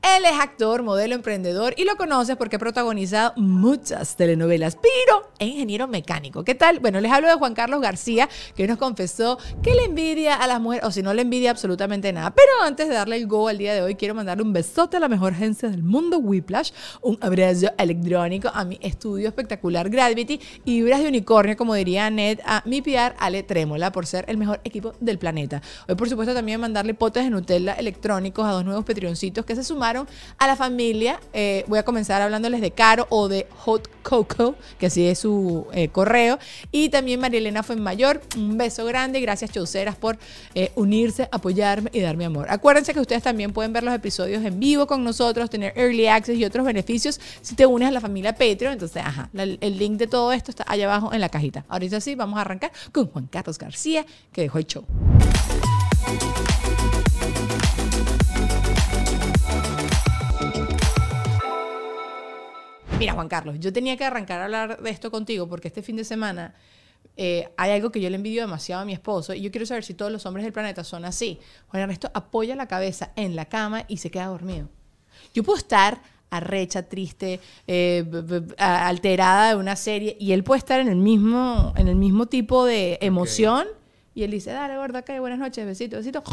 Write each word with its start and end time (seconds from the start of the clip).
Él 0.00 0.24
es 0.24 0.38
actor, 0.40 0.84
modelo, 0.84 1.16
emprendedor 1.16 1.74
y 1.76 1.84
lo 1.84 1.96
conoces 1.96 2.36
porque 2.36 2.54
ha 2.54 2.58
protagonizado 2.60 3.32
muchas 3.36 4.14
telenovelas, 4.16 4.76
pero 4.76 5.28
es 5.40 5.48
ingeniero 5.48 5.88
mecánico. 5.88 6.44
¿Qué 6.44 6.54
tal? 6.54 6.78
Bueno, 6.78 7.00
les 7.00 7.10
hablo 7.10 7.26
de 7.26 7.34
Juan 7.34 7.54
Carlos 7.54 7.80
García, 7.80 8.28
que 8.54 8.68
nos 8.68 8.78
confesó 8.78 9.38
que 9.60 9.74
le 9.74 9.84
envidia 9.84 10.36
a 10.36 10.46
las 10.46 10.60
mujeres, 10.60 10.86
o 10.86 10.92
si 10.92 11.02
no 11.02 11.12
le 11.14 11.22
envidia 11.22 11.50
absolutamente 11.50 12.12
nada. 12.12 12.32
Pero 12.32 12.50
antes 12.62 12.88
de 12.88 12.94
darle 12.94 13.16
el 13.16 13.26
go 13.26 13.48
al 13.48 13.58
día 13.58 13.74
de 13.74 13.82
hoy, 13.82 13.96
quiero 13.96 14.14
mandarle 14.14 14.44
un 14.44 14.52
besote 14.52 14.96
a 14.96 15.00
la 15.00 15.08
mejor 15.08 15.32
agencia 15.32 15.68
del 15.68 15.82
mundo, 15.82 16.18
Whiplash, 16.18 16.70
un 17.02 17.18
abrazo 17.20 17.68
electrónico 17.76 18.50
a 18.54 18.64
mi 18.64 18.78
estudio 18.80 19.26
espectacular 19.26 19.90
Gravity 19.90 20.40
y 20.64 20.80
vibras 20.80 21.00
de 21.00 21.08
unicornio, 21.08 21.56
como 21.56 21.74
diría 21.74 22.08
Ned, 22.08 22.38
a 22.44 22.62
mi 22.66 22.82
PR 22.82 23.14
Ale 23.18 23.42
Trémola, 23.42 23.90
por 23.90 24.06
ser 24.06 24.24
el 24.28 24.36
mejor 24.36 24.60
equipo 24.62 24.92
del 25.00 25.18
planeta. 25.18 25.60
Hoy, 25.88 25.96
por 25.96 26.08
supuesto, 26.08 26.34
también 26.34 26.60
mandarle 26.60 26.94
potes 26.94 27.24
de 27.24 27.30
Nutella 27.30 27.74
electrónicos 27.74 28.46
a 28.46 28.52
dos 28.52 28.64
nuevos 28.64 28.84
Patreoncitos 28.84 29.44
que 29.44 29.56
se 29.56 29.64
sumaron 29.64 29.87
a 29.96 30.46
la 30.46 30.56
familia. 30.56 31.20
Eh, 31.32 31.64
voy 31.66 31.78
a 31.78 31.82
comenzar 31.84 32.20
hablándoles 32.20 32.60
de 32.60 32.70
Caro 32.70 33.06
o 33.10 33.28
de 33.28 33.46
Hot 33.58 33.88
Coco, 34.02 34.54
que 34.78 34.86
así 34.86 35.06
es 35.06 35.20
su 35.20 35.66
eh, 35.72 35.88
correo. 35.88 36.38
Y 36.70 36.88
también 36.88 37.20
María 37.20 37.38
Elena 37.38 37.64
Mayor 37.76 38.20
Un 38.36 38.58
beso 38.58 38.84
grande. 38.84 39.20
Gracias, 39.20 39.50
Chauceras, 39.50 39.96
por 39.96 40.18
eh, 40.54 40.72
unirse, 40.74 41.28
apoyarme 41.32 41.90
y 41.92 42.00
darme 42.00 42.24
amor. 42.24 42.46
Acuérdense 42.50 42.92
que 42.92 43.00
ustedes 43.00 43.22
también 43.22 43.52
pueden 43.52 43.72
ver 43.72 43.82
los 43.82 43.94
episodios 43.94 44.44
en 44.44 44.58
vivo 44.60 44.86
con 44.86 45.04
nosotros, 45.04 45.50
tener 45.50 45.72
early 45.76 46.06
access 46.08 46.36
y 46.36 46.44
otros 46.44 46.64
beneficios 46.64 47.20
si 47.40 47.54
te 47.54 47.66
unes 47.66 47.88
a 47.88 47.90
la 47.90 48.00
familia 48.00 48.32
Patreon. 48.32 48.74
Entonces, 48.74 49.02
ajá, 49.04 49.30
el 49.34 49.78
link 49.78 49.98
de 49.98 50.06
todo 50.06 50.32
esto 50.32 50.50
está 50.50 50.64
allá 50.66 50.86
abajo 50.86 51.12
en 51.12 51.20
la 51.20 51.28
cajita. 51.28 51.64
Ahorita 51.68 52.00
sí, 52.00 52.14
vamos 52.14 52.38
a 52.38 52.42
arrancar 52.42 52.72
con 52.92 53.06
Juan 53.06 53.26
Carlos 53.26 53.58
García, 53.58 54.04
que 54.32 54.42
dejó 54.42 54.58
el 54.58 54.66
show. 54.66 54.84
Mira, 62.98 63.12
Juan 63.12 63.28
Carlos, 63.28 63.56
yo 63.60 63.72
tenía 63.72 63.96
que 63.96 64.04
arrancar 64.04 64.40
a 64.40 64.44
hablar 64.44 64.82
de 64.82 64.90
esto 64.90 65.12
contigo 65.12 65.48
porque 65.48 65.68
este 65.68 65.82
fin 65.82 65.94
de 65.94 66.02
semana 66.02 66.54
eh, 67.16 67.48
hay 67.56 67.70
algo 67.70 67.90
que 67.90 68.00
yo 68.00 68.10
le 68.10 68.16
envidio 68.16 68.42
demasiado 68.42 68.82
a 68.82 68.84
mi 68.84 68.92
esposo 68.92 69.34
y 69.34 69.40
yo 69.40 69.52
quiero 69.52 69.66
saber 69.66 69.84
si 69.84 69.94
todos 69.94 70.10
los 70.10 70.26
hombres 70.26 70.44
del 70.44 70.52
planeta 70.52 70.82
son 70.82 71.04
así. 71.04 71.38
Juan 71.68 71.84
Ernesto 71.84 72.10
apoya 72.12 72.56
la 72.56 72.66
cabeza 72.66 73.12
en 73.14 73.36
la 73.36 73.44
cama 73.44 73.84
y 73.86 73.98
se 73.98 74.10
queda 74.10 74.26
dormido. 74.26 74.68
Yo 75.32 75.44
puedo 75.44 75.58
estar 75.58 76.00
arrecha, 76.30 76.88
triste, 76.88 77.40
eh, 77.68 78.04
alterada 78.58 79.50
de 79.50 79.56
una 79.56 79.76
serie 79.76 80.16
y 80.18 80.32
él 80.32 80.42
puede 80.42 80.58
estar 80.58 80.80
en 80.80 80.88
el 80.88 80.96
mismo, 80.96 81.72
en 81.76 81.86
el 81.86 81.96
mismo 81.96 82.26
tipo 82.26 82.64
de 82.64 82.98
emoción 83.00 83.66
y 84.12 84.24
él 84.24 84.32
dice, 84.32 84.50
dale, 84.50 84.76
gorda, 84.76 85.02
que 85.02 85.20
buenas 85.20 85.38
noches, 85.38 85.64
besito, 85.64 85.98
besito 85.98 86.24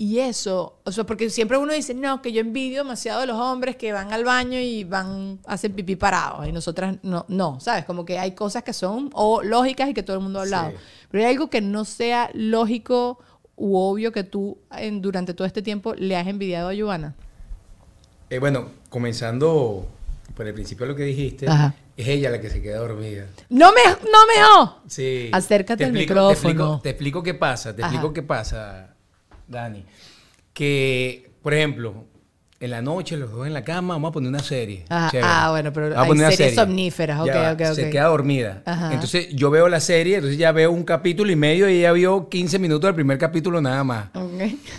y 0.00 0.20
eso, 0.20 0.78
o 0.84 0.92
sea, 0.92 1.04
porque 1.04 1.28
siempre 1.28 1.58
uno 1.58 1.74
dice, 1.74 1.92
no, 1.92 2.22
que 2.22 2.32
yo 2.32 2.40
envidio 2.40 2.84
demasiado 2.84 3.20
a 3.20 3.26
los 3.26 3.36
hombres 3.36 3.76
que 3.76 3.92
van 3.92 4.14
al 4.14 4.24
baño 4.24 4.58
y 4.58 4.82
van, 4.82 5.38
a 5.46 5.52
hacer 5.52 5.72
pipí 5.72 5.94
parados. 5.94 6.48
Y 6.48 6.52
nosotras 6.52 6.96
no, 7.02 7.26
no, 7.28 7.60
¿sabes? 7.60 7.84
Como 7.84 8.06
que 8.06 8.18
hay 8.18 8.32
cosas 8.32 8.62
que 8.62 8.72
son 8.72 9.10
o 9.12 9.42
lógicas 9.42 9.90
y 9.90 9.92
que 9.92 10.02
todo 10.02 10.16
el 10.16 10.22
mundo 10.22 10.38
ha 10.38 10.42
hablado. 10.44 10.72
Pero 11.10 11.22
hay 11.22 11.30
algo 11.30 11.50
que 11.50 11.60
no 11.60 11.84
sea 11.84 12.30
lógico 12.32 13.18
u 13.56 13.76
obvio 13.76 14.10
que 14.10 14.24
tú 14.24 14.56
en, 14.74 15.02
durante 15.02 15.34
todo 15.34 15.46
este 15.46 15.60
tiempo 15.60 15.92
le 15.94 16.16
has 16.16 16.26
envidiado 16.26 16.70
a 16.70 16.74
Joana. 16.74 17.14
Eh, 18.30 18.38
bueno, 18.38 18.70
comenzando 18.88 19.86
por 20.34 20.46
el 20.46 20.54
principio 20.54 20.86
de 20.86 20.92
lo 20.92 20.96
que 20.96 21.04
dijiste, 21.04 21.44
es 21.94 22.08
ella 22.08 22.30
la 22.30 22.40
que 22.40 22.48
se 22.48 22.62
queda 22.62 22.78
dormida. 22.78 23.26
¡No 23.50 23.70
me, 23.72 23.82
no 23.84 24.26
me 24.26 24.70
Sí. 24.88 25.28
Acércate 25.30 25.84
al 25.84 25.92
micrófono. 25.92 26.80
Te 26.82 26.88
explico, 26.88 27.22
qué 27.22 27.34
pasa, 27.34 27.76
te 27.76 27.82
explico 27.82 28.14
qué 28.14 28.22
pasa 28.22 28.94
Dani, 29.50 29.84
que, 30.52 31.30
por 31.42 31.52
ejemplo, 31.52 32.06
en 32.60 32.70
la 32.70 32.82
noche, 32.82 33.16
los 33.16 33.32
dos 33.32 33.46
en 33.46 33.54
la 33.54 33.64
cama, 33.64 33.94
vamos 33.94 34.10
a 34.10 34.12
poner 34.12 34.28
una 34.28 34.42
serie. 34.42 34.84
ah, 34.88 35.48
bueno, 35.50 35.72
pero 35.72 35.98
hay 35.98 36.08
series 36.08 36.36
serie. 36.36 36.54
somníferas, 36.54 37.20
ok, 37.20 37.28
ok, 37.54 37.60
ok. 37.70 37.74
Se 37.74 37.90
queda 37.90 38.04
dormida. 38.04 38.62
Entonces 38.92 39.28
yo 39.34 39.50
veo 39.50 39.68
la 39.68 39.80
serie, 39.80 40.16
entonces 40.16 40.38
ya 40.38 40.52
veo 40.52 40.70
un 40.70 40.84
capítulo 40.84 41.32
y 41.32 41.36
medio 41.36 41.68
y 41.68 41.78
ella 41.78 41.92
vio 41.92 42.28
15 42.28 42.58
minutos 42.58 42.86
del 42.86 42.94
primer 42.94 43.18
capítulo 43.18 43.60
nada 43.60 43.82
más. 43.82 44.10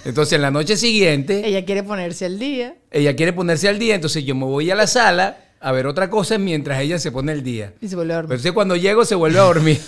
Entonces 0.05 0.33
en 0.33 0.43
la 0.43 0.51
noche 0.51 0.77
siguiente... 0.77 1.45
Ella 1.45 1.65
quiere 1.65 1.83
ponerse 1.83 2.25
al 2.25 2.37
día. 2.37 2.75
Ella 2.91 3.15
quiere 3.15 3.33
ponerse 3.33 3.67
al 3.67 3.79
día, 3.79 3.95
entonces 3.95 4.23
yo 4.23 4.35
me 4.35 4.45
voy 4.45 4.69
a 4.69 4.75
la 4.75 4.87
sala 4.87 5.37
a 5.61 5.71
ver 5.71 5.85
otra 5.85 6.09
cosa 6.09 6.39
mientras 6.39 6.81
ella 6.81 6.97
se 6.97 7.11
pone 7.11 7.31
el 7.31 7.43
día. 7.43 7.73
Y 7.79 7.87
se 7.87 7.95
vuelve 7.95 8.13
a 8.13 8.15
dormir. 8.17 8.31
Entonces 8.31 8.51
cuando 8.51 8.75
llego 8.75 9.05
se 9.05 9.13
vuelve 9.13 9.37
a 9.37 9.43
dormir. 9.43 9.79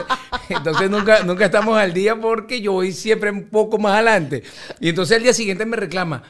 Entonces, 0.48 0.90
nunca, 0.90 1.22
nunca 1.22 1.46
estamos 1.46 1.78
al 1.78 1.94
día 1.94 2.16
porque 2.16 2.60
yo 2.60 2.72
voy 2.72 2.92
siempre 2.92 3.30
un 3.30 3.44
poco 3.44 3.78
más 3.78 3.94
adelante. 3.94 4.42
Y 4.80 4.90
entonces 4.90 5.16
el 5.16 5.22
día 5.22 5.32
siguiente 5.32 5.64
me 5.64 5.76
reclama, 5.76 6.24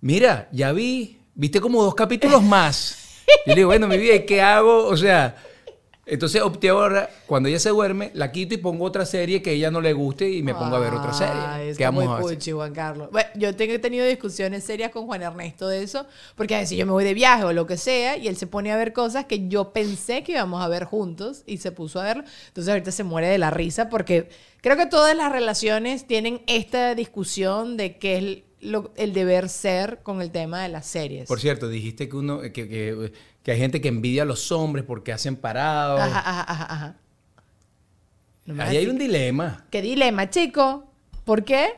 mira, 0.00 0.48
ya 0.52 0.72
vi, 0.72 1.18
viste 1.34 1.60
como 1.60 1.82
dos 1.82 1.94
capítulos 1.94 2.42
más. 2.42 3.24
Y 3.46 3.50
le 3.50 3.56
digo, 3.56 3.68
bueno, 3.68 3.88
mi 3.88 3.98
vida, 3.98 4.24
¿qué 4.24 4.40
hago? 4.40 4.84
O 4.86 4.96
sea, 4.96 5.36
entonces 6.08 6.40
opté 6.40 6.70
ahora, 6.70 7.10
cuando 7.26 7.48
ella 7.48 7.58
se 7.58 7.68
duerme, 7.68 8.10
la 8.14 8.32
quito 8.32 8.54
y 8.54 8.56
pongo 8.56 8.84
otra 8.84 9.04
serie 9.04 9.42
que 9.42 9.50
a 9.50 9.52
ella 9.52 9.70
no 9.70 9.80
le 9.80 9.92
guste 9.92 10.30
y 10.30 10.42
me 10.42 10.54
pongo 10.54 10.76
a 10.76 10.78
ver 10.78 10.94
otra 10.94 11.12
serie. 11.12 11.70
Es 11.70 11.76
¿Qué 11.76 11.90
muy 11.90 12.06
puchi, 12.06 12.52
Juan 12.52 12.72
Carlos. 12.72 13.10
Bueno, 13.12 13.28
yo 13.34 13.54
tengo 13.54 13.78
tenido 13.78 14.06
discusiones 14.06 14.64
serias 14.64 14.90
con 14.90 15.06
Juan 15.06 15.22
Ernesto 15.22 15.68
de 15.68 15.82
eso, 15.82 16.06
porque 16.34 16.54
a 16.54 16.60
veces 16.60 16.78
yo 16.78 16.86
me 16.86 16.92
voy 16.92 17.04
de 17.04 17.14
viaje 17.14 17.44
o 17.44 17.52
lo 17.52 17.66
que 17.66 17.76
sea 17.76 18.16
y 18.16 18.28
él 18.28 18.36
se 18.36 18.46
pone 18.46 18.72
a 18.72 18.76
ver 18.76 18.92
cosas 18.92 19.26
que 19.26 19.48
yo 19.48 19.72
pensé 19.72 20.22
que 20.22 20.32
íbamos 20.32 20.62
a 20.62 20.68
ver 20.68 20.84
juntos 20.84 21.42
y 21.46 21.58
se 21.58 21.72
puso 21.72 22.00
a 22.00 22.04
verlo. 22.04 22.24
Entonces 22.48 22.70
ahorita 22.70 22.90
se 22.90 23.04
muere 23.04 23.28
de 23.28 23.38
la 23.38 23.50
risa 23.50 23.90
porque 23.90 24.30
creo 24.62 24.76
que 24.76 24.86
todas 24.86 25.14
las 25.14 25.30
relaciones 25.30 26.06
tienen 26.06 26.42
esta 26.46 26.94
discusión 26.94 27.76
de 27.76 27.98
qué 27.98 28.16
es 28.18 28.47
el 28.60 29.12
deber 29.12 29.48
ser 29.48 30.00
con 30.02 30.20
el 30.20 30.30
tema 30.30 30.62
de 30.62 30.68
las 30.68 30.86
series. 30.86 31.28
Por 31.28 31.40
cierto, 31.40 31.68
dijiste 31.68 32.08
que 32.08 32.16
uno 32.16 32.40
que 32.40 33.12
que 33.48 33.52
hay 33.52 33.58
gente 33.58 33.80
que 33.80 33.88
envidia 33.88 34.24
a 34.24 34.26
los 34.26 34.52
hombres 34.52 34.84
porque 34.84 35.10
hacen 35.10 35.34
parados. 35.34 36.00
Ajá, 36.00 36.44
ajá, 36.46 36.66
ajá. 36.70 36.96
Ahí 38.62 38.76
hay 38.76 38.86
un 38.86 38.98
dilema. 38.98 39.64
¿Qué 39.70 39.80
dilema, 39.80 40.28
chico? 40.28 40.92
¿Por 41.24 41.44
qué? 41.44 41.74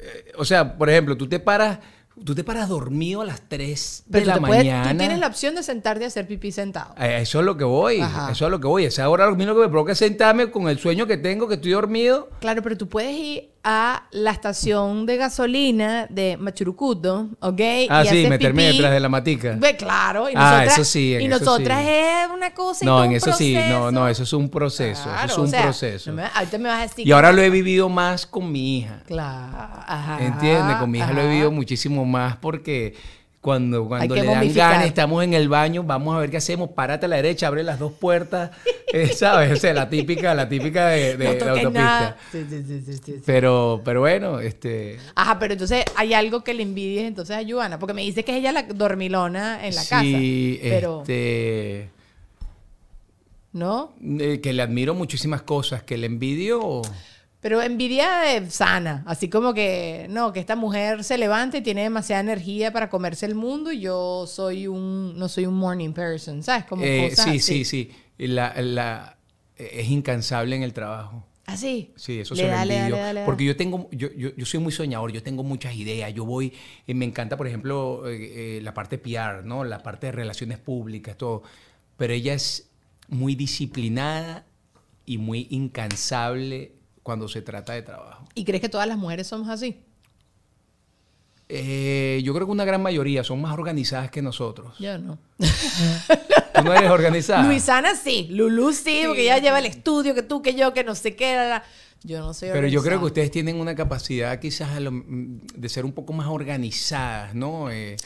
Eh, 0.00 0.32
o 0.36 0.44
sea, 0.44 0.76
por 0.76 0.90
ejemplo, 0.90 1.16
tú 1.16 1.28
te 1.28 1.38
paras 1.38 1.78
Tú 2.24 2.34
te 2.34 2.44
paras 2.44 2.68
dormido 2.68 3.22
a 3.22 3.24
las 3.24 3.40
3 3.48 4.04
de 4.06 4.24
la 4.24 4.40
mañana. 4.40 4.92
tú 4.92 4.98
tienes 4.98 5.18
la 5.18 5.26
opción 5.26 5.54
de 5.54 5.62
sentarte 5.62 6.04
a 6.04 6.08
hacer 6.08 6.26
pipí 6.26 6.52
sentado. 6.52 6.94
Eh, 6.98 7.18
eso 7.22 7.40
es 7.40 7.44
lo 7.44 7.56
que 7.56 7.64
voy. 7.64 8.00
Eso 8.30 8.44
es 8.44 8.50
lo 8.50 8.60
que 8.60 8.66
voy. 8.66 8.84
Esa 8.84 9.04
ahora 9.04 9.26
lo 9.26 9.36
mismo 9.36 9.54
que 9.54 9.60
me 9.60 9.68
provoca 9.68 9.94
sentarme 9.94 10.50
con 10.50 10.68
el 10.68 10.78
sueño 10.78 11.06
que 11.06 11.16
tengo, 11.16 11.48
que 11.48 11.54
estoy 11.54 11.72
dormido. 11.72 12.30
Claro, 12.40 12.62
pero 12.62 12.76
tú 12.76 12.88
puedes 12.88 13.16
ir 13.16 13.50
a 13.64 14.04
la 14.12 14.30
estación 14.30 15.04
de 15.04 15.16
gasolina 15.16 16.06
de 16.08 16.36
Machurucuto, 16.38 17.28
¿ok? 17.40 17.60
Ah, 17.90 18.04
sí, 18.04 18.26
meterme 18.26 18.64
detrás 18.64 18.92
de 18.92 19.00
la 19.00 19.08
matica. 19.08 19.56
Ve, 19.58 19.76
claro. 19.76 20.30
Y 20.30 20.32
ah, 20.36 20.64
eso 20.64 20.84
sí. 20.84 21.16
y 21.20 21.28
nosotras 21.28 21.84
es 21.86 22.30
una 22.32 22.54
cosa. 22.54 22.84
no, 22.84 23.04
en 23.04 23.12
eso 23.12 23.32
sí. 23.32 23.58
No, 23.68 23.90
no, 23.90 24.08
eso 24.08 24.22
es 24.22 24.32
un 24.32 24.48
proceso. 24.48 25.10
eso 25.22 25.46
es 25.46 25.52
un 25.54 25.62
proceso. 25.62 26.14
ahorita 26.34 26.58
me 26.58 26.68
vas 26.68 26.78
a 26.78 26.82
decir. 26.82 27.06
Y 27.06 27.12
ahora 27.12 27.32
lo 27.32 27.42
he 27.42 27.50
vivido 27.50 27.88
más 27.88 28.26
con 28.26 28.50
mi 28.50 28.78
hija. 28.78 29.02
Claro. 29.06 29.82
Ajá. 29.86 30.24
¿Entiendes? 30.24 30.76
Con 30.76 30.90
mi 30.90 30.98
hija 30.98 31.12
lo 31.12 31.20
he 31.20 31.28
vivido 31.28 31.50
muchísimo 31.50 32.04
más 32.08 32.36
porque 32.36 32.94
cuando, 33.40 33.86
cuando 33.86 34.14
le 34.16 34.24
dan 34.24 34.52
ganas, 34.52 34.86
estamos 34.86 35.22
en 35.22 35.32
el 35.32 35.48
baño, 35.48 35.84
vamos 35.84 36.16
a 36.16 36.18
ver 36.18 36.30
qué 36.30 36.38
hacemos, 36.38 36.70
párate 36.70 37.06
a 37.06 37.08
la 37.08 37.16
derecha, 37.16 37.46
abre 37.46 37.62
las 37.62 37.78
dos 37.78 37.92
puertas, 37.92 38.50
eh, 38.92 39.08
¿sabes? 39.08 39.52
O 39.52 39.56
sea, 39.56 39.72
la 39.72 39.88
típica, 39.88 40.34
la 40.34 40.48
típica 40.48 40.88
de, 40.88 41.16
la 41.16 41.50
autopista. 41.52 42.16
Sí, 42.32 42.44
sí, 42.50 42.82
sí, 42.82 43.22
pero, 43.24 43.80
pero 43.84 44.00
bueno, 44.00 44.40
este... 44.40 44.98
Ajá, 45.14 45.38
pero 45.38 45.52
entonces 45.52 45.84
hay 45.94 46.14
algo 46.14 46.42
que 46.42 46.52
le 46.52 46.64
envidies 46.64 47.06
entonces 47.06 47.36
a 47.36 47.48
Joana, 47.48 47.78
porque 47.78 47.94
me 47.94 48.02
dice 48.02 48.24
que 48.24 48.32
es 48.32 48.38
ella 48.38 48.52
la 48.52 48.64
dormilona 48.64 49.64
en 49.64 49.74
la 49.74 49.82
casa. 49.82 50.00
Sí, 50.00 50.58
pero... 50.62 51.02
este... 51.02 51.90
¿No? 53.52 53.94
Eh, 54.20 54.40
que 54.42 54.52
le 54.52 54.62
admiro 54.62 54.94
muchísimas 54.94 55.42
cosas, 55.42 55.82
que 55.84 55.96
le 55.96 56.06
envidio... 56.06 56.82
Pero 57.48 57.62
envidia 57.62 58.46
sana, 58.50 59.02
así 59.06 59.30
como 59.30 59.54
que, 59.54 60.06
no, 60.10 60.34
que 60.34 60.40
esta 60.40 60.54
mujer 60.54 61.02
se 61.02 61.16
levanta 61.16 61.56
y 61.56 61.62
tiene 61.62 61.84
demasiada 61.84 62.20
energía 62.20 62.74
para 62.74 62.90
comerse 62.90 63.24
el 63.24 63.34
mundo 63.34 63.72
y 63.72 63.80
yo 63.80 64.26
soy 64.26 64.66
un, 64.66 65.18
no 65.18 65.30
soy 65.30 65.46
un 65.46 65.54
morning 65.54 65.94
person, 65.94 66.42
¿sabes? 66.42 66.66
Como 66.66 66.84
eh, 66.84 67.10
sí, 67.16 67.40
sí, 67.40 67.64
sí, 67.64 67.90
la, 68.18 68.52
la, 68.60 69.16
es 69.56 69.88
incansable 69.88 70.56
en 70.56 70.62
el 70.62 70.74
trabajo. 70.74 71.24
¿Ah, 71.46 71.56
sí? 71.56 71.90
Sí, 71.96 72.20
eso 72.20 72.36
se 72.36 72.46
lo 72.46 72.52
envidio. 72.52 72.98
porque 73.24 73.46
yo 73.46 73.56
tengo, 73.56 73.88
yo, 73.92 74.12
yo, 74.14 74.36
yo, 74.36 74.44
soy 74.44 74.60
muy 74.60 74.70
soñador, 74.70 75.10
yo 75.10 75.22
tengo 75.22 75.42
muchas 75.42 75.74
ideas, 75.74 76.12
yo 76.12 76.26
voy, 76.26 76.52
y 76.86 76.92
me 76.92 77.06
encanta, 77.06 77.38
por 77.38 77.46
ejemplo, 77.46 78.06
eh, 78.10 78.58
eh, 78.58 78.60
la 78.60 78.74
parte 78.74 78.98
PR, 78.98 79.42
¿no? 79.42 79.64
La 79.64 79.82
parte 79.82 80.08
de 80.08 80.12
relaciones 80.12 80.58
públicas, 80.58 81.16
todo. 81.16 81.44
Pero 81.96 82.12
ella 82.12 82.34
es 82.34 82.68
muy 83.08 83.36
disciplinada 83.36 84.44
y 85.06 85.16
muy 85.16 85.46
incansable 85.48 86.72
cuando 87.08 87.26
se 87.26 87.40
trata 87.40 87.72
de 87.72 87.80
trabajo. 87.80 88.26
¿Y 88.34 88.44
crees 88.44 88.60
que 88.60 88.68
todas 88.68 88.86
las 88.86 88.98
mujeres 88.98 89.26
somos 89.26 89.48
así? 89.48 89.80
Eh, 91.48 92.20
yo 92.22 92.34
creo 92.34 92.46
que 92.46 92.52
una 92.52 92.66
gran 92.66 92.82
mayoría 92.82 93.24
son 93.24 93.40
más 93.40 93.54
organizadas 93.54 94.10
que 94.10 94.20
nosotros. 94.20 94.76
Yo 94.78 94.98
no. 94.98 95.18
Tú 95.38 96.62
no 96.62 96.74
eres 96.74 96.90
organizada. 96.90 97.44
Luisana 97.44 97.94
sí, 97.94 98.28
Lulu 98.30 98.74
sí, 98.74 99.04
porque 99.06 99.22
ella 99.22 99.38
lleva 99.38 99.58
el 99.58 99.64
estudio, 99.64 100.14
que 100.14 100.22
tú, 100.22 100.42
que 100.42 100.54
yo, 100.54 100.74
que 100.74 100.84
no 100.84 100.94
sé 100.94 101.16
qué. 101.16 101.34
la, 101.34 101.48
la. 101.48 101.64
Yo 102.02 102.20
no 102.20 102.34
soy 102.34 102.50
Pero 102.52 102.68
yo 102.68 102.82
creo 102.82 102.98
que 102.98 103.06
ustedes 103.06 103.30
tienen 103.30 103.56
una 103.56 103.74
capacidad 103.74 104.38
quizás 104.38 104.68
de 104.78 105.68
ser 105.70 105.86
un 105.86 105.92
poco 105.92 106.12
más 106.12 106.26
organizadas, 106.26 107.34
¿no? 107.34 107.70
Eh, 107.70 107.96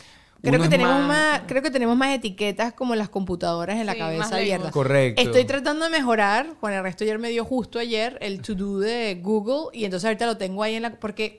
Creo 0.43 0.57
uno 0.57 0.65
que, 0.65 0.71
tenemos 0.71 1.07
más... 1.07 1.43
creo 1.47 1.63
que 1.63 1.71
tenemos 1.71 1.97
más 1.97 2.15
etiquetas 2.15 2.73
como 2.73 2.97
las 2.97 3.09
computadoras 3.09 3.79
en 3.79 3.87
la 3.87 3.95
cabeza 3.95 4.37
abierta. 4.37 4.73
Correcto. 4.73 5.23
Estoy 5.23 5.45
tratando 5.45 5.85
de 5.85 5.91
mejorar. 5.91 6.55
Juan 6.61 6.75
Ernesto 6.75 7.05
ayer 7.05 7.19
me 7.21 7.29
dio 7.29 7.45
justo 7.45 7.79
ayer 7.79 8.19
el 8.21 8.43
to-do 8.43 8.81
de 8.81 9.21
Google 9.23 9.69
y 9.73 9.85
entonces 9.85 10.07
ahorita 10.07 10.27
lo 10.27 10.37
tengo 10.37 10.65
ahí 10.65 10.75
en 10.75 10.83
la... 10.83 10.91
Porque 10.99 11.39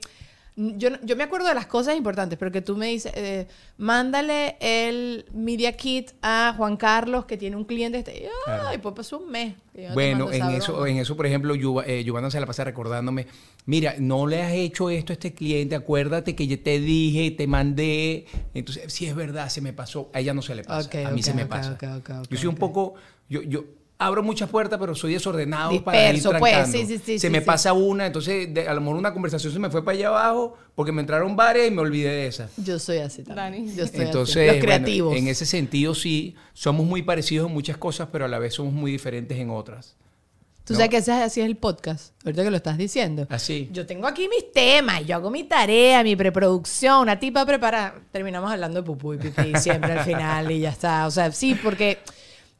yo, 0.56 0.88
yo 1.02 1.16
me 1.16 1.24
acuerdo 1.24 1.48
de 1.48 1.54
las 1.54 1.66
cosas 1.66 1.96
importantes, 1.96 2.38
pero 2.38 2.52
que 2.52 2.62
tú 2.62 2.76
me 2.76 2.86
dices, 2.86 3.12
eh, 3.16 3.48
mándale 3.76 4.56
el 4.60 5.26
Media 5.32 5.76
Kit 5.76 6.12
a 6.22 6.54
Juan 6.56 6.76
Carlos 6.76 7.24
que 7.24 7.36
tiene 7.36 7.56
un 7.56 7.64
cliente. 7.64 7.98
Este, 7.98 8.16
y, 8.16 8.26
Claro. 8.44 8.68
Ay, 8.68 8.78
pues 8.78 8.94
pasó 8.94 9.18
un 9.18 9.30
mes. 9.30 9.54
Bueno, 9.92 10.30
en 10.30 10.50
eso, 10.50 10.74
broma. 10.74 10.90
en 10.90 10.98
eso, 10.98 11.16
por 11.16 11.26
ejemplo, 11.26 11.54
eh, 11.82 12.04
Giovanna 12.04 12.30
se 12.30 12.38
la 12.38 12.46
pasa 12.46 12.62
recordándome, 12.62 13.26
mira, 13.66 13.96
no 13.98 14.28
le 14.28 14.42
has 14.42 14.52
hecho 14.52 14.90
esto 14.90 15.12
a 15.12 15.14
este 15.14 15.34
cliente, 15.34 15.74
acuérdate 15.74 16.36
que 16.36 16.46
yo 16.46 16.60
te 16.62 16.78
dije, 16.78 17.32
te 17.32 17.48
mandé. 17.48 18.26
Entonces, 18.54 18.92
si 18.92 19.06
es 19.06 19.16
verdad, 19.16 19.48
se 19.48 19.60
me 19.60 19.72
pasó. 19.72 20.10
A 20.12 20.20
ella 20.20 20.34
no 20.34 20.42
se 20.42 20.54
le 20.54 20.62
pasa, 20.62 20.88
a 21.06 21.10
mí 21.10 21.22
se 21.22 21.34
me 21.34 21.46
pasa. 21.46 21.76
yo 22.30 22.38
soy 22.38 22.46
un 22.46 22.56
poco, 22.56 22.94
yo, 23.28 23.42
yo 23.42 23.64
abro 23.98 24.22
muchas 24.22 24.50
puertas, 24.50 24.78
pero 24.78 24.94
soy 24.94 25.12
desordenado 25.14 25.82
para 25.84 26.12
ir 26.12 26.22
pues, 26.38 26.68
sí, 26.68 26.84
sí, 26.84 26.98
sí, 26.98 27.18
se 27.18 27.28
sí, 27.28 27.30
me 27.30 27.38
sí. 27.40 27.44
pasa 27.46 27.72
una, 27.72 28.06
entonces 28.06 28.52
de- 28.52 28.66
a 28.68 28.74
lo 28.74 28.80
mejor 28.80 28.96
una 28.96 29.12
conversación 29.12 29.52
se 29.52 29.58
me 29.58 29.70
fue 29.70 29.84
para 29.84 29.96
allá 29.96 30.08
abajo 30.08 30.56
porque 30.74 30.90
me 30.92 31.00
entraron 31.00 31.36
varias 31.36 31.68
y 31.68 31.70
me 31.70 31.80
olvidé 31.80 32.08
de 32.10 32.26
esa. 32.26 32.48
Yo 32.56 32.78
soy 32.78 32.98
así 32.98 33.22
también. 33.22 33.66
Dani. 33.66 33.76
Yo 33.76 33.84
estoy 33.84 34.04
Entonces, 34.06 34.36
así. 34.36 34.46
Los 34.46 34.54
bueno, 34.56 34.64
creativos. 34.84 35.16
en 35.16 35.28
ese 35.28 35.46
sentido 35.46 35.94
sí, 35.94 36.34
somos 36.52 36.84
muy 36.86 37.02
parecidos 37.02 37.46
en 37.48 37.54
muchas 37.54 37.76
cosas, 37.76 38.08
pero 38.10 38.24
a 38.24 38.28
la 38.28 38.38
vez 38.38 38.54
somos 38.54 38.72
muy 38.72 38.90
diferentes 38.90 39.38
en 39.38 39.50
otras. 39.50 39.96
Tú 40.64 40.72
¿no? 40.72 40.78
sabes 40.78 40.90
que 40.90 40.96
ese- 40.96 41.12
así 41.12 41.40
es 41.42 41.46
el 41.46 41.56
podcast, 41.56 42.14
ahorita 42.24 42.42
que 42.42 42.50
lo 42.50 42.56
estás 42.56 42.76
diciendo. 42.78 43.26
Así. 43.30 43.68
Yo 43.70 43.86
tengo 43.86 44.06
aquí 44.06 44.28
mis 44.28 44.50
temas, 44.50 45.06
yo 45.06 45.14
hago 45.14 45.30
mi 45.30 45.44
tarea, 45.44 46.02
mi 46.02 46.16
preproducción, 46.16 47.00
una 47.02 47.18
tipa 47.20 47.44
preparada. 47.46 47.94
Terminamos 48.10 48.50
hablando 48.50 48.80
de 48.80 48.86
pupú 48.86 49.14
y 49.14 49.18
pipí 49.18 49.52
siempre 49.60 49.92
al 49.92 50.04
final 50.04 50.50
y 50.50 50.60
ya 50.60 50.70
está. 50.70 51.06
O 51.06 51.10
sea, 51.10 51.30
sí, 51.30 51.54
porque. 51.54 51.98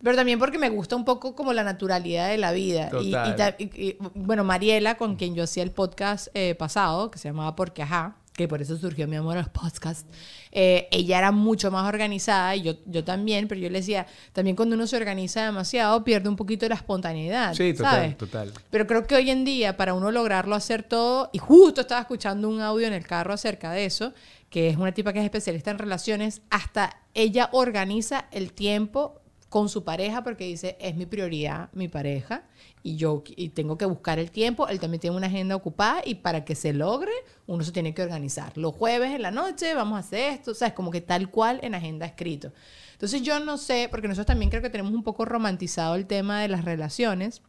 Pero 0.03 0.17
también 0.17 0.39
porque 0.39 0.59
me 0.59 0.69
gusta 0.69 0.97
un 0.97 1.05
poco 1.05 1.35
como 1.35 1.53
la 1.53 1.65
naturalidad 1.65 2.29
de 2.29 2.37
la 2.39 2.53
vida. 2.53 2.91
Y- 3.01 3.09
Y, 3.09 3.11
Total. 3.13 3.37
ta- 3.37 3.57
y- 3.59 3.65
y, 3.89 3.97
bueno, 4.15 4.45
Mariela, 4.45 4.97
con 4.97 5.17
quien 5.17 5.35
yo 5.35 5.45
hacía 5.45 5.63
el 5.63 5.71
podcast 5.71 6.29
eh, 6.35 6.55
pasado, 6.55 7.11
que 7.11 7.19
se 7.19 7.29
llamaba 7.29 7.57
Porque 7.57 7.83
Ajá, 7.83 8.17
que 8.35 8.49
por 8.49 8.61
eso 8.61 8.77
surgió 8.77 9.07
mi 9.07 9.15
amor 9.17 9.37
a 9.39 9.43
los 9.43 9.49
podcasts, 9.49 10.07
eh, 10.51 10.89
ella 10.91 11.19
era 11.19 11.31
mucho 11.31 11.71
más 11.71 11.87
organizada 11.89 12.57
y 12.57 12.63
yo, 12.63 12.73
yo 12.85 13.05
también, 13.05 13.47
pero 13.47 13.61
yo 13.61 13.71
le 13.71 13.79
decía, 13.79 14.07
también 14.33 14.57
cuando 14.57 14.75
uno 14.75 14.89
se 14.89 14.97
organiza 14.97 15.45
demasiado 15.45 16.03
pierde 16.03 16.29
un 16.29 16.35
poquito 16.37 16.69
la 16.69 16.75
espontaneidad. 16.75 17.55
Sí, 17.55 17.73
total, 17.73 17.93
¿sabes? 17.95 18.19
total. 18.19 18.53
Pero 18.71 18.87
creo 18.89 19.07
que 19.07 19.15
hoy 19.15 19.31
en 19.31 19.45
día, 19.45 19.77
para 19.77 19.95
uno 19.95 20.11
lograrlo 20.11 20.57
hacer 20.57 20.83
todo, 20.83 21.31
y 21.33 21.39
justo 21.39 21.83
estaba 21.83 22.01
escuchando 22.01 22.49
un 22.49 22.61
audio 22.61 22.89
en 22.89 22.93
el 22.93 23.07
carro 23.07 23.33
acerca 23.33 23.71
de 23.71 23.85
eso, 23.85 24.13
que 24.51 24.69
es 24.69 24.77
una 24.77 24.93
tipa 24.93 25.13
que 25.13 25.21
es 25.21 25.25
especialista 25.25 25.71
en 25.71 25.79
relaciones, 25.79 26.43
hasta 26.51 26.97
ella 27.15 27.49
organiza 27.53 28.27
el 28.33 28.53
tiempo 28.53 29.21
con 29.55 29.69
su 29.69 29.85
pareja 29.85 30.25
porque 30.25 30.43
dice, 30.47 30.77
es 30.81 30.97
mi 30.97 31.07
prioridad, 31.07 31.69
mi 31.75 31.87
pareja, 31.87 32.43
y 32.83 32.97
yo 32.97 33.23
y 33.37 33.51
tengo 33.51 33.79
que 33.79 33.85
buscar 33.85 34.19
el 34.19 34.33
tiempo, 34.33 34.67
él 34.67 34.81
también 34.81 35.01
tiene 35.01 35.17
una 35.17 35.29
agenda 35.29 35.55
ocupada 35.55 36.03
y 36.05 36.17
para 36.17 36.45
que 36.45 36.57
se 36.57 36.73
logre, 36.73 37.13
uno 37.47 37.63
se 37.63 37.71
tiene 37.71 37.95
que 37.95 38.03
organizar. 38.03 38.59
Los 38.59 38.75
jueves 38.75 39.13
en 39.15 39.23
la 39.23 39.31
noche 39.31 39.73
vamos 39.75 39.95
a 39.95 40.01
hacer 40.01 40.33
esto, 40.33 40.51
o 40.51 40.55
sea, 40.55 40.67
es 40.67 40.75
como 40.75 40.91
que 40.91 41.01
tal 41.01 41.31
cual 41.31 41.61
en 41.63 41.77
agenda 41.77 42.05
escrito. 42.05 42.53
Entonces 42.95 43.23
yo 43.23 43.39
no 43.39 43.57
sé, 43.57 43.87
porque 43.93 44.09
nosotros 44.09 44.27
también 44.27 44.51
creo 44.51 44.61
que 44.61 44.71
tenemos 44.71 44.93
un 44.93 45.05
poco 45.05 45.25
romantizado 45.25 45.95
el 45.95 46.07
tema 46.07 46.41
de 46.41 46.49
las 46.49 46.65
relaciones, 46.65 47.41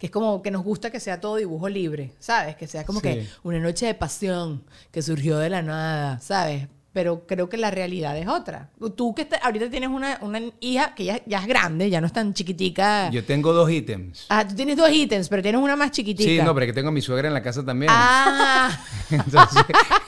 que 0.00 0.06
es 0.06 0.10
como 0.10 0.42
que 0.42 0.50
nos 0.50 0.64
gusta 0.64 0.90
que 0.90 0.98
sea 0.98 1.20
todo 1.20 1.36
dibujo 1.36 1.68
libre, 1.68 2.14
¿sabes? 2.18 2.56
Que 2.56 2.66
sea 2.66 2.84
como 2.84 2.98
Sí. 2.98 3.06
que 3.06 3.28
una 3.44 3.60
noche 3.60 3.86
de 3.86 3.94
pasión 3.94 4.64
que 4.90 5.02
surgió 5.02 5.38
de 5.38 5.50
la 5.50 5.62
nada, 5.62 6.18
¿sabes? 6.18 6.66
Pero 6.96 7.26
creo 7.26 7.46
que 7.50 7.58
la 7.58 7.70
realidad 7.70 8.16
es 8.16 8.26
otra. 8.26 8.70
Tú 8.96 9.14
que 9.14 9.20
está- 9.20 9.36
ahorita 9.44 9.68
tienes 9.68 9.90
una, 9.90 10.16
una 10.22 10.40
hija 10.60 10.94
que 10.94 11.04
ya, 11.04 11.20
ya 11.26 11.40
es 11.40 11.46
grande, 11.46 11.90
ya 11.90 12.00
no 12.00 12.06
es 12.06 12.12
tan 12.14 12.32
chiquitica. 12.32 13.10
Yo 13.10 13.22
tengo 13.22 13.52
dos 13.52 13.70
ítems. 13.70 14.24
Ah, 14.30 14.48
tú 14.48 14.54
tienes 14.54 14.78
dos 14.78 14.90
ítems, 14.90 15.28
pero 15.28 15.42
tienes 15.42 15.60
una 15.60 15.76
más 15.76 15.90
chiquitica. 15.90 16.26
Sí, 16.26 16.38
no, 16.42 16.54
pero 16.54 16.64
es 16.64 16.70
que 16.70 16.74
tengo 16.74 16.88
a 16.88 16.92
mi 16.92 17.02
suegra 17.02 17.28
en 17.28 17.34
la 17.34 17.42
casa 17.42 17.62
también. 17.62 17.92
Ah, 17.94 18.70
Entonces, 19.10 19.62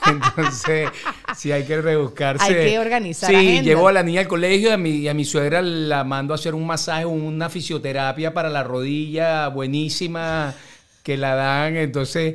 entonces, 0.07 0.89
sí 1.37 1.51
hay 1.51 1.63
que 1.63 1.79
rebuscarse. 1.79 2.43
Hay 2.43 2.53
que 2.71 2.79
organizar 2.79 3.29
Sí, 3.29 3.35
agenda. 3.35 3.61
llevo 3.61 3.87
a 3.87 3.91
la 3.91 4.01
niña 4.01 4.21
al 4.21 4.27
colegio 4.27 4.69
y 4.69 4.71
a 4.73 4.77
mi, 4.77 5.07
a 5.07 5.13
mi 5.13 5.25
suegra 5.25 5.61
la 5.61 6.03
mando 6.03 6.33
a 6.33 6.35
hacer 6.35 6.55
un 6.55 6.65
masaje, 6.65 7.05
una 7.05 7.49
fisioterapia 7.49 8.33
para 8.33 8.49
la 8.49 8.63
rodilla 8.63 9.47
buenísima 9.49 10.55
que 11.03 11.17
la 11.17 11.35
dan. 11.35 11.77
Entonces, 11.77 12.33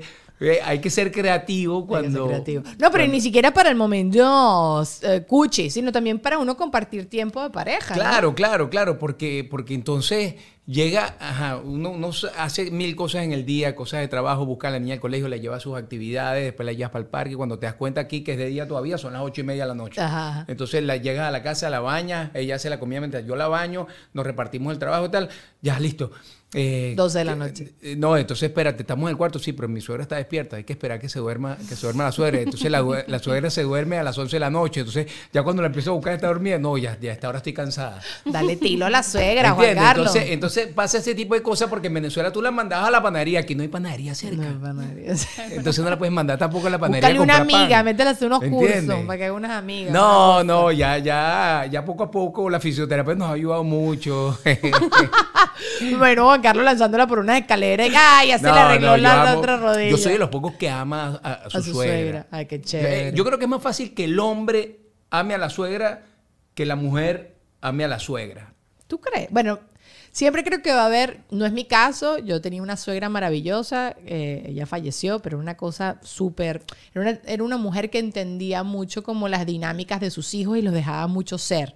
hay 0.65 0.81
que 0.81 0.91
ser 0.91 1.11
creativo 1.13 1.87
que 1.87 1.95
ser 1.95 2.03
cuando... 2.03 2.27
creativo. 2.29 2.63
No, 2.79 2.91
pero 2.91 3.07
ni 3.07 3.21
siquiera 3.21 3.53
para 3.53 3.71
el 3.71 3.77
momento 3.77 4.83
eh, 5.03 5.25
cuchi, 5.27 5.71
sino 5.71 5.93
también 5.93 6.19
para 6.19 6.39
uno 6.39 6.57
compartir 6.57 7.09
tiempo 7.09 7.43
de 7.43 7.51
pareja. 7.51 7.95
¿no? 7.95 8.01
Claro, 8.01 8.35
claro, 8.35 8.71
claro, 8.71 8.99
porque, 8.99 9.47
porque 9.49 9.75
entonces 9.75 10.35
llega, 10.67 11.17
ajá, 11.21 11.59
uno, 11.59 11.91
uno 11.91 12.11
hace 12.39 12.71
mil 12.71 12.97
cosas 12.97 13.25
en 13.25 13.33
el 13.33 13.45
día, 13.45 13.77
cosas 13.77 14.01
de 14.01 14.09
trabajo, 14.09 14.47
busca 14.47 14.69
a 14.69 14.71
la 14.71 14.79
niña 14.79 14.95
al 14.95 15.01
colegio, 15.01 15.29
la 15.29 15.37
lleva 15.37 15.57
a 15.57 15.61
sus 15.61 15.77
actividades, 15.77 16.45
después 16.45 16.65
la 16.65 16.73
llevas 16.73 16.91
para 16.91 17.05
el 17.05 17.11
parque, 17.11 17.37
cuando 17.37 17.59
te 17.59 17.67
das 17.67 17.75
cuenta 17.75 18.01
aquí 18.01 18.23
que 18.23 18.33
es 18.33 18.39
de 18.39 18.47
día 18.47 18.67
todavía, 18.67 18.99
son 18.99 19.13
las 19.13 19.23
ocho 19.23 19.43
y 19.43 19.45
media 19.45 19.65
de 19.65 19.69
la 19.69 19.75
noche. 19.75 20.01
Ajá. 20.01 20.45
Entonces 20.49 20.83
la 20.83 20.97
llegas 20.97 21.29
a 21.29 21.31
la 21.31 21.43
casa, 21.43 21.69
la 21.71 21.81
bañas, 21.81 22.31
ella 22.35 22.57
hace 22.57 22.71
la 22.71 22.81
comida 22.81 23.01
mientras 23.01 23.27
yo 23.27 23.37
la 23.37 23.49
baño, 23.49 23.87
nos 24.13 24.25
repartimos 24.25 24.73
el 24.73 24.79
trabajo 24.79 25.07
y 25.07 25.11
tal, 25.11 25.29
ya 25.61 25.79
listo. 25.79 26.11
Eh, 26.55 26.95
12 26.97 27.19
de 27.19 27.25
la 27.25 27.35
noche. 27.37 27.73
eh, 27.83 27.97
No, 27.97 28.17
entonces 28.17 28.49
espérate, 28.49 28.83
estamos 28.83 29.05
en 29.05 29.11
el 29.11 29.17
cuarto, 29.17 29.39
sí, 29.39 29.53
pero 29.53 29.69
mi 29.69 29.81
suegra 29.81 30.03
está 30.05 30.17
despierta, 30.17 30.57
hay 30.57 30.65
que 30.65 30.73
esperar 30.73 31.01
que 31.01 31.09
se 31.09 31.19
duerma, 31.19 31.57
que 31.69 31.75
se 31.77 31.83
duerma 31.87 32.05
la 32.05 32.13
suegra. 32.13 32.41
Entonces 32.41 32.71
la, 32.71 32.83
la 33.07 33.19
suegra 33.19 33.51
se 33.51 33.63
duerme 33.63 33.99
a 33.99 34.03
las 34.03 34.17
11 34.17 34.37
de 34.37 34.41
la 34.41 34.51
noche, 34.51 34.81
entonces 34.81 35.07
ya 35.33 35.43
cuando 35.43 35.63
la 35.63 35.67
empiezo 35.67 35.91
a 35.91 35.95
buscar 35.95 36.15
está 36.15 36.29
dormida, 36.29 36.59
no, 36.59 36.79
ya, 36.79 36.97
ya 37.01 37.11
a 37.11 37.15
esta 37.15 37.29
hora 37.29 37.39
estoy 37.39 37.53
cansada. 37.53 38.01
Dale 38.25 38.57
tilo 38.57 38.87
a 38.87 38.91
la 38.91 39.03
suegra, 39.03 39.51
Juan 39.53 39.67
¿Entiendes? 39.69 39.85
Carlos. 39.85 40.07
Entonces, 40.15 40.33
entonces 40.33 40.67
pasa 40.75 40.99
ese 40.99 41.15
tipo 41.15 41.35
de 41.35 41.43
cosas 41.43 41.69
porque 41.69 41.89
en 41.89 41.95
Venezuela 41.95 42.31
tú 42.33 42.41
la 42.41 42.51
mandabas 42.51 42.89
a 42.89 42.91
la 42.91 43.03
panadería, 43.03 43.41
aquí 43.41 43.55
no 43.55 43.63
hay 43.63 43.69
panadería 43.69 44.15
cerca. 44.15 44.37
No, 44.51 44.61
para 44.61 44.73
nadie. 44.75 45.13
Entonces 45.51 45.83
no 45.85 45.91
la 45.91 45.99
puedes 45.99 46.13
mandar 46.13 46.39
tampoco 46.39 46.67
a 46.67 46.71
la 46.71 46.79
panadería. 46.79 47.09
Búscale 47.09 47.19
a 47.19 47.23
una 47.23 47.37
amiga, 47.43 47.77
pan. 47.79 47.85
métela 47.85 48.11
a 48.11 48.13
hacer 48.13 48.27
unos 48.29 48.43
¿Entiendes? 48.43 48.85
cursos 48.85 49.07
para 49.07 49.19
que 49.19 49.25
haga 49.25 49.33
unas 49.35 49.51
amigas. 49.53 49.93
No, 49.93 50.45
no, 50.45 50.71
ya, 50.73 50.99
ya, 50.99 51.67
ya 51.71 51.85
poco 51.85 52.05
a 52.05 52.11
poco 52.11 52.49
la 52.49 52.61
fisioterapia 52.61 53.15
nos 53.15 53.29
ha 53.29 53.33
ayudado 53.33 53.65
mucho. 53.65 54.39
Bueno, 55.99 56.25
Juan 56.27 56.43
Carlos 56.43 56.65
lanzándola 56.65 57.07
por 57.07 57.19
una 57.19 57.39
escalera 57.39 57.87
y 57.87 57.93
¡ay! 57.97 58.29
Ya 58.29 58.39
se 58.39 58.47
No, 58.47 58.55
le 58.55 58.61
arregló 58.61 58.87
no, 58.91 58.97
yo 58.97 59.03
la, 59.03 59.23
amo- 59.33 59.39
otra 59.39 59.57
rodilla. 59.57 59.91
Yo 59.91 59.97
soy 59.99 60.13
de 60.15 60.19
los 60.19 60.29
pocos 60.31 60.55
que 60.55 60.69
ama 60.71 61.21
a, 61.23 61.33
a 61.33 61.51
su, 61.51 61.59
A 61.59 61.63
su 61.63 61.73
suegra. 61.73 61.95
suegra. 61.97 62.27
Ay, 62.31 62.47
qué 62.47 62.57
Eh, 62.57 62.61
chévere. 62.63 63.13
Yo 63.15 63.25
creo 63.25 63.39
que 63.39 63.45
es 63.45 63.51
más 63.51 63.63
fácil 63.63 63.95
que 63.95 64.05
el 64.05 64.19
hombre 64.19 64.81
ame 65.11 65.35
a 65.35 65.39
la 65.39 65.51
suegra 65.51 66.03
que 66.55 66.67
la 66.67 66.77
mujer 66.77 67.37
ame 67.61 67.85
a 67.85 67.89
la 67.89 67.99
suegra. 67.99 68.53
¿Tú 68.87 69.01
crees? 69.01 69.29
Bueno, 69.31 69.59
siempre 70.13 70.45
creo 70.45 70.63
que 70.63 70.73
va 70.73 70.83
a 70.83 70.87
haber, 70.87 71.21
no 71.31 71.47
es 71.47 71.53
mi 71.53 71.65
caso, 71.65 72.19
yo 72.19 72.41
tenía 72.41 72.63
una 72.63 72.77
suegra 72.77 73.09
maravillosa, 73.09 73.97
eh, 74.07 74.45
ella 74.47 74.67
falleció, 74.67 75.21
pero 75.21 75.39
una 75.39 75.57
cosa 75.57 75.99
súper, 76.03 76.63
era 76.95 77.01
una, 77.03 77.19
era 77.27 77.43
una 77.43 77.57
mujer 77.57 77.91
que 77.91 77.99
entendía 77.99 78.63
mucho 78.63 79.03
como 79.03 79.29
las 79.29 79.47
dinámicas 79.47 80.01
de 80.01 80.11
sus 80.11 80.35
hijos 80.35 80.59
y 80.59 80.63
los 80.63 80.75
dejaba 80.75 81.07
mucho 81.07 81.39
ser. 81.39 81.75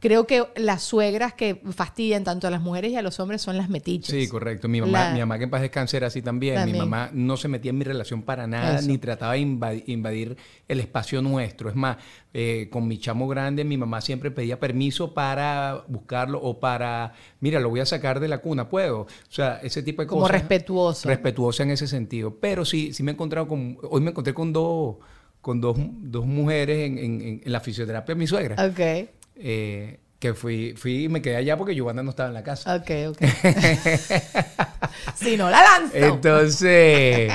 Creo 0.00 0.26
que 0.26 0.44
las 0.56 0.82
suegras 0.82 1.34
que 1.34 1.60
fastidian 1.72 2.24
tanto 2.24 2.46
a 2.46 2.50
las 2.50 2.62
mujeres 2.62 2.90
y 2.90 2.96
a 2.96 3.02
los 3.02 3.20
hombres 3.20 3.42
son 3.42 3.58
las 3.58 3.68
metiches. 3.68 4.14
Sí, 4.14 4.28
correcto. 4.28 4.66
Mi 4.66 4.80
mamá, 4.80 5.08
La- 5.08 5.12
mi 5.12 5.20
mamá 5.20 5.36
que 5.36 5.44
en 5.44 5.50
paz 5.50 5.60
descanse 5.60 5.98
era 5.98 6.06
así 6.06 6.22
también. 6.22 6.54
También. 6.54 6.76
Mi 6.76 6.80
mamá 6.80 7.10
no 7.12 7.36
se 7.36 7.48
metía 7.48 7.68
en 7.70 7.76
mi 7.76 7.84
relación 7.84 8.22
para 8.22 8.46
nada, 8.46 8.78
Eso. 8.78 8.88
ni 8.88 8.96
trataba 8.96 9.34
de 9.34 9.40
invadi- 9.40 9.82
invadir 9.88 10.38
el 10.68 10.80
espacio 10.80 11.20
nuestro. 11.20 11.68
Es 11.68 11.76
más, 11.76 11.98
eh, 12.32 12.68
con 12.72 12.88
mi 12.88 12.98
chamo 12.98 13.28
grande, 13.28 13.62
mi 13.64 13.76
mamá 13.76 14.00
siempre 14.00 14.30
pedía 14.30 14.58
permiso 14.58 15.12
para 15.12 15.84
buscarlo 15.86 16.40
o 16.42 16.58
para, 16.60 17.12
mira, 17.40 17.60
lo 17.60 17.68
voy 17.68 17.80
a 17.80 17.86
sacar 17.86 18.20
de 18.20 18.28
la 18.28 18.38
cuna, 18.38 18.70
¿puedo? 18.70 19.00
O 19.02 19.06
sea, 19.28 19.60
ese 19.62 19.82
tipo 19.82 20.00
de 20.00 20.08
Como 20.08 20.22
cosas. 20.22 20.32
respetuoso. 20.40 21.08
Respetuosa 21.08 21.62
en 21.64 21.72
ese 21.72 21.86
sentido. 21.86 22.36
Pero 22.40 22.64
sí, 22.64 22.94
sí 22.94 23.02
me 23.02 23.10
he 23.10 23.14
encontrado 23.14 23.46
con, 23.46 23.76
hoy 23.90 24.00
me 24.00 24.10
encontré 24.12 24.32
con 24.32 24.50
dos, 24.52 24.96
con 25.42 25.60
dos, 25.60 25.76
dos 25.78 26.24
mujeres 26.24 26.88
en- 26.88 27.42
en 27.44 27.52
la 27.52 27.60
fisioterapia 27.60 28.14
de 28.14 28.18
mi 28.18 28.26
suegra. 28.26 28.56
Ok, 28.66 29.08
Eh, 29.42 29.98
que 30.18 30.34
fui, 30.34 30.74
fui 30.76 31.04
y 31.04 31.08
me 31.08 31.22
quedé 31.22 31.36
allá 31.36 31.56
porque 31.56 31.74
Giovanna 31.74 32.02
no 32.02 32.10
estaba 32.10 32.28
en 32.28 32.34
la 32.34 32.42
casa. 32.42 32.76
ok, 32.76 32.90
ok. 33.08 33.22
si 35.16 35.36
no 35.38 35.48
la 35.48 35.62
lanzo. 35.62 35.96
Entonces, 35.96 37.32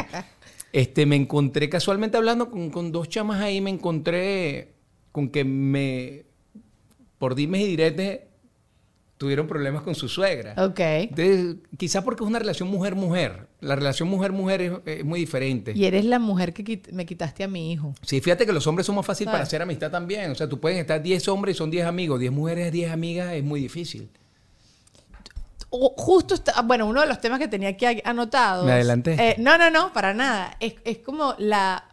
este, 0.71 1.05
me 1.07 1.15
encontré 1.15 1.67
casualmente 1.67 2.15
hablando 2.17 2.51
con, 2.51 2.69
con 2.69 2.91
dos 2.91 3.09
chamas 3.09 3.41
ahí, 3.41 3.59
me 3.59 3.71
encontré 3.71 4.75
con 5.11 5.29
que 5.29 5.43
me, 5.43 6.25
por 7.17 7.33
dimes 7.33 7.61
y 7.61 7.67
diretes, 7.67 8.19
tuvieron 9.17 9.47
problemas 9.47 9.81
con 9.83 9.95
su 9.95 10.09
suegra. 10.09 10.53
Ok. 10.57 10.79
Entonces, 10.79 11.55
quizás 11.77 12.03
porque 12.03 12.23
es 12.23 12.27
una 12.29 12.39
relación 12.39 12.67
mujer-mujer. 12.69 13.47
La 13.61 13.75
relación 13.75 14.09
mujer-mujer 14.09 14.61
es, 14.61 14.71
es 14.85 15.05
muy 15.05 15.21
diferente. 15.21 15.71
Y 15.73 15.85
eres 15.85 16.03
la 16.05 16.19
mujer 16.19 16.53
que 16.53 16.65
quit- 16.65 16.91
me 16.91 17.05
quitaste 17.05 17.43
a 17.43 17.47
mi 17.47 17.71
hijo. 17.71 17.95
Sí, 18.01 18.19
fíjate 18.19 18.45
que 18.45 18.51
los 18.53 18.67
hombres 18.67 18.85
son 18.85 18.95
más 18.95 19.05
fáciles 19.05 19.31
para 19.31 19.43
hacer 19.43 19.61
amistad 19.61 19.89
también. 19.89 20.31
O 20.31 20.35
sea, 20.35 20.49
tú 20.49 20.59
puedes 20.59 20.77
estar 20.77 21.01
10 21.01 21.27
hombres 21.29 21.55
y 21.55 21.57
son 21.57 21.71
10 21.71 21.85
amigos, 21.85 22.19
10 22.19 22.31
mujeres, 22.33 22.71
10 22.73 22.91
amigas, 22.91 23.31
es 23.33 23.43
muy 23.43 23.61
difícil. 23.61 24.09
Justo 25.69 26.35
está, 26.35 26.61
bueno, 26.61 26.85
uno 26.85 27.01
de 27.01 27.07
los 27.07 27.19
temas 27.19 27.37
que 27.39 27.47
tenía 27.49 27.69
aquí 27.69 27.85
anotados. 28.05 28.65
¿Me 28.65 28.73
adelanté? 28.73 29.13
eh, 29.19 29.35
no, 29.39 29.57
no, 29.57 29.69
no, 29.69 29.91
para 29.91 30.13
nada. 30.13 30.55
Es, 30.61 30.75
es 30.85 30.99
como 30.99 31.35
la 31.37 31.84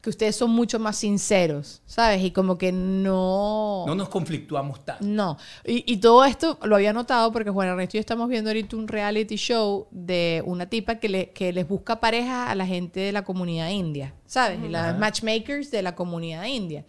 que 0.00 0.10
ustedes 0.10 0.34
son 0.36 0.50
mucho 0.50 0.78
más 0.78 0.96
sinceros, 0.96 1.82
¿sabes? 1.84 2.22
Y 2.22 2.30
como 2.30 2.56
que 2.56 2.72
no. 2.72 3.84
No 3.86 3.94
nos 3.94 4.08
conflictuamos 4.08 4.84
tanto. 4.84 5.04
No. 5.04 5.36
Y, 5.64 5.84
y 5.92 5.98
todo 5.98 6.24
esto 6.24 6.58
lo 6.62 6.76
había 6.76 6.92
notado 6.92 7.30
porque 7.32 7.50
Juan 7.50 7.68
Ernesto 7.68 7.96
y 7.96 7.98
yo 7.98 8.00
estamos 8.00 8.28
viendo 8.28 8.50
ahorita 8.50 8.76
un 8.76 8.88
reality 8.88 9.36
show 9.36 9.88
de 9.90 10.42
una 10.46 10.66
tipa 10.66 10.96
que, 10.96 11.08
le, 11.08 11.30
que 11.30 11.52
les 11.52 11.68
busca 11.68 12.00
pareja 12.00 12.50
a 12.50 12.54
la 12.54 12.66
gente 12.66 13.00
de 13.00 13.12
la 13.12 13.22
comunidad 13.22 13.68
india, 13.68 14.14
¿sabes? 14.26 14.58
Las 14.70 14.98
matchmakers 14.98 15.70
de 15.70 15.82
la 15.82 15.94
comunidad 15.94 16.44
india. 16.44 16.84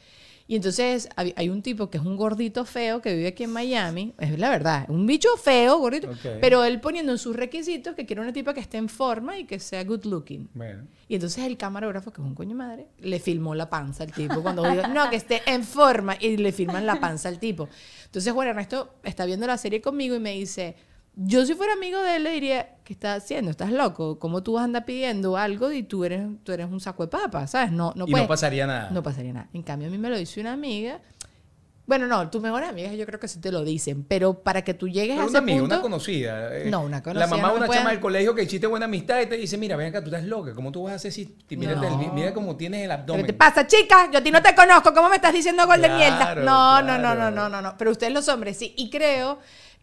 Y 0.51 0.57
entonces 0.57 1.07
hay, 1.15 1.47
un 1.47 1.61
tipo 1.61 1.89
que 1.89 1.97
es 1.97 2.03
un 2.03 2.17
gordito 2.17 2.65
feo 2.65 3.01
que 3.01 3.15
vive 3.15 3.29
aquí 3.29 3.45
en 3.45 3.53
Miami, 3.53 4.13
es 4.19 4.37
la 4.37 4.49
verdad, 4.49 4.85
un 4.89 5.05
bicho 5.05 5.29
feo, 5.37 5.77
gordito, 5.77 6.09
pero 6.41 6.65
él 6.65 6.81
poniendo 6.81 7.13
en 7.13 7.17
sus 7.19 7.37
requisitos 7.37 7.95
que 7.95 8.05
quiere 8.05 8.21
una 8.21 8.33
tipa 8.33 8.53
que 8.53 8.59
esté 8.59 8.75
en 8.75 8.89
forma 8.89 9.37
y 9.37 9.45
que 9.45 9.61
sea 9.61 9.81
good 9.85 10.03
looking. 10.03 10.49
Bueno. 10.53 10.87
Y 11.07 11.15
entonces 11.15 11.45
el 11.45 11.55
camarógrafo, 11.55 12.11
que 12.11 12.19
es 12.19 12.27
un 12.27 12.35
coño 12.35 12.53
madre, 12.53 12.89
le 12.99 13.21
filmó 13.21 13.55
la 13.55 13.69
panza 13.69 14.03
al 14.03 14.11
tipo. 14.11 14.41
Cuando 14.41 14.69
digo, 14.69 14.89
no, 14.89 15.09
que 15.09 15.15
esté 15.15 15.41
en 15.45 15.63
forma, 15.63 16.17
y 16.19 16.35
le 16.35 16.51
filman 16.51 16.85
la 16.85 16.99
panza 16.99 17.29
al 17.29 17.39
tipo. 17.39 17.69
Entonces 18.07 18.33
Juan 18.33 18.49
Ernesto 18.49 18.95
está 19.03 19.23
viendo 19.25 19.47
la 19.47 19.57
serie 19.57 19.79
conmigo 19.79 20.15
y 20.15 20.19
me 20.19 20.33
dice, 20.33 20.75
yo 21.15 21.45
si 21.45 21.53
fuera 21.55 21.73
amigo 21.73 22.01
de 22.01 22.15
él 22.15 22.23
le 22.23 22.31
diría, 22.31 22.75
¿qué 22.83 22.93
estás 22.93 23.23
haciendo? 23.23 23.51
¿Estás 23.51 23.71
loco? 23.71 24.17
¿Cómo 24.17 24.41
tú 24.43 24.53
vas 24.53 24.61
a 24.61 24.63
andar 24.65 24.85
pidiendo 24.85 25.37
algo 25.37 25.71
y 25.71 25.83
tú 25.83 26.03
eres, 26.05 26.25
tú 26.43 26.51
eres 26.53 26.67
un 26.69 26.79
saco 26.79 27.03
de 27.03 27.09
papas? 27.09 27.51
¿Sabes? 27.51 27.71
No, 27.71 27.93
no 27.95 28.05
y 28.07 28.11
puedes- 28.11 28.25
no 28.25 28.29
pasaría 28.29 28.65
nada. 28.65 28.89
no 28.91 29.03
pasaría 29.03 29.33
nada. 29.33 29.49
En 29.53 29.61
cambio, 29.63 29.87
a 29.87 29.91
mí 29.91 29.97
me 29.97 30.09
lo 30.09 30.17
dice 30.17 30.39
una 30.39 30.53
amiga. 30.53 30.99
Bueno, 31.87 32.07
no, 32.07 32.29
tus 32.29 32.41
mejores 32.41 32.69
amigas 32.69 32.93
yo 32.95 33.05
creo 33.05 33.19
que 33.19 33.27
sí 33.27 33.41
te 33.41 33.51
lo 33.51 33.65
dicen, 33.65 34.05
pero 34.05 34.35
para 34.43 34.61
que 34.63 34.73
tú 34.73 34.87
llegues 34.87 35.09
Pero 35.17 35.21
a 35.23 35.25
ese 35.25 35.31
una 35.31 35.39
amiga, 35.39 35.59
punto... 35.59 35.75
una 35.75 35.81
conocida. 35.81 36.55
eh, 36.57 36.69
No, 36.69 36.81
una 36.83 37.03
conocida 37.03 37.25
La 37.25 37.35
mamá 37.35 37.51
de 37.51 37.57
una 37.57 37.65
puede- 37.65 37.79
chama 37.79 37.89
del 37.89 37.99
colegio 37.99 38.33
que 38.33 38.43
hiciste 38.43 38.67
buena 38.67 38.85
amistad 38.85 39.19
y 39.19 39.25
te 39.25 39.35
dice, 39.35 39.57
mira, 39.57 39.75
ven 39.75 39.87
acá, 39.87 39.99
tú 40.01 40.05
estás 40.05 40.23
loca. 40.23 40.53
¿Cómo 40.53 40.71
tú 40.71 40.83
vas 40.83 40.93
a 40.93 40.95
hacer 40.95 41.11
si... 41.11 41.35
el- 41.49 41.57
mira 42.13 42.33
cómo 42.33 42.55
tienes 42.55 42.81
el 42.83 42.87
¿Qué 42.87 42.93
abdomen. 42.93 43.25
te 43.25 43.33
pasa, 43.33 43.67
chica? 43.67 44.09
Yo 44.09 44.19
a 44.19 44.23
ti 44.23 44.31
no 44.31 44.41
te 44.41 44.55
conozco. 44.55 44.93
¿Cómo 44.93 45.09
me 45.09 45.15
estás 45.17 45.33
diciendo 45.33 45.65
gol 45.67 45.81
de 45.81 45.87
Claro, 45.89 45.97
mierda? 45.97 46.35
No, 46.45 46.81
no, 46.81 46.97
no, 46.97 47.13
no, 47.15 47.29
no, 47.31 47.49
no, 47.49 47.61
no. 47.61 47.75
Pero 47.77 47.91
ustedes 47.91 48.13
los 48.13 48.29
hombres 48.29 48.57
sí. 48.57 48.73
Y 48.77 48.89
creo 48.89 49.39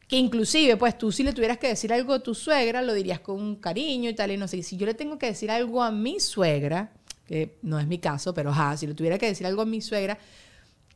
que 0.08 0.16
inclusive, 0.16 0.76
pues 0.78 0.96
tú 0.96 1.12
si 1.12 1.22
le 1.22 1.34
tuvieras 1.34 1.58
que 1.58 1.68
decir 1.68 1.92
algo 1.92 2.14
a 2.14 2.20
tu 2.20 2.34
suegra, 2.34 2.80
lo 2.80 2.94
dirías 2.94 3.20
con 3.20 3.56
cariño 3.56 4.08
y 4.08 4.14
tal. 4.14 4.30
Y 4.30 4.38
no 4.38 4.48
sé, 4.48 4.62
si 4.62 4.76
yo 4.78 4.86
le 4.86 4.94
tengo 4.94 5.18
que 5.18 5.26
decir 5.26 5.50
algo 5.50 5.82
a 5.82 5.90
mi 5.92 6.18
suegra, 6.18 6.90
que 7.26 7.56
no 7.60 7.78
es 7.78 7.86
mi 7.86 7.98
caso, 7.98 8.32
pero 8.32 8.50
ajá, 8.50 8.74
si 8.78 8.86
le 8.86 8.94
tuviera 8.94 9.18
que 9.18 9.26
decir 9.26 9.46
algo 9.46 9.60
a 9.60 9.66
mi 9.66 9.82
suegra, 9.82 10.18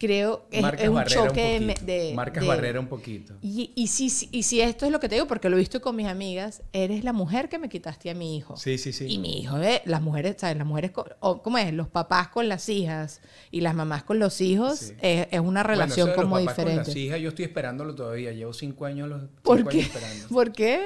creo 0.07 0.49
que 0.51 0.59
es, 0.59 0.89
un 0.89 1.05
choque 1.05 1.43
de, 1.43 1.59
un 1.59 1.67
me- 1.67 1.73
poquito. 1.75 1.87
de- 1.93 2.13
Marcas 2.15 2.43
de- 2.43 2.49
barrera 2.49 2.81
un 2.81 2.89
poquito. 2.89 3.35
Y, 3.41 3.71
y, 3.77 3.87
si, 3.87 4.29
y 4.33 4.43
si 4.43 4.61
esto 4.61 4.85
es 4.87 4.91
lo 4.93 4.99
que 4.99 5.09
te 5.09 5.15
digo, 5.15 5.29
porque 5.29 5.49
lo 5.49 5.57
he 5.57 5.61
visto 5.61 5.81
con 5.81 5.95
mis 5.95 6.09
amigas, 6.09 6.63
eres 6.73 7.05
la 7.05 7.13
mujer 7.13 7.49
que 7.49 7.59
me 7.59 7.69
quitaste 7.69 8.11
a 8.11 8.15
mi 8.15 8.37
hijo. 8.37 8.57
Sí, 8.57 8.79
sí, 8.79 8.93
sí. 8.93 9.07
Y 9.09 9.19
mi 9.19 9.39
hijo, 9.41 9.59
¿eh? 9.61 9.81
las 9.85 10.03
mujeres, 10.03 10.37
¿sabes? 10.39 10.57
Las 10.57 10.67
mujeres, 10.67 10.91
con- 10.91 11.07
o, 11.21 11.41
¿cómo 11.41 11.59
es? 11.59 11.73
Los 11.73 11.87
papás 11.89 12.29
con 12.29 12.49
las 12.49 12.69
hijas 12.69 13.21
y 13.51 13.61
las 13.61 13.75
mamás 13.75 14.03
con 14.03 14.19
los 14.19 14.41
hijos 14.41 14.79
Sí. 14.79 14.95
es, 15.01 15.29
es 15.31 15.39
una 15.41 15.63
Bueno, 15.63 15.69
relación 15.69 16.09
eso 16.09 16.17
de 16.17 16.17
los 16.17 16.25
como 16.25 16.35
papás 16.37 16.55
con 16.57 16.65
diferente. 16.65 16.91
las 16.91 16.97
hijas, 16.97 17.21
yo 17.21 17.29
estoy 17.29 17.45
esperándolo 17.45 17.95
todavía. 17.95 18.33
Llevo 18.33 18.53
cinco 18.53 18.85
años, 18.87 19.09
los, 19.09 19.23
¿Por 19.43 19.59
cinco 19.59 19.71
qué? 19.71 19.77
años 19.79 19.87
esperando. 19.95 20.29
¿Por 20.29 20.53
qué? 20.53 20.81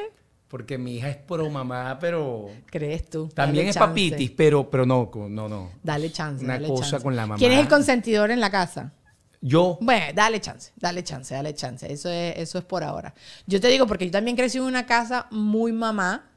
Porque 0.49 0.79
mi 0.79 0.95
hija 0.95 1.09
es 1.09 1.17
pro 1.17 1.51
mamá, 1.51 1.99
pero... 2.01 2.47
¿Crees 2.67 3.11
tú? 3.11 3.29
También 3.35 3.65
Dale 3.65 3.71
es 3.71 3.75
chance. 3.75 3.89
papitis, 3.89 4.31
pero, 4.31 4.71
pero 4.71 4.87
no, 4.87 5.11
no, 5.29 5.49
no. 5.49 5.71
Dale 5.83 6.13
chance. 6.13 6.45
Una 6.45 6.55
dale 6.55 6.69
cosa 6.69 6.91
chance. 6.91 7.03
con 7.03 7.17
la 7.17 7.23
mamá. 7.23 7.37
¿Quién 7.37 7.51
es 7.51 7.59
el 7.59 7.67
consentidor 7.67 8.31
en 8.31 8.39
la 8.39 8.49
casa? 8.49 8.93
Yo, 9.41 9.79
Bueno, 9.81 10.07
dale 10.15 10.41
chance, 10.41 10.73
dale 10.77 11.05
chance, 11.05 11.35
dale 11.35 11.55
chance. 11.55 11.91
Eso 11.93 12.11
es, 12.11 12.37
eso 12.39 12.59
es 12.59 12.65
por 12.65 12.83
ahora. 12.83 13.15
Yo 13.47 13.61
te 13.61 13.69
digo, 13.69 13.87
porque 13.87 14.07
yo 14.07 14.11
también 14.13 14.37
crecí 14.37 14.59
en 14.59 14.65
una 14.65 14.87
casa 14.87 15.27
muy 15.31 15.73
mamá. 15.73 16.31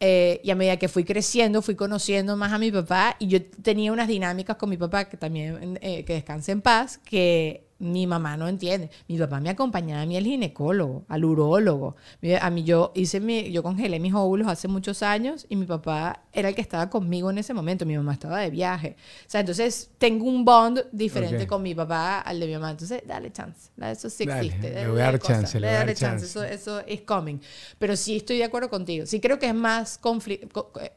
eh, 0.00 0.40
y 0.44 0.50
a 0.50 0.56
medida 0.56 0.76
que 0.78 0.88
fui 0.88 1.04
creciendo, 1.04 1.62
fui 1.62 1.76
conociendo 1.76 2.36
más 2.36 2.52
a 2.52 2.58
mi 2.58 2.72
papá. 2.72 3.16
Y 3.20 3.28
yo 3.28 3.44
tenía 3.62 3.92
unas 3.92 4.08
dinámicas 4.08 4.56
con 4.56 4.70
mi 4.70 4.76
papá, 4.78 5.06
que 5.08 5.16
también, 5.18 5.78
eh, 5.82 6.04
que 6.04 6.14
descanse 6.14 6.52
en 6.52 6.62
paz, 6.62 6.98
que 6.98 7.67
mi 7.80 8.06
mamá 8.06 8.36
no 8.36 8.48
entiende. 8.48 8.90
Mi 9.06 9.16
papá 9.18 9.38
me 9.40 9.50
acompañaba 9.50 10.02
a 10.02 10.06
mí 10.06 10.16
al 10.16 10.24
ginecólogo, 10.24 11.04
al 11.08 11.24
urólogo. 11.24 11.94
A 12.40 12.50
mí 12.50 12.64
yo 12.64 12.90
hice 12.94 13.20
mi, 13.20 13.52
yo 13.52 13.62
congelé 13.62 14.00
mis 14.00 14.14
óvulos 14.14 14.48
hace 14.48 14.66
muchos 14.68 15.02
años 15.02 15.46
y 15.48 15.56
mi 15.56 15.64
papá 15.66 16.22
era 16.32 16.48
el 16.48 16.54
que 16.54 16.60
estaba 16.60 16.90
conmigo 16.90 17.30
en 17.30 17.38
ese 17.38 17.54
momento. 17.54 17.86
Mi 17.86 17.96
mamá 17.96 18.12
estaba 18.14 18.40
de 18.40 18.50
viaje. 18.50 18.96
O 19.26 19.30
sea, 19.30 19.40
entonces 19.40 19.90
tengo 19.98 20.24
un 20.24 20.44
bond 20.44 20.80
diferente 20.92 21.44
Ok. 21.44 21.48
con 21.48 21.62
mi 21.62 21.74
papá 21.74 22.20
al 22.20 22.40
de 22.40 22.46
mi 22.46 22.54
mamá. 22.54 22.70
Entonces, 22.72 23.02
dale 23.06 23.30
chance. 23.32 23.70
La- 23.76 23.92
Eso 23.92 24.10
sí 24.10 24.24
Dale, 24.26 24.46
existe. 24.46 24.68
le 24.70 24.74
dale 24.74 24.88
voy 24.88 25.00
a 25.00 25.04
dar 25.04 25.18
cosa, 25.20 25.32
chance, 25.34 25.60
le 25.60 25.66
voy 25.68 25.76
a 25.76 25.78
dar 25.86 25.94
chance. 25.94 26.24
Eso, 26.26 26.42
eso 26.44 26.80
es 26.86 27.02
coming. 27.02 27.38
Pero 27.78 27.96
sí 27.96 28.16
estoy 28.16 28.38
de 28.38 28.44
acuerdo 28.44 28.68
contigo. 28.70 29.06
Sí 29.06 29.20
creo 29.20 29.38
que 29.38 29.46
es 29.46 29.54
más 29.54 30.00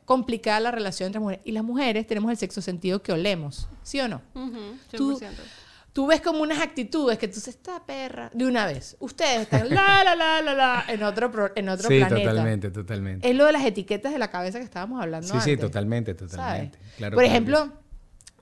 complicada 0.06 0.60
la 0.60 0.72
relación 0.72 1.08
entre 1.08 1.20
mujeres. 1.20 1.42
Y 1.46 1.52
las 1.52 1.64
mujeres 1.64 2.08
tenemos 2.08 2.32
el 2.32 2.38
sexo 2.38 2.62
sentido 2.62 3.02
que 3.02 3.12
olemos. 3.12 3.68
¿Sí 3.84 4.00
o 4.00 4.08
no? 4.08 4.22
Ujú, 4.36 4.52
Tú- 4.96 5.18
100%. 5.20 5.30
Tú 5.36 5.40
ves 6.08 6.22
como 6.22 6.42
unas 6.42 6.60
actitudes 6.62 7.18
que 7.18 7.28
tú 7.28 7.36
dices, 7.36 7.56
esta 7.56 7.86
perra, 7.86 8.32
de 8.34 8.46
una 8.46 8.66
vez. 8.66 8.96
Ustedes 9.00 9.42
están 9.42 9.70
la, 9.70 10.04
la, 10.06 10.16
la, 10.16 10.42
la, 10.42 10.54
la, 10.54 10.86
en 10.88 11.04
otro, 11.04 11.30
pro- 11.32 11.52
en 11.56 11.68
otro 11.70 11.90
sí, 11.90 12.00
planeta. 12.00 12.30
totalmente, 12.30 12.72
totalmente. 12.72 13.30
Es 13.30 13.36
lo 13.36 13.46
de 13.46 13.52
las 13.52 13.66
etiquetas 13.66 14.14
de 14.14 14.20
la 14.20 14.30
cabeza 14.30 14.60
que 14.60 14.64
estábamos 14.66 15.02
hablando 15.02 15.28
Sí, 15.28 15.40
sí, 15.42 15.58
totalmente, 15.58 16.14
totalmente. 16.14 16.80
Claro, 16.98 17.16
Por 17.16 17.26
ejemplo, 17.26 17.74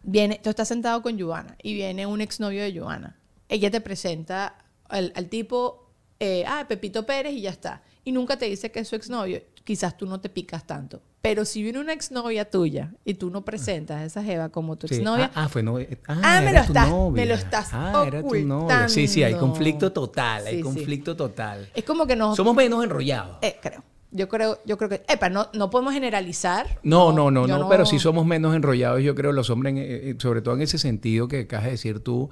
viene, 0.04 0.40
tú 0.44 0.50
estás 0.52 0.68
sentado 0.68 1.02
con 1.02 1.20
Joana 1.20 1.56
y 1.64 1.74
viene 1.74 2.06
un 2.06 2.22
exnovio 2.22 2.62
de 2.62 2.78
Joana. 2.80 3.18
Ella 3.48 3.72
te 3.72 3.82
presenta 3.82 4.56
al, 4.88 5.12
al 5.16 5.28
tipo, 5.28 5.92
eh, 6.20 6.44
ah, 6.48 6.66
Pepito 6.68 7.06
Pérez 7.06 7.34
y 7.34 7.42
ya 7.42 7.50
está. 7.50 7.82
Y 8.04 8.12
nunca 8.12 8.38
te 8.38 8.46
dice 8.46 8.72
que 8.72 8.82
es 8.82 8.88
su 8.88 8.96
exnovio. 8.96 9.42
Quizás 9.64 9.98
tú 9.98 10.06
no 10.06 10.22
te 10.22 10.30
picas 10.30 10.66
tanto. 10.68 11.02
Pero 11.22 11.44
si 11.44 11.62
viene 11.62 11.80
una 11.80 11.92
exnovia 11.92 12.50
tuya 12.50 12.94
y 13.04 13.16
tú 13.16 13.30
no 13.30 13.44
presentas 13.44 13.98
a 13.98 14.06
esa 14.06 14.24
jeva 14.24 14.50
como 14.50 14.78
tu 14.78 14.88
Sí. 14.88 14.96
exnovia, 14.96 15.32
Ah, 15.36 15.44
ah, 15.44 15.50
fue 15.50 15.62
novia. 15.64 15.88
Ah, 16.08 16.22
Ah, 16.24 16.42
me 16.42 16.50
era 16.52 16.62
lo 16.62 16.66
tu 16.68 16.74
estás- 16.74 16.90
novia. 16.90 17.22
me 17.24 17.28
lo 17.30 17.36
estás 17.36 17.70
Ah, 17.74 18.04
era 18.08 18.22
tu 18.24 18.36
novia. 18.46 18.88
Sí, 18.88 19.08
sí, 19.08 19.22
hay 19.24 19.34
conflicto 19.36 19.92
total, 19.92 20.48
hay 20.48 20.58
sí. 20.58 20.62
conflicto 20.64 21.16
total. 21.18 21.70
es 21.76 21.84
como 21.84 22.08
que 22.08 22.16
nos... 22.16 22.38
Somos 22.38 22.56
menos 22.56 22.84
enrollados. 22.84 23.38
Eh, 23.42 23.58
creo. 23.62 23.84
Yo 24.12 24.28
creo, 24.30 24.60
yo 24.66 24.78
creo 24.78 24.90
que... 24.90 25.04
Epa, 25.08 25.30
no, 25.30 25.50
no 25.54 25.70
podemos 25.70 25.94
generalizar. 25.94 26.80
No, 26.84 27.12
no, 27.12 27.30
no, 27.30 27.46
no, 27.46 27.68
pero 27.70 27.86
sí 27.86 28.00
somos 28.00 28.26
menos 28.26 28.56
enrollados, 28.56 29.02
yo 29.04 29.14
creo, 29.14 29.34
los 29.34 29.50
hombres, 29.50 29.76
eh, 29.76 30.10
eh, 30.12 30.16
sobre 30.20 30.42
todo 30.42 30.56
en 30.56 30.62
ese 30.62 30.78
sentido 30.80 31.28
que 31.28 31.42
acabas 31.42 31.66
de 31.66 31.72
decir 31.72 32.00
tú, 32.00 32.30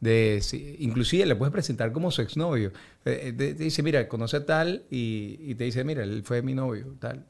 de, 0.00 0.38
si- 0.42 0.76
inclusive 0.80 1.26
le 1.26 1.36
puedes 1.36 1.52
presentar 1.52 1.92
como 1.92 2.10
su 2.10 2.22
exnovio. 2.22 2.72
Eh, 3.04 3.20
eh, 3.28 3.32
te, 3.36 3.54
te 3.54 3.64
dice, 3.64 3.82
mira, 3.82 4.08
conoce 4.08 4.38
a 4.38 4.46
tal 4.46 4.84
y, 4.90 5.36
y 5.40 5.54
te 5.56 5.64
dice, 5.64 5.84
mira, 5.84 6.02
él 6.02 6.22
fue 6.24 6.40
mi 6.42 6.54
novio, 6.54 6.94
tal. 6.98 7.26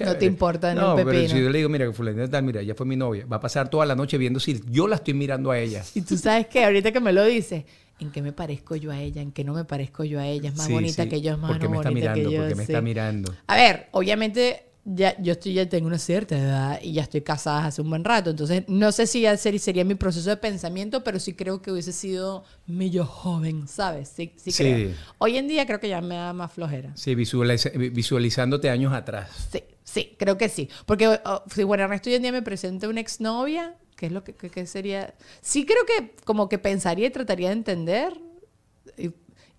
No 0.00 0.16
te 0.16 0.24
importa 0.24 0.72
ni 0.74 0.80
no, 0.80 0.94
un 0.94 1.04
pero 1.04 1.12
si 1.28 1.40
yo 1.40 1.50
le 1.50 1.58
digo, 1.58 1.68
mira, 1.68 1.92
fulanita 1.92 2.28
tal, 2.30 2.42
mira, 2.44 2.60
ella 2.60 2.74
fue 2.74 2.86
mi 2.86 2.96
novia, 2.96 3.26
va 3.26 3.36
a 3.36 3.40
pasar 3.40 3.68
toda 3.68 3.84
la 3.84 3.94
noche 3.94 4.16
viendo 4.18 4.40
si 4.40 4.62
yo 4.70 4.88
la 4.88 4.96
estoy 4.96 5.14
mirando 5.14 5.50
a 5.50 5.58
ella. 5.58 5.82
Y 5.94 6.00
tú 6.00 6.16
sabes 6.16 6.46
que 6.46 6.64
ahorita 6.64 6.92
que 6.92 7.00
me 7.00 7.12
lo 7.12 7.24
dices, 7.24 7.64
¿en 8.00 8.10
qué 8.10 8.22
me 8.22 8.32
parezco 8.32 8.74
yo 8.74 8.90
a 8.90 8.98
ella? 9.00 9.20
¿En 9.20 9.32
qué 9.32 9.44
no 9.44 9.52
me 9.52 9.64
parezco 9.64 10.02
yo 10.04 10.18
a 10.18 10.26
ella? 10.26 10.48
Es 10.48 10.56
más 10.56 10.66
Sí, 10.66 10.72
bonita 10.72 11.02
sí. 11.04 11.08
que 11.10 11.20
yo, 11.20 11.32
es 11.32 11.38
más 11.38 11.50
¿Por 11.52 11.60
qué 11.60 11.68
me 11.68 11.76
está 11.76 11.90
bonita 11.90 12.12
mirando? 12.14 12.30
que 12.30 12.34
yo. 12.34 12.40
¿Por 12.40 12.48
qué 12.48 12.54
me 12.54 12.66
sí. 12.66 12.72
está 12.72 12.80
mirando? 12.82 13.34
A 13.46 13.56
ver, 13.56 13.88
obviamente 13.92 14.64
ya 14.84 15.16
yo 15.22 15.32
estoy 15.32 15.52
ya 15.54 15.68
tengo 15.68 15.86
una 15.86 15.98
cierta 15.98 16.36
edad 16.36 16.80
y 16.82 16.92
ya 16.94 17.02
estoy 17.02 17.20
casada 17.20 17.66
hace 17.66 17.80
un 17.82 17.88
buen 17.90 18.02
rato, 18.02 18.30
entonces 18.30 18.64
no 18.66 18.90
sé 18.90 19.06
si 19.06 19.20
ya 19.20 19.36
ser- 19.36 19.58
sería 19.60 19.84
mi 19.84 19.94
proceso 19.94 20.28
de 20.30 20.36
pensamiento, 20.36 21.04
pero 21.04 21.20
sí 21.20 21.34
creo 21.34 21.62
que 21.62 21.70
hubiese 21.70 21.92
sido 21.92 22.44
yo 22.66 23.04
joven, 23.04 23.68
¿sabes? 23.68 24.08
Sí, 24.08 24.32
sí, 24.36 24.50
Sí. 24.50 24.62
creo. 24.64 24.92
Hoy 25.18 25.36
en 25.36 25.46
día 25.46 25.66
creo 25.66 25.78
que 25.78 25.88
ya 25.88 26.00
me 26.00 26.16
da 26.16 26.32
más 26.32 26.52
flojera. 26.52 26.90
Sí, 26.96 27.14
visualiza- 27.14 27.70
visualizándote 27.92 28.70
años 28.70 28.92
atrás. 28.92 29.30
Sí, 29.52 29.62
sí, 29.84 30.16
creo 30.18 30.36
que 30.36 30.48
sí. 30.48 30.68
Porque 30.86 31.06
oh, 31.24 31.42
si 31.54 31.62
bueno, 31.62 31.84
Ernesto 31.84 32.10
hoy 32.10 32.16
en 32.16 32.22
día 32.22 32.32
me 32.32 32.42
presenta 32.42 32.88
una 32.88 33.00
exnovia, 33.00 33.76
¿qué 33.96 34.06
es 34.06 34.12
lo 34.12 34.24
que, 34.24 34.34
que- 34.34 34.50
que 34.50 34.66
sería? 34.66 35.14
Sí 35.40 35.64
creo 35.64 35.84
que 35.86 36.14
como 36.24 36.48
que 36.48 36.58
pensaría 36.58 37.06
y 37.06 37.10
trataría 37.10 37.48
de 37.48 37.54
entender. 37.54 38.14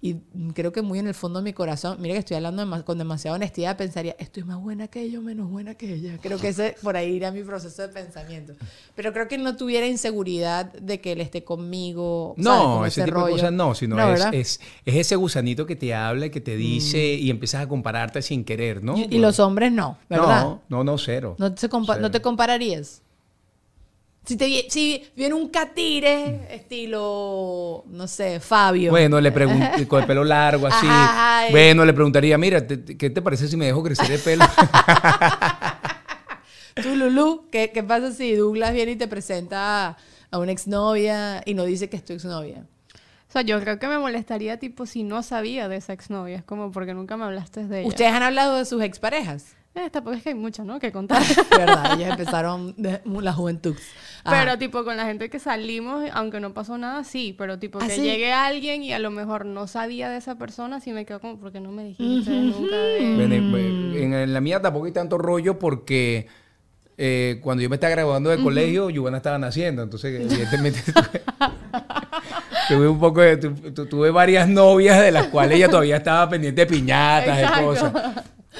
Y, 0.06 0.18
creo 0.54 0.74
que 0.74 0.82
muy 0.82 1.00
en 1.00 1.08
el 1.08 1.14
fondo 1.14 1.40
de 1.40 1.46
mi 1.46 1.54
corazón, 1.54 1.96
mira 2.02 2.12
que 2.14 2.20
estoy 2.20 2.36
hablando 2.36 2.62
dema- 2.62 2.84
con 2.84 2.98
demasiada 2.98 3.36
honestidad, 3.38 3.78
pensaría, 3.78 4.18
estoy 4.20 4.44
más 4.44 4.60
buena 4.60 4.90
que 4.90 5.02
ella 5.02 5.20
o 5.20 5.22
menos 5.22 5.50
buena 5.50 5.76
que 5.76 5.94
ella. 5.94 6.18
Creo 6.22 6.38
que 6.40 6.50
ese 6.50 6.76
por 6.84 6.98
ahí 6.98 7.14
iría 7.14 7.32
mi 7.32 7.42
proceso 7.42 7.84
de 7.84 7.88
pensamiento. 7.88 8.52
Pero 8.96 9.14
creo 9.14 9.30
que 9.30 9.38
no 9.38 9.56
tuviera 9.56 9.88
inseguridad 9.88 10.74
de 10.74 11.00
que 11.00 11.14
él 11.14 11.22
esté 11.22 11.46
conmigo. 11.46 12.34
No, 12.36 12.86
ese 12.86 13.04
tipo 13.06 13.16
rollo. 13.16 13.28
de 13.28 13.32
cosas 13.32 13.54
no, 13.54 13.74
sino 13.76 13.96
No, 13.96 14.14
es. 14.14 14.26
Mm. 14.26 14.34
es, 14.34 14.60
es 14.86 14.96
ese 14.96 15.16
gusanito 15.16 15.66
que 15.66 15.78
te 15.78 15.94
habla 15.96 16.28
que 16.28 16.42
te 16.42 16.58
dice 16.58 17.14
y 17.14 17.30
empiezas 17.30 17.62
a 17.64 17.70
compararte 17.70 18.22
sin 18.22 18.44
querer, 18.44 18.84
¿no? 18.84 18.98
y, 18.98 19.08
y 19.10 19.20
los 19.20 19.40
hombres 19.40 19.72
no, 19.72 19.98
¿verdad? 20.10 20.44
No, 20.44 20.62
no, 20.68 20.84
no, 20.84 20.98
cero. 20.98 21.38
No, 21.40 21.54
te 21.54 21.62
Cero. 21.70 21.80
no 22.02 22.12
te 22.12 22.22
compararías. 22.22 23.03
Si, 24.26 24.38
te, 24.38 24.68
si 24.70 25.04
viene 25.18 25.36
un 25.36 25.50
catire, 25.50 26.48
estilo, 26.50 27.84
no 27.88 28.08
sé, 28.08 28.40
Fabio. 28.40 28.90
Bueno, 28.92 29.20
le 29.20 29.34
pregunté, 29.34 29.86
con 29.88 30.00
el 30.00 30.08
pelo 30.08 30.24
largo 30.24 30.68
así. 30.72 30.88
Ajá, 30.88 31.40
ajá, 31.42 31.52
bueno, 31.52 31.84
le 31.84 31.92
preguntaría, 31.94 32.38
mira, 32.38 32.66
te- 32.66 32.98
¿qué 32.98 33.10
te 33.10 33.22
parece 33.22 33.50
si 33.50 33.58
me 33.58 33.66
dejo 33.66 33.84
crecer 33.84 34.10
el 34.12 34.20
pelo? 34.22 34.46
Tú, 36.82 36.96
Lulú, 36.96 37.48
¿qué, 37.52 37.72
¿qué 37.72 37.84
pasa 37.84 38.12
si 38.12 38.36
Douglas 38.36 38.74
viene 38.74 38.94
y 38.94 38.96
te 38.96 39.08
presenta 39.08 39.96
a 40.32 40.38
una 40.40 40.52
exnovia 40.52 41.42
y 41.46 41.54
no 41.54 41.66
dice 41.66 41.90
que 41.90 41.98
es 41.98 42.06
tu 42.06 42.14
exnovia? 42.14 42.66
O 43.30 43.32
sea, 43.34 43.42
yo 43.42 43.60
creo 43.60 43.80
que 43.80 43.88
me 43.88 43.98
molestaría 44.00 44.58
tipo 44.58 44.86
si 44.86 45.04
no 45.04 45.22
sabía 45.24 45.68
de 45.68 45.78
esa 45.78 45.94
exnovia. 45.94 46.38
Es 46.38 46.44
como 46.44 46.72
porque 46.72 46.94
nunca 46.94 47.18
me 47.18 47.26
hablaste 47.26 47.68
de 47.68 47.80
ella. 47.82 47.88
¿Ustedes 47.88 48.12
han 48.12 48.24
hablado 48.24 48.58
de 48.58 48.66
sus 48.66 48.82
exparejas? 48.82 49.56
Eh, 49.76 49.90
tampoco 49.90 50.16
es 50.16 50.22
que 50.24 50.30
hay 50.30 50.36
mucho, 50.36 50.64
¿no? 50.64 50.80
Que 50.80 50.92
contar. 50.94 51.22
¿Verdad? 51.50 52.00
Ellos 52.00 52.10
empezaron 52.12 52.74
de 52.78 53.02
la 53.06 53.34
juventud. 53.34 53.76
Ajá. 54.24 54.40
Pero 54.40 54.58
tipo 54.58 54.84
con 54.86 54.96
la 54.96 55.06
gente 55.06 55.30
que 55.30 55.40
salimos, 55.40 56.06
aunque 56.14 56.40
no 56.40 56.54
pasó 56.54 56.78
nada, 56.78 57.04
sí. 57.04 57.36
Pero 57.38 57.60
tipo 57.60 57.80
¿Ah, 57.82 57.88
que 57.88 57.96
sí? 57.96 58.02
llegue 58.04 58.32
alguien 58.32 58.84
y 58.84 58.94
a 58.94 59.00
lo 59.00 59.12
mejor 59.12 59.46
no 59.46 59.68
sabía 59.68 60.10
de 60.10 60.18
esa 60.18 60.36
persona, 60.38 60.80
sí 60.80 60.94
me 60.94 61.06
quedo 61.06 61.20
como, 61.20 61.38
¿por 61.40 61.52
qué 61.52 61.60
no 61.60 61.72
me 61.72 61.84
dijiste 61.84 62.32
nunca 62.32 62.76
de...? 62.78 63.16
Bueno, 63.16 63.36
en, 63.98 64.14
en 64.14 64.34
la 64.34 64.40
mía 64.42 64.62
tampoco 64.62 64.86
hay 64.86 64.92
tanto 64.94 65.18
rollo 65.18 65.58
porque 65.60 66.28
eh, 66.98 67.40
cuando 67.42 67.64
yo 67.64 67.70
me 67.70 67.76
estaba 67.76 67.92
graduando 67.92 68.30
de 68.30 68.42
colegio, 68.42 68.90
Giovanna 68.92 69.18
estaba 69.18 69.40
naciendo. 69.40 69.82
Entonces, 69.82 70.22
evidentemente, 70.22 70.80
tuve, 72.70 72.88
un 72.88 73.00
poco 73.00 73.22
de, 73.22 73.38
tu- 73.38 73.54
tu- 73.74 73.86
tuve 73.88 74.12
varias 74.12 74.48
novias 74.48 75.02
de 75.02 75.12
las 75.12 75.28
cuales 75.28 75.58
ella 75.58 75.68
todavía 75.68 75.98
estaba 75.98 76.30
pendiente 76.30 76.62
de 76.62 76.68
piñatas 76.68 77.38
y 77.40 77.42
Exacto. 77.42 77.66
cosas. 77.66 77.94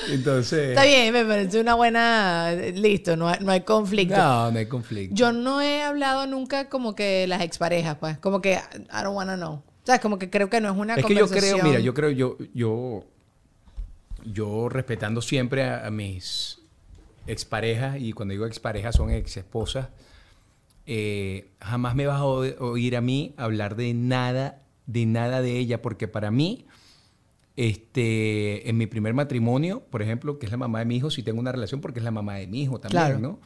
Entonces, 0.10 0.70
Está 0.70 0.86
bien, 0.86 1.14
me 1.14 1.24
parece 1.26 1.60
una 1.60 1.76
buena... 1.76 2.52
Listo, 2.52 3.16
no 3.16 3.30
hay, 3.30 3.40
no 3.42 3.52
hay 3.52 3.62
conflicto. 3.62 4.18
no, 4.18 4.52
no 4.52 4.60
hay 4.60 4.66
conflicto. 4.66 5.16
Yo 5.16 5.32
no 5.32 5.62
he 5.62 5.84
hablado 5.84 6.28
nunca 6.28 6.70
como 6.70 6.96
que 6.96 7.28
las 7.28 7.42
exparejas, 7.42 7.98
pues. 8.00 8.18
Como 8.18 8.42
que 8.42 8.54
I 8.54 9.04
don't 9.04 9.16
wanna 9.16 9.36
know. 9.36 9.54
O 9.56 9.86
sea, 9.86 10.00
como 10.00 10.18
que 10.18 10.30
creo 10.30 10.50
que 10.50 10.62
no 10.62 10.72
es 10.72 10.78
una 10.78 10.96
es 10.96 11.06
que 11.06 11.14
yo 11.14 11.30
creo, 11.30 11.58
mira, 11.62 11.80
yo 11.80 11.94
creo, 11.94 12.10
yo, 12.10 12.38
yo, 12.54 13.04
yo 14.24 14.70
respetando 14.70 15.22
siempre 15.22 15.64
a, 15.64 15.86
a 15.86 15.92
mis 15.92 16.60
exparejas, 17.28 17.98
y 18.00 18.14
cuando 18.14 18.32
digo 18.32 18.46
exparejas 18.46 18.96
son 18.96 19.12
ex 19.12 19.38
esposas, 19.38 19.90
eh, 20.86 21.52
jamás 21.62 21.96
me 21.96 22.06
vas 22.08 22.20
a 22.20 22.26
oír 22.26 22.96
a 22.96 23.02
mí 23.02 23.34
hablar 23.38 23.76
de 23.76 23.94
nada, 23.94 24.62
de 24.86 25.06
nada 25.06 25.42
de 25.42 25.58
ella, 25.58 25.82
porque 25.82 26.08
para 26.08 26.32
mí, 26.32 26.66
este, 27.56 28.70
en 28.70 28.78
mi 28.78 28.88
primer 28.88 29.14
matrimonio, 29.14 29.84
por 29.90 30.02
ejemplo, 30.02 30.40
que 30.40 30.46
es 30.46 30.52
la 30.52 30.58
mamá 30.58 30.80
de 30.80 30.86
mi 30.86 30.98
hijo, 30.98 31.10
sí 31.10 31.24
tengo 31.24 31.40
una 31.40 31.52
relación 31.52 31.82
porque 31.82 32.00
es 32.00 32.06
la 32.06 32.12
mamá 32.12 32.36
de 32.36 32.48
mi 32.48 32.62
hijo 32.64 32.80
también, 32.80 33.04
Claro. 33.04 33.20
¿no? 33.20 33.40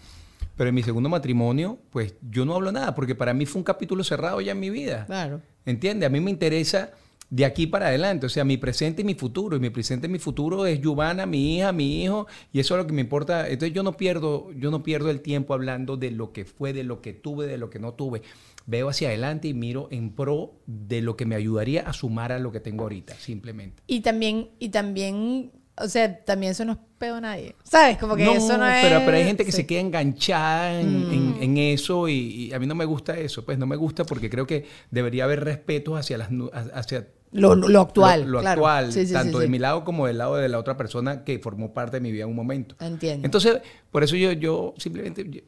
Pero 0.56 0.70
en 0.70 0.76
mi 0.76 0.82
segundo 0.84 1.08
matrimonio, 1.10 1.78
pues 1.92 2.16
yo 2.32 2.46
no 2.46 2.56
hablo 2.56 2.72
nada, 2.72 2.96
porque 2.96 3.14
para 3.16 3.34
mí 3.34 3.46
fue 3.46 3.60
un 3.60 3.64
capítulo 3.64 4.04
cerrado 4.04 4.42
ya 4.42 4.54
en 4.54 4.60
mi 4.60 4.70
vida. 4.70 5.06
Claro. 5.06 5.42
¿Entiendes? 5.66 6.08
A 6.08 6.10
mí 6.10 6.20
me 6.20 6.32
interesa 6.32 6.92
de 7.30 7.46
aquí 7.46 7.68
para 7.68 7.88
adelante, 7.88 8.26
o 8.26 8.30
sea, 8.30 8.46
mi 8.46 8.58
presente 8.58 9.02
y 9.02 9.06
mi 9.06 9.16
futuro. 9.16 9.58
Y 9.58 9.60
mi 9.60 9.70
presente 9.70 10.08
y 10.08 10.10
mi 10.10 10.20
futuro 10.20 10.66
es 10.66 10.80
Giovanna, 10.80 11.26
mi 11.26 11.58
hija, 11.58 11.72
mi 11.72 12.04
hijo, 12.04 12.28
y 12.54 12.60
eso 12.60 12.76
es 12.76 12.82
lo 12.82 12.88
que 12.88 12.94
me 12.94 13.02
importa. 13.02 13.50
Entonces 13.50 13.74
yo 13.74 13.84
no 13.84 13.98
pierdo, 13.98 14.52
yo 14.54 14.72
no 14.72 14.84
pierdo 14.84 15.10
el 15.10 15.22
tiempo 15.22 15.54
hablando 15.54 15.98
de 15.98 16.12
lo 16.12 16.32
que 16.32 16.46
fue, 16.46 16.74
de 16.74 16.84
lo 16.84 17.02
que 17.02 17.14
tuve, 17.14 17.48
de 17.48 17.58
lo 17.58 17.70
que 17.70 17.80
no 17.80 17.94
tuve. 17.94 18.22
Veo 18.66 18.90
hacia 18.90 19.10
adelante 19.10 19.48
y 19.48 19.54
miro 19.54 19.88
en 19.92 20.12
pro 20.12 20.54
de 20.66 21.02
lo 21.02 21.16
que 21.16 21.26
me 21.26 21.36
ayudaría 21.36 21.82
a 21.82 21.94
sumar 21.94 22.32
a 22.32 22.40
lo 22.40 22.52
que 22.52 22.60
tengo 22.60 22.84
ahorita, 22.84 23.16
simplemente. 23.16 23.82
Y 23.88 24.02
también, 24.02 24.50
y 24.60 24.70
también, 24.70 25.52
o 25.80 25.88
sea, 25.88 26.24
también 26.26 26.52
eso 26.52 26.66
no 26.66 26.74
es 26.74 26.78
pedo 26.98 27.16
a 27.16 27.22
nadie. 27.22 27.56
¿Sabes? 27.64 27.98
Como 27.98 28.16
que 28.16 28.26
no, 28.26 28.34
eso 28.34 28.58
no 28.58 28.68
es. 28.68 28.84
pero, 28.86 29.02
pero 29.06 29.18
hay 29.18 29.24
gente 29.26 29.46
que 29.46 29.52
sí. 29.52 29.58
se 29.58 29.66
queda 29.68 29.80
enganchada 29.82 30.80
en, 30.80 30.88
en- 31.12 31.38
en 31.42 31.58
eso 31.58 32.08
y, 32.08 32.14
y 32.50 32.54
a 32.54 32.60
mí 32.60 32.66
no 32.68 32.76
me 32.76 32.86
gusta 32.86 33.18
eso, 33.18 33.46
pues 33.46 33.58
no 33.58 33.66
me 33.68 33.76
gusta 33.76 34.04
porque 34.04 34.30
creo 34.30 34.48
que 34.48 34.66
debería 34.92 35.24
haber 35.26 35.44
respeto 35.44 35.96
hacia 35.96 36.18
las 36.18 36.30
hacia 36.74 37.08
Lo, 37.32 37.56
lo 37.56 37.82
actual. 37.82 38.22
lo, 38.24 38.28
lo 38.28 38.40
claro. 38.40 38.62
actual, 38.68 38.92
Sí, 38.94 39.02
sí, 39.02 39.08
sí, 39.08 39.14
tanto 39.14 39.40
de 39.40 39.48
mi 39.48 39.60
lado 39.60 39.84
como 39.84 40.08
del 40.08 40.18
lado 40.18 40.36
de 40.38 40.50
la 40.50 40.58
otra 40.60 40.78
persona 40.78 41.24
que 41.24 41.40
formó 41.40 41.74
parte 41.74 41.98
de 41.98 42.02
mi 42.02 42.12
vida 42.12 42.24
en 42.24 42.30
un 42.30 42.36
momento. 42.36 42.76
Entiendo. 42.80 43.26
Entonces, 43.26 43.60
por 43.92 44.04
eso 44.04 44.16
yo, 44.16 44.32
yo 44.32 44.74
simplemente, 44.78 45.26
yo, 45.30 45.42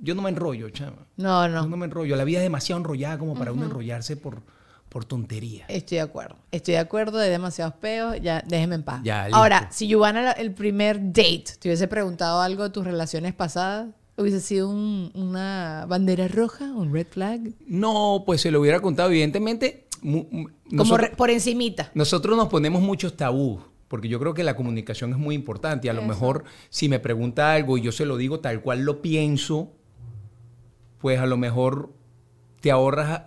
yo 0.00 0.14
no 0.14 0.22
me 0.22 0.30
enrollo, 0.30 0.70
chama. 0.70 1.06
no, 1.16 1.46
Yo 1.46 1.52
no. 1.52 1.66
no 1.66 1.76
me 1.76 1.86
enrollo. 1.86 2.16
La 2.16 2.24
vida 2.24 2.38
es 2.38 2.44
demasiado 2.44 2.78
enrollada 2.80 3.18
como 3.18 3.34
para 3.34 3.52
uno 3.52 3.64
enrollarse 3.64 4.16
por, 4.16 4.42
por 4.98 5.04
tontería. 5.04 5.64
Estoy 5.68 5.98
de 5.98 6.02
acuerdo. 6.02 6.34
Estoy 6.50 6.72
de 6.74 6.80
acuerdo 6.80 7.18
de 7.18 7.30
demasiados 7.30 7.74
peos. 7.74 8.16
Ya, 8.20 8.42
déjeme 8.44 8.74
en 8.74 8.82
paz. 8.82 9.00
Ya. 9.04 9.28
Ahora, 9.32 9.68
si 9.70 9.86
Giovanna, 9.86 10.32
el 10.32 10.52
primer 10.52 10.98
date, 11.12 11.44
te 11.60 11.68
hubiese 11.68 11.86
preguntado 11.86 12.40
algo 12.40 12.64
de 12.64 12.70
tus 12.70 12.82
relaciones 12.84 13.32
pasadas, 13.32 13.86
hubiese 14.16 14.40
sido 14.40 14.68
un- 14.68 15.12
una 15.14 15.84
bandera 15.88 16.26
roja, 16.26 16.64
un 16.72 16.92
red 16.92 17.06
flag. 17.08 17.52
No, 17.68 18.24
pues 18.26 18.40
se 18.40 18.50
lo 18.50 18.60
hubiera 18.60 18.80
contado, 18.80 19.08
evidentemente. 19.10 19.84
mu- 20.02 20.26
mu- 20.30 20.48
Como 20.48 20.50
nosotros- 20.70 21.10
re- 21.10 21.16
por 21.16 21.28
encimita. 21.30 21.90
Nosotros 21.94 22.36
nos 22.36 22.48
ponemos 22.48 22.82
muchos 22.82 23.16
tabús, 23.16 23.60
porque 23.88 24.08
yo 24.08 24.18
creo 24.20 24.32
que 24.34 24.42
la 24.44 24.54
comunicación 24.56 25.10
es 25.12 25.16
muy 25.18 25.34
importante. 25.36 25.86
Y 25.86 25.90
a 25.90 25.92
lo 25.92 26.02
mejor, 26.02 26.42
si 26.70 26.88
me 26.88 26.98
pregunta 27.00 27.52
algo 27.52 27.78
y 27.78 27.82
yo 27.82 27.90
se 27.92 28.04
lo 28.04 28.16
digo 28.16 28.38
tal 28.40 28.62
cual 28.62 28.82
lo 28.82 29.00
pienso, 29.02 29.72
pues 30.98 31.18
a 31.20 31.26
lo 31.26 31.36
mejor 31.36 31.92
te 32.60 32.70
ahorras, 32.72 33.22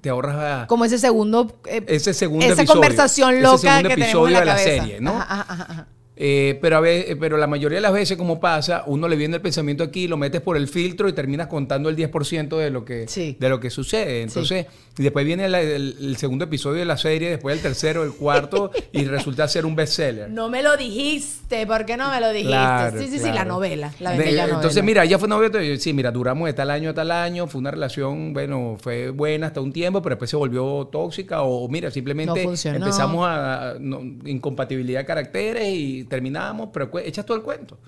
te 0.00 0.08
ahorras 0.10 0.66
Como 0.66 0.84
ese 0.84 0.98
segundo. 0.98 1.60
eh, 1.66 1.84
ese 1.88 2.14
segundo 2.14 2.44
esa 2.44 2.54
episodio. 2.54 2.80
conversación 2.80 3.34
ese 3.34 3.42
loca 3.42 3.58
segundo 3.58 3.88
que 3.88 3.94
tenemos 3.94 4.08
episodio 4.10 4.26
en 4.28 4.32
la 4.34 4.40
de 4.40 4.46
la 4.46 4.52
cabeza. 4.56 4.82
serie, 4.82 5.00
¿no? 5.00 5.10
Ajá, 5.12 5.46
ajá, 5.48 5.66
ajá. 5.68 5.88
Eh, 6.22 6.58
pero, 6.60 6.76
a 6.76 6.80
ve- 6.80 7.16
pero 7.18 7.38
la 7.38 7.46
mayoría 7.46 7.76
de 7.76 7.80
las 7.80 7.94
veces, 7.94 8.18
como 8.18 8.40
pasa, 8.40 8.84
uno 8.86 9.08
le 9.08 9.16
viene 9.16 9.36
el 9.36 9.40
pensamiento 9.40 9.82
aquí, 9.82 10.06
lo 10.06 10.18
metes 10.18 10.42
por 10.42 10.58
el 10.58 10.68
filtro 10.68 11.08
y 11.08 11.14
terminas 11.14 11.46
contando 11.46 11.88
el 11.88 11.96
10% 11.96 12.58
de 12.58 12.68
lo 12.68 12.84
que, 12.84 13.08
Sí. 13.08 13.38
de 13.40 13.48
lo 13.48 13.58
que 13.58 13.70
sucede. 13.70 14.20
Entonces, 14.20 14.66
y 14.98 15.02
después 15.02 15.24
viene 15.24 15.46
el, 15.46 15.54
el 15.54 16.16
segundo 16.18 16.44
episodio 16.44 16.80
de 16.80 16.84
la 16.84 16.98
serie, 16.98 17.30
después 17.30 17.56
el 17.56 17.62
tercero, 17.62 18.04
el 18.04 18.12
cuarto, 18.12 18.70
y 18.92 19.04
resulta 19.06 19.48
ser 19.48 19.64
un 19.64 19.74
bestseller. 19.74 20.28
No 20.28 20.50
me 20.50 20.62
lo 20.62 20.76
dijiste, 20.76 21.66
¿por 21.66 21.86
qué 21.86 21.96
no 21.96 22.10
me 22.10 22.20
lo 22.20 22.28
dijiste? 22.32 22.48
Claro, 22.50 23.00
sí, 23.00 23.08
sí, 23.08 23.18
sí, 23.18 23.32
la 23.32 23.46
novela, 23.46 23.94
la 23.98 24.10
De- 24.10 24.18
novela. 24.18 24.44
Entonces, 24.44 24.84
mira, 24.84 25.04
ella 25.04 25.18
fue 25.18 25.28
de- 25.50 25.78
sí, 25.78 25.94
mira, 25.94 26.10
duramos 26.10 26.46
de 26.46 26.52
tal 26.52 26.70
año 26.70 26.90
a 26.90 26.94
tal 26.94 27.12
año, 27.12 27.46
fue 27.46 27.60
una 27.62 27.70
relación, 27.70 28.34
bueno, 28.34 28.76
fue 28.78 29.08
buena 29.08 29.46
hasta 29.46 29.62
un 29.62 29.72
tiempo, 29.72 30.02
pero 30.02 30.16
después 30.16 30.28
se 30.28 30.36
volvió 30.36 30.86
tóxica 30.92 31.40
o, 31.44 31.66
mira, 31.70 31.90
simplemente 31.90 32.44
No 32.44 32.50
empezamos 32.74 33.26
a, 33.26 33.70
a- 33.70 33.74
no, 33.80 34.00
incompatibilidad 34.26 35.00
de 35.00 35.06
caracteres 35.06 35.66
y 35.66 36.04
terminamos, 36.10 36.68
pero 36.72 36.90
echas 36.98 37.24
todo 37.24 37.38
el 37.38 37.42
cuento. 37.42 37.78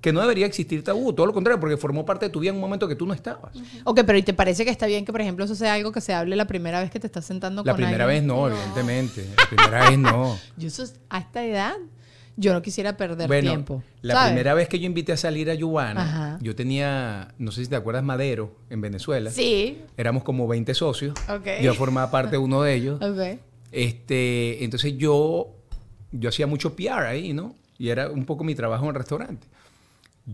Que 0.00 0.12
no 0.12 0.20
debería 0.20 0.46
existir 0.46 0.82
tabú, 0.84 1.12
todo 1.12 1.26
lo 1.26 1.32
contrario, 1.32 1.58
porque 1.60 1.76
formó 1.76 2.04
parte 2.04 2.26
de 2.26 2.30
tu 2.30 2.40
vida 2.40 2.50
en 2.50 2.56
un 2.56 2.60
momento 2.60 2.86
que 2.86 2.94
tú 2.96 3.06
no 3.06 3.14
estabas. 3.14 3.52
Ok, 3.84 4.00
pero 4.06 4.18
¿y 4.18 4.22
te 4.22 4.34
parece 4.34 4.64
que 4.64 4.70
está 4.70 4.86
bien 4.86 5.04
que, 5.04 5.12
por 5.12 5.20
ejemplo, 5.20 5.44
eso 5.44 5.54
sea 5.54 5.74
algo 5.74 5.90
que 5.92 6.00
se 6.00 6.12
hable 6.12 6.36
la 6.36 6.46
primera 6.46 6.80
vez 6.80 6.90
que 6.90 7.00
te 7.00 7.06
estás 7.06 7.24
sentando 7.24 7.62
La 7.64 7.72
con 7.72 7.76
primera 7.76 8.04
vez 8.06 8.18
alguien? 8.20 8.26
no, 8.36 8.48
evidentemente. 8.48 9.26
La 9.36 9.46
primera 9.48 9.88
vez 9.90 9.98
no. 9.98 10.38
Yo 10.56 10.68
eso, 10.68 10.84
a 11.08 11.18
esta 11.18 11.44
edad, 11.44 11.74
yo 12.36 12.52
no 12.52 12.60
quisiera 12.60 12.96
perder 12.98 13.26
Bueno, 13.26 13.48
tiempo. 13.50 13.82
la 14.02 14.14
¿sabes? 14.14 14.28
primera 14.32 14.52
vez 14.52 14.68
que 14.68 14.78
yo 14.78 14.84
invité 14.84 15.12
a 15.12 15.16
salir 15.16 15.50
a 15.50 15.54
Ajá. 15.54 16.38
yo 16.42 16.54
tenía, 16.54 17.34
no 17.38 17.50
sé 17.50 17.64
si 17.64 17.70
te 17.70 17.76
acuerdas, 17.76 18.04
Madero, 18.04 18.54
en 18.68 18.82
Venezuela. 18.82 19.30
Sí, 19.30 19.78
Éramos 19.96 20.22
como 20.22 20.46
20 20.46 20.74
socios. 20.74 21.14
Ok. 21.30 21.62
Yo 21.62 21.72
formaba 21.74 22.10
parte 22.10 22.32
de 22.32 22.38
uno 22.38 22.60
de 22.62 22.74
ellos. 22.74 23.00
ok. 23.02 23.40
Este, 23.72 24.62
entonces 24.64 24.96
yo, 24.98 25.54
yo 26.12 26.28
hacía 26.28 26.46
mucho 26.46 26.76
PR 26.76 27.06
ahí, 27.06 27.32
¿no? 27.32 27.54
Y 27.78 27.88
era 27.88 28.10
un 28.10 28.24
poco 28.24 28.44
mi 28.44 28.54
trabajo 28.54 28.84
en 28.84 28.90
el 28.90 28.94
restaurante. 28.94 29.46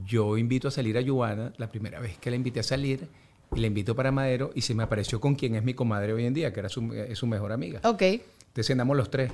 Yo 0.07 0.39
invito 0.39 0.69
a 0.69 0.71
salir 0.71 0.97
a 0.97 1.01
Giovanna, 1.01 1.53
la 1.59 1.69
primera 1.69 2.01
vez 2.01 2.17
que 2.19 2.31
la 2.31 2.37
invité 2.37 2.61
a 2.61 2.63
salir, 2.63 3.09
y 3.55 3.61
la 3.61 3.67
invito 3.67 3.95
para 3.95 4.11
Madero, 4.11 4.51
y 4.55 4.63
se 4.63 4.75
me 4.75 4.83
apareció 4.83 5.21
con 5.21 5.35
quien 5.35 5.55
es 5.55 5.63
mi 5.63 5.75
comadre 5.75 6.13
hoy 6.13 6.25
en 6.25 6.33
día, 6.35 6.53
que 6.53 6.61
era 6.61 6.69
su, 6.69 6.93
es 6.95 7.19
su 7.19 7.27
mejor 7.27 7.53
amiga. 7.53 7.81
Ok. 7.85 8.03
Entonces 8.03 8.67
cenamos 8.67 8.97
los 8.97 9.11
tres. 9.11 9.33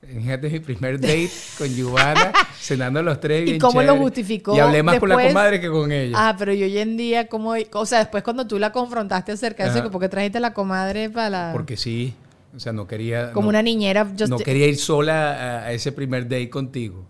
Fíjate 0.00 0.48
mi 0.48 0.60
primer 0.60 0.98
date 0.98 1.30
con 1.58 1.68
Giovanna, 1.68 2.32
cenando 2.58 3.02
los 3.02 3.20
tres. 3.20 3.42
¿Y 3.42 3.44
bien 3.44 3.58
cómo 3.58 3.82
lo 3.82 3.88
chévere. 3.88 4.02
justificó 4.02 4.56
Y 4.56 4.60
hablé 4.60 4.82
más 4.82 4.98
con 4.98 5.08
la 5.10 5.16
después? 5.16 5.34
comadre 5.34 5.60
que 5.60 5.68
con 5.68 5.92
ella. 5.92 6.16
Ah, 6.18 6.36
pero 6.38 6.54
yo 6.54 6.64
hoy 6.64 6.78
en 6.78 6.96
día, 6.96 7.28
¿cómo? 7.28 7.54
O 7.72 7.86
sea, 7.86 7.98
después 7.98 8.22
cuando 8.22 8.46
tú 8.46 8.58
la 8.58 8.72
confrontaste 8.72 9.32
acerca 9.32 9.64
de 9.64 9.78
eso. 9.78 9.90
¿por 9.90 10.00
qué 10.00 10.08
trajiste 10.08 10.38
a 10.38 10.40
la 10.40 10.54
comadre 10.54 11.10
para 11.10 11.28
la... 11.28 11.50
Porque 11.52 11.76
sí, 11.76 12.14
o 12.56 12.60
sea, 12.60 12.72
no 12.72 12.86
quería. 12.86 13.32
Como 13.32 13.44
no- 13.46 13.48
una 13.50 13.62
niñera. 13.62 14.04
just- 14.06 14.28
no 14.28 14.38
quería 14.38 14.66
ir 14.66 14.76
sola 14.78 15.32
a, 15.62 15.66
a 15.66 15.72
ese 15.72 15.92
primer 15.92 16.24
date 16.24 16.50
contigo. 16.50 17.04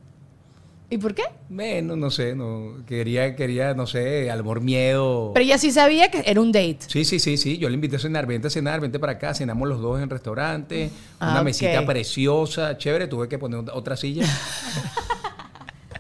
¿Y 0.91 0.99
por 0.99 1.15
qué? 1.15 1.23
Bueno, 1.49 1.97
no 1.97 2.11
sé, 2.11 2.37
no 2.37 2.85
quería, 2.87 3.35
quería, 3.35 3.75
no 3.75 3.87
sé, 3.87 4.31
a 4.31 4.37
lo 4.37 4.45
mejor 4.45 4.61
miedo. 4.61 5.33
Pero 5.35 5.45
ella 5.45 5.59
sí 5.59 5.73
sabía 5.73 6.11
que 6.11 6.23
era 6.27 6.41
un 6.41 6.53
date. 6.53 6.79
Sí, 6.87 7.05
sí, 7.05 7.19
sí, 7.19 7.37
sí. 7.37 7.59
Yo 7.59 7.69
le 7.69 7.75
invité 7.75 7.97
a 7.97 7.99
cenar, 7.99 8.27
vente 8.27 8.47
a 8.47 8.51
cenar, 8.51 8.81
vente 8.81 8.99
para 9.01 9.13
acá, 9.13 9.35
cenamos 9.35 9.67
los 9.69 9.81
dos 9.81 9.97
en 9.97 10.05
el 10.05 10.11
restaurante, 10.11 10.91
Ah, 11.19 11.33
una 11.33 11.43
mesita 11.43 11.85
preciosa, 11.85 12.77
chévere, 12.79 13.09
tuve 13.09 13.29
que 13.29 13.39
poner 13.39 13.65
otra 13.73 13.97
silla. 13.97 14.25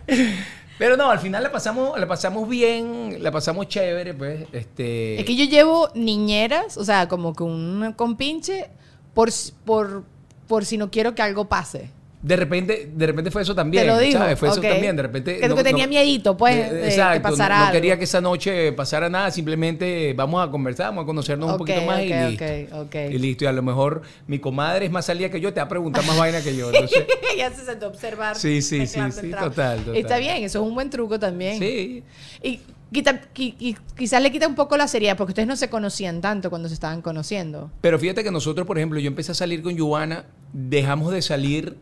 Pero 0.79 0.97
no, 0.97 1.11
al 1.11 1.19
final 1.21 1.43
la 1.43 1.53
pasamos, 1.53 1.99
la 1.99 2.07
pasamos 2.07 2.49
bien, 2.49 3.19
la 3.23 3.31
pasamos 3.31 3.69
chévere, 3.69 4.13
pues, 4.13 4.45
este. 4.53 5.19
Es 5.21 5.25
que 5.25 5.37
yo 5.37 5.45
llevo 5.45 5.89
niñeras, 5.95 6.77
o 6.77 6.85
sea, 6.85 7.09
como 7.09 7.33
que 7.35 7.45
un 7.45 7.95
compinche, 7.97 8.67
por, 9.15 9.31
por, 9.65 10.05
por 10.47 10.65
si 10.65 10.77
no 10.77 10.91
quiero 10.91 11.15
que 11.15 11.23
algo 11.23 11.47
pase. 11.49 11.91
de 12.23 12.37
repente, 12.37 12.91
de 12.95 13.07
repente 13.07 13.31
fue 13.31 13.43
eso 13.43 13.55
también. 13.55 13.83
Te 13.85 13.87
lo 13.87 13.99
dijo. 13.99 14.19
¿sabes? 14.19 14.39
Fue 14.39 14.49
eso 14.49 14.61
también. 14.61 14.97
De 14.97 15.03
repente. 15.03 15.39
Que, 15.39 15.49
que 15.55 15.63
tenía 15.63 15.87
miedito, 15.87 16.37
pues, 16.37 16.57
de- 16.57 16.75
de, 16.75 16.81
que 16.83 16.89
exacto, 16.89 17.19
no- 17.19 17.23
pasara 17.31 17.57
no, 17.59 17.63
algo. 17.65 17.73
quería 17.75 17.99
que 17.99 18.05
esa 18.05 18.21
noche 18.23 18.73
pasara 18.73 19.09
nada, 19.11 19.31
simplemente 19.31 20.15
vamos 20.15 20.47
a 20.47 20.51
conversar, 20.51 20.87
vamos 20.87 21.03
a 21.05 21.07
conocernos 21.07 21.53
un 21.53 21.59
poquito 21.59 21.83
más 21.83 22.01
y 22.03 22.13
ok, 22.13 22.31
listo. 22.31 22.99
Y 23.11 23.19
listo. 23.19 23.45
Y 23.45 23.47
a 23.47 23.53
lo 23.53 23.63
mejor 23.63 24.03
mi 24.27 24.39
comadre 24.39 24.87
es 24.87 24.91
más 24.91 25.05
salida 25.05 25.29
que 25.31 25.39
yo, 25.41 25.53
te 25.53 25.61
va 25.61 25.67
a 25.67 25.69
preguntar 25.69 26.05
más 26.07 26.17
vaina 26.17 26.41
que 26.43 26.57
yo. 26.57 26.71
Entonces, 26.73 27.05
ya 27.39 27.51
se 27.51 27.65
sentó 27.65 27.87
a 27.87 27.89
observar. 27.91 28.37
Sí, 28.37 28.63
sí, 28.63 28.87
sí, 28.87 29.01
sí, 29.13 29.31
total, 29.31 29.81
total. 29.81 29.97
Está 29.97 30.17
bien, 30.17 30.43
eso 30.45 30.63
es 30.63 30.67
un 30.69 30.75
buen 30.75 30.89
truco 30.91 31.19
también. 31.19 31.59
sí. 31.59 32.03
Y 32.43 32.61
quita- 32.95 33.21
qui- 33.35 33.55
qui- 33.59 33.77
quizás 33.97 34.23
le 34.23 34.33
quita 34.33 34.49
un 34.49 34.55
poco 34.55 34.77
la 34.79 34.89
seriedad, 34.89 35.17
porque 35.19 35.33
ustedes 35.33 35.49
no 35.49 35.57
se 35.57 35.69
conocían 35.69 36.23
tanto 36.23 36.49
cuando 36.49 36.69
se 36.69 36.75
estaban 36.75 37.03
conociendo. 37.03 37.71
Pero 37.83 37.99
fíjate 37.99 38.25
que 38.25 38.31
nosotros, 38.31 38.67
por 38.67 38.79
ejemplo, 38.79 38.99
yo 39.01 39.09
empecé 39.09 39.33
a 39.33 39.35
salir 39.35 39.63
con 39.63 39.75
Yuana, 39.77 40.25
dejamos 40.55 41.13
de 41.13 41.21
salir 41.21 41.77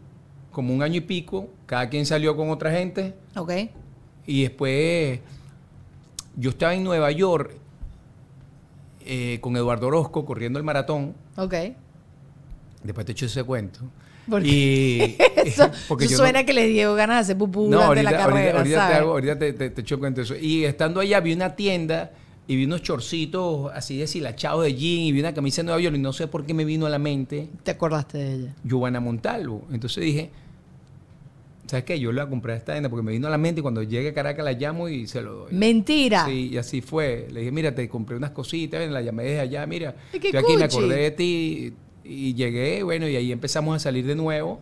como 0.50 0.74
un 0.74 0.82
año 0.82 0.96
y 0.96 1.00
pico, 1.02 1.48
cada 1.66 1.88
quien 1.88 2.04
salió 2.06 2.36
con 2.36 2.50
otra 2.50 2.72
gente. 2.72 3.14
¿Ok? 3.36 3.52
Y 4.26 4.42
después 4.42 5.20
yo 6.36 6.50
estaba 6.50 6.74
en 6.74 6.82
Nueva 6.84 7.10
York 7.12 7.52
eh, 9.04 9.38
con 9.40 9.56
Eduardo 9.56 9.88
Orozco 9.88 10.24
corriendo 10.24 10.58
el 10.58 10.64
maratón. 10.64 11.14
Ok. 11.36 11.54
Después 12.84 13.06
te 13.06 13.12
echo 13.12 13.26
ese 13.26 13.42
cuento. 13.44 13.80
¿Por 14.28 14.46
Y, 14.46 15.16
Eso, 15.44 15.70
porque 15.88 16.04
eso 16.04 16.12
yo 16.12 16.18
suena 16.18 16.40
no- 16.40 16.46
que 16.46 16.52
les 16.52 16.68
dio 16.72 16.94
ganas 16.94 17.16
de 17.16 17.20
hacer 17.20 17.38
pupú 17.38 17.68
no, 17.68 17.80
ahorita, 17.82 18.10
la 18.10 18.10
ahorita- 18.24 18.26
carrera, 18.34 18.58
ahorita 18.58 18.96
hago- 18.98 19.10
ahorita 19.12 19.38
te, 19.38 19.52
te- 19.52 19.70
te 19.70 19.80
echo 19.80 19.98
cuento 19.98 20.20
de 20.20 20.24
eso. 20.24 20.36
Y 20.36 20.64
estando 20.64 21.00
allá 21.00 21.20
vi 21.20 21.32
una 21.32 21.56
tienda 21.56 22.12
y 22.46 22.56
vi 22.56 22.64
unos 22.64 22.82
chorcitos 22.82 23.70
así 23.74 23.96
deshilachados 23.98 24.64
de 24.64 24.74
jean 24.74 25.00
y 25.02 25.12
vi 25.12 25.20
una 25.20 25.32
camisa 25.34 25.62
de 25.62 25.66
Nueva 25.66 25.80
York 25.80 25.96
y 25.96 25.98
no 25.98 26.12
sé 26.12 26.26
por 26.28 26.44
qué 26.46 26.54
me 26.54 26.64
vino 26.64 26.86
a 26.86 26.90
la 26.90 26.98
mente 26.98 27.48
Te 27.62 27.70
acordaste 27.72 28.18
de 28.18 28.34
ella. 28.34 28.54
Giovanna 28.64 29.00
Montalvo. 29.00 29.64
Entonces 29.72 30.02
dije, 30.04 30.30
¿sabes 31.66 31.84
qué? 31.84 31.98
Yo 31.98 32.12
le 32.12 32.22
voy 32.24 32.50
a 32.50 32.54
esta 32.54 32.72
tienda 32.72 32.88
porque 32.90 33.02
me 33.04 33.12
vino 33.12 33.26
a 33.26 33.30
la 33.30 33.38
mente 33.38 33.60
y 33.60 33.62
cuando 33.62 33.82
llegue 33.82 34.10
a 34.10 34.14
Caracas 34.14 34.44
la 34.44 34.52
llamo 34.52 34.88
y 34.88 35.06
se 35.06 35.22
lo 35.22 35.32
doy. 35.34 35.52
Mentira. 35.52 36.26
Sí, 36.26 36.50
y 36.52 36.58
así 36.58 36.80
fue. 36.80 37.28
Le 37.32 37.40
dije, 37.40 37.52
mira, 37.52 37.74
te 37.74 37.88
compré 37.88 38.16
unas 38.16 38.30
cositas, 38.32 38.88
la 38.90 39.00
llamé 39.00 39.24
desde 39.24 39.40
allá, 39.40 39.66
mira, 39.66 39.94
estoy 40.12 40.36
aquí, 40.36 40.56
me 40.56 40.64
acordé 40.64 40.96
de 40.96 41.10
ti 41.12 41.72
y 42.04 42.34
llegué, 42.34 42.82
bueno, 42.82 43.08
y 43.08 43.16
ahí 43.16 43.32
empezamos 43.32 43.76
a 43.76 43.78
salir 43.78 44.06
de 44.06 44.14
nuevo. 44.14 44.60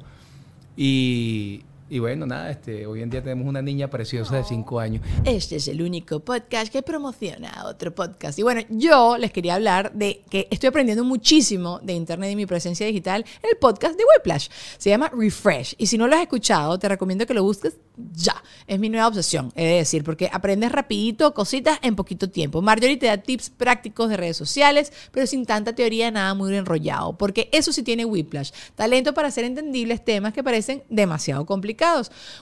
Y, 0.77 1.63
y 1.91 1.99
bueno, 1.99 2.25
nada, 2.25 2.51
este, 2.53 2.87
hoy 2.87 3.03
en 3.03 3.11
día 3.11 3.21
tenemos 3.21 3.49
una 3.49 3.61
niña 3.61 3.91
preciosa 3.91 4.37
de 4.37 4.45
cinco 4.45 4.79
años. 4.79 5.03
Este 5.25 5.57
es 5.57 5.67
el 5.67 5.83
único 5.83 6.21
podcast 6.21 6.73
que 6.73 6.83
promociona 6.83 7.65
otro 7.67 7.93
podcast. 7.93 8.39
Y 8.39 8.45
bueno, 8.45 8.63
yo 8.69 9.19
les 9.19 9.33
quería 9.33 9.57
hablar 9.57 9.93
de 9.93 10.23
que 10.31 10.47
estoy 10.53 10.69
aprendiendo 10.69 11.03
muchísimo 11.03 11.81
de 11.83 11.95
Internet 11.95 12.31
y 12.31 12.37
mi 12.37 12.47
presencia 12.47 12.87
digital 12.87 13.25
en 13.43 13.51
el 13.51 13.57
podcast 13.57 13.97
de 13.97 14.05
Whiplash. 14.05 14.49
Se 14.79 14.89
llama 14.89 15.11
Refresh. 15.13 15.75
Y 15.79 15.87
si 15.87 15.99
no 15.99 16.07
lo 16.07 16.15
has 16.15 16.23
escuchado, 16.23 16.79
te 16.79 16.89
recomiendo 16.89 17.27
que 17.27 17.35
lo 17.35 17.43
busques 17.43 17.75
ya. 18.15 18.41
Es 18.69 18.79
mi 18.79 18.89
nueva 18.89 19.09
obsesión, 19.09 19.53
he 19.57 19.65
de 19.67 19.75
decir, 19.79 20.05
porque 20.05 20.31
aprendes 20.33 20.71
rapidito 20.71 21.35
cositas 21.35 21.81
en 21.83 21.97
poquito 21.97 22.31
tiempo. 22.31 22.63
Marjorie 22.63 22.99
te 22.99 23.07
da 23.07 23.19
tips 23.19 23.51
prácticos 23.51 24.09
de 24.09 24.17
redes 24.17 24.37
sociales, 24.37 24.93
pero 25.11 25.27
sin 25.27 25.45
tanta 25.45 25.75
teoría, 25.75 26.13
nada 26.13 26.35
muy 26.35 26.55
enrollado. 26.55 27.19
Porque 27.19 27.49
eso 27.51 27.73
sí 27.73 27.83
tiene 27.83 28.05
Whiplash. 28.05 28.53
Talento 28.77 29.13
para 29.13 29.27
hacer 29.27 29.45
entendibles 29.45 30.05
temas 30.05 30.33
que 30.33 30.45
parecen 30.45 30.85
demasiado 30.89 31.45
complicados. 31.47 31.80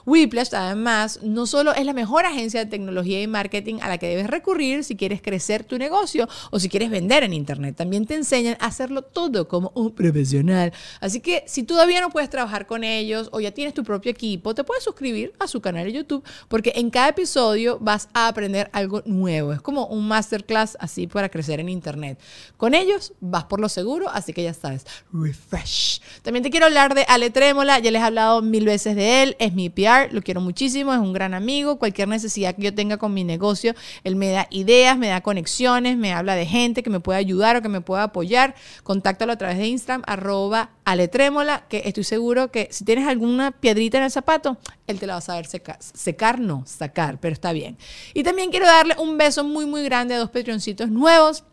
Whiplash, 0.05 0.53
además, 0.53 1.19
no 1.23 1.45
solo 1.45 1.73
es 1.73 1.85
la 1.85 1.93
mejor 1.93 2.25
agencia 2.25 2.63
de 2.63 2.69
tecnología 2.69 3.21
y 3.21 3.27
marketing 3.27 3.75
a 3.81 3.87
la 3.87 3.97
que 3.97 4.07
debes 4.07 4.27
recurrir 4.27 4.83
si 4.83 4.95
quieres 4.95 5.21
crecer 5.21 5.63
tu 5.63 5.77
negocio 5.77 6.27
o 6.51 6.59
si 6.59 6.69
quieres 6.69 6.89
vender 6.89 7.23
en 7.23 7.33
Internet. 7.33 7.75
También 7.75 8.05
te 8.05 8.15
enseñan 8.15 8.57
a 8.59 8.65
hacerlo 8.67 9.01
todo 9.01 9.47
como 9.47 9.71
un 9.75 9.91
profesional. 9.91 10.73
Así 10.99 11.19
que 11.21 11.43
si 11.47 11.63
todavía 11.63 12.01
no 12.01 12.09
puedes 12.09 12.29
trabajar 12.29 12.67
con 12.67 12.83
ellos 12.83 13.29
o 13.31 13.39
ya 13.39 13.51
tienes 13.51 13.73
tu 13.73 13.83
propio 13.83 14.11
equipo, 14.11 14.53
te 14.53 14.63
puedes 14.63 14.83
suscribir 14.83 15.33
a 15.39 15.47
su 15.47 15.61
canal 15.61 15.85
de 15.85 15.93
YouTube 15.93 16.23
porque 16.47 16.73
en 16.75 16.89
cada 16.89 17.09
episodio 17.09 17.77
vas 17.79 18.09
a 18.13 18.27
aprender 18.27 18.69
algo 18.73 19.01
nuevo. 19.05 19.53
Es 19.53 19.61
como 19.61 19.87
un 19.87 20.07
masterclass 20.07 20.77
así 20.79 21.07
para 21.07 21.29
crecer 21.29 21.59
en 21.59 21.69
Internet. 21.69 22.19
Con 22.57 22.73
ellos 22.73 23.13
vas 23.19 23.45
por 23.45 23.59
lo 23.59 23.69
seguro, 23.69 24.09
así 24.09 24.33
que 24.33 24.43
ya 24.43 24.53
sabes, 24.53 24.85
refresh. 25.11 26.01
También 26.21 26.43
te 26.43 26.49
quiero 26.49 26.65
hablar 26.65 26.93
de 26.93 27.05
Ale 27.07 27.29
Trémola, 27.29 27.79
ya 27.79 27.91
les 27.91 28.01
he 28.01 28.05
hablado 28.05 28.41
mil 28.41 28.65
veces 28.65 28.95
de 28.95 29.23
es 29.39 29.53
mi 29.53 29.69
PR, 29.69 30.11
lo 30.11 30.21
quiero 30.21 30.41
muchísimo, 30.41 30.93
es 30.93 30.99
un 30.99 31.13
gran 31.13 31.33
amigo, 31.33 31.77
cualquier 31.77 32.07
necesidad 32.07 32.55
que 32.55 32.63
yo 32.63 32.73
tenga 32.73 32.97
con 32.97 33.13
mi 33.13 33.23
negocio, 33.23 33.75
él 34.03 34.15
me 34.15 34.29
da 34.29 34.47
ideas, 34.49 34.97
me 34.97 35.09
da 35.09 35.21
conexiones, 35.21 35.97
me 35.97 36.13
habla 36.13 36.35
de 36.35 36.45
gente 36.45 36.83
que 36.83 36.89
me 36.89 36.99
puede 36.99 37.19
ayudar 37.19 37.55
o 37.55 37.61
que 37.61 37.69
me 37.69 37.81
pueda 37.81 38.03
apoyar. 38.03 38.55
Contáctalo 38.83 39.33
a 39.33 39.37
través 39.37 39.57
de 39.57 39.67
Instagram, 39.67 40.03
arroba 40.07 40.71
Ale 40.85 41.07
Trémola, 41.07 41.65
que 41.67 41.83
estoy 41.85 42.03
seguro 42.03 42.51
que 42.51 42.67
si 42.71 42.83
tienes 42.85 43.07
alguna 43.07 43.51
piedrita 43.51 43.97
en 43.97 44.05
el 44.05 44.11
zapato, 44.11 44.57
él 44.87 44.99
te 44.99 45.07
la 45.07 45.13
va 45.13 45.19
a 45.19 45.21
saber 45.21 45.45
secar. 45.45 45.77
Secar 45.79 46.39
no, 46.39 46.63
sacar, 46.65 47.19
pero 47.19 47.33
está 47.33 47.51
bien. 47.51 47.77
Y 48.13 48.23
también 48.23 48.49
quiero 48.49 48.65
darle 48.65 48.95
un 48.97 49.17
beso 49.17 49.43
muy, 49.43 49.65
muy 49.65 49.83
grande 49.83 50.15
a 50.15 50.17
dos 50.17 50.29
patroncitos 50.29 50.89
nuevos. 50.89 51.43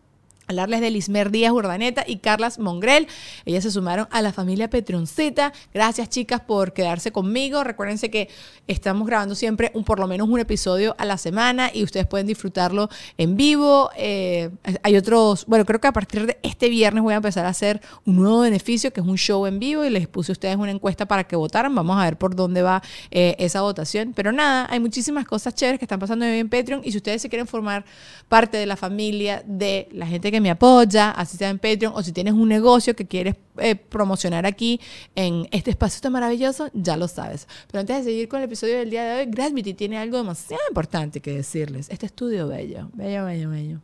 Hablarles 0.49 0.81
de 0.81 0.91
Lismer 0.91 1.31
Díaz 1.31 1.53
Urdaneta 1.53 2.05
y 2.07 2.19
Carlas 2.19 2.59
Mongrel. 2.61 3.09
Ellas 3.45 3.65
se 3.65 3.71
sumaron 3.73 4.07
a 4.13 4.23
la 4.23 4.33
familia 4.33 4.71
Petronceta. 4.71 5.53
Gracias, 5.75 6.09
chicas, 6.09 6.41
por 6.41 6.73
quedarse 6.73 7.11
conmigo. 7.11 7.65
Recuérdense 7.65 8.11
que 8.11 8.29
estamos 8.69 9.09
grabando 9.09 9.35
siempre 9.35 9.73
un, 9.75 9.83
por 9.83 9.99
lo 9.99 10.07
menos 10.07 10.29
un 10.29 10.39
episodio 10.39 10.95
a 10.99 11.05
la 11.05 11.19
semana 11.19 11.71
y 11.75 11.83
ustedes 11.83 12.07
pueden 12.07 12.29
disfrutarlo 12.29 12.89
en 13.19 13.37
vivo. 13.37 13.91
Eh, 13.97 14.51
hay 14.85 14.97
otros, 14.97 15.47
bueno, 15.47 15.65
creo 15.65 15.81
que 15.81 15.89
a 15.89 15.93
partir 15.93 16.27
de 16.27 16.39
este 16.43 16.69
viernes 16.69 17.03
voy 17.03 17.15
a 17.15 17.17
empezar 17.17 17.45
a 17.45 17.49
hacer 17.49 17.81
un 18.05 18.17
nuevo 18.17 18.41
beneficio 18.41 18.93
que 18.93 19.01
es 19.01 19.07
un 19.07 19.19
show 19.19 19.47
en 19.47 19.59
vivo 19.59 19.85
y 19.85 19.91
les 19.91 20.07
puse 20.07 20.31
a 20.31 20.35
ustedes 20.35 20.57
una 20.57 20.71
encuesta 20.71 21.07
para 21.07 21.25
que 21.25 21.35
votaran. 21.35 21.75
Vamos 21.75 21.99
a 21.99 22.05
ver 22.05 22.19
por 22.19 22.37
dónde 22.37 22.63
va 22.63 22.83
eh, 23.11 23.35
esa 23.41 23.63
votación. 23.63 24.13
Pero 24.15 24.31
nada, 24.31 24.69
hay 24.71 24.79
muchísimas 24.79 25.25
cosas 25.25 25.55
chéveres 25.57 25.81
que 25.81 25.87
están 25.87 25.99
pasando 25.99 26.25
hoy 26.25 26.39
en 26.39 26.49
Patreon 26.49 26.83
y 26.85 26.93
si 26.93 26.99
ustedes 26.99 27.21
se 27.21 27.29
quieren 27.29 27.49
formar 27.49 27.85
parte 28.29 28.59
de 28.59 28.67
la 28.67 28.77
familia 28.77 29.43
de 29.45 29.89
la 29.91 30.07
gente 30.07 30.31
que 30.31 30.36
me 30.41 30.51
apoya, 30.51 31.11
así 31.11 31.37
sea 31.37 31.51
en 31.51 31.59
Patreon, 31.59 31.93
o 31.95 32.03
si 32.03 32.13
tienes 32.13 32.35
un 32.35 32.49
negocio 32.49 32.95
que 32.95 33.07
quieres 33.07 33.37
eh, 33.59 33.77
promocionar 33.77 34.47
aquí 34.47 34.81
en 35.15 35.49
este 35.51 35.71
espacio 35.71 36.01
tan 36.01 36.13
maravilloso, 36.13 36.71
ya 36.75 36.97
lo 36.97 37.09
sabes. 37.09 37.49
Pero 37.69 37.81
antes 37.81 37.97
de 37.99 38.05
seguir 38.05 38.29
con 38.29 38.41
el 38.41 38.47
episodio 38.47 38.79
del 38.79 38.91
día 38.91 39.05
de 39.05 39.21
hoy, 39.21 39.27
Gravity 39.31 39.75
tiene 39.75 39.99
algo 39.99 40.19
demasiado 40.19 40.63
importante 40.69 41.21
que 41.21 41.33
decirles. 41.33 41.89
Este 41.91 42.07
estudio 42.07 42.49
bello, 42.49 42.91
bello, 42.95 43.25
bello, 43.25 43.51
bello, 43.51 43.81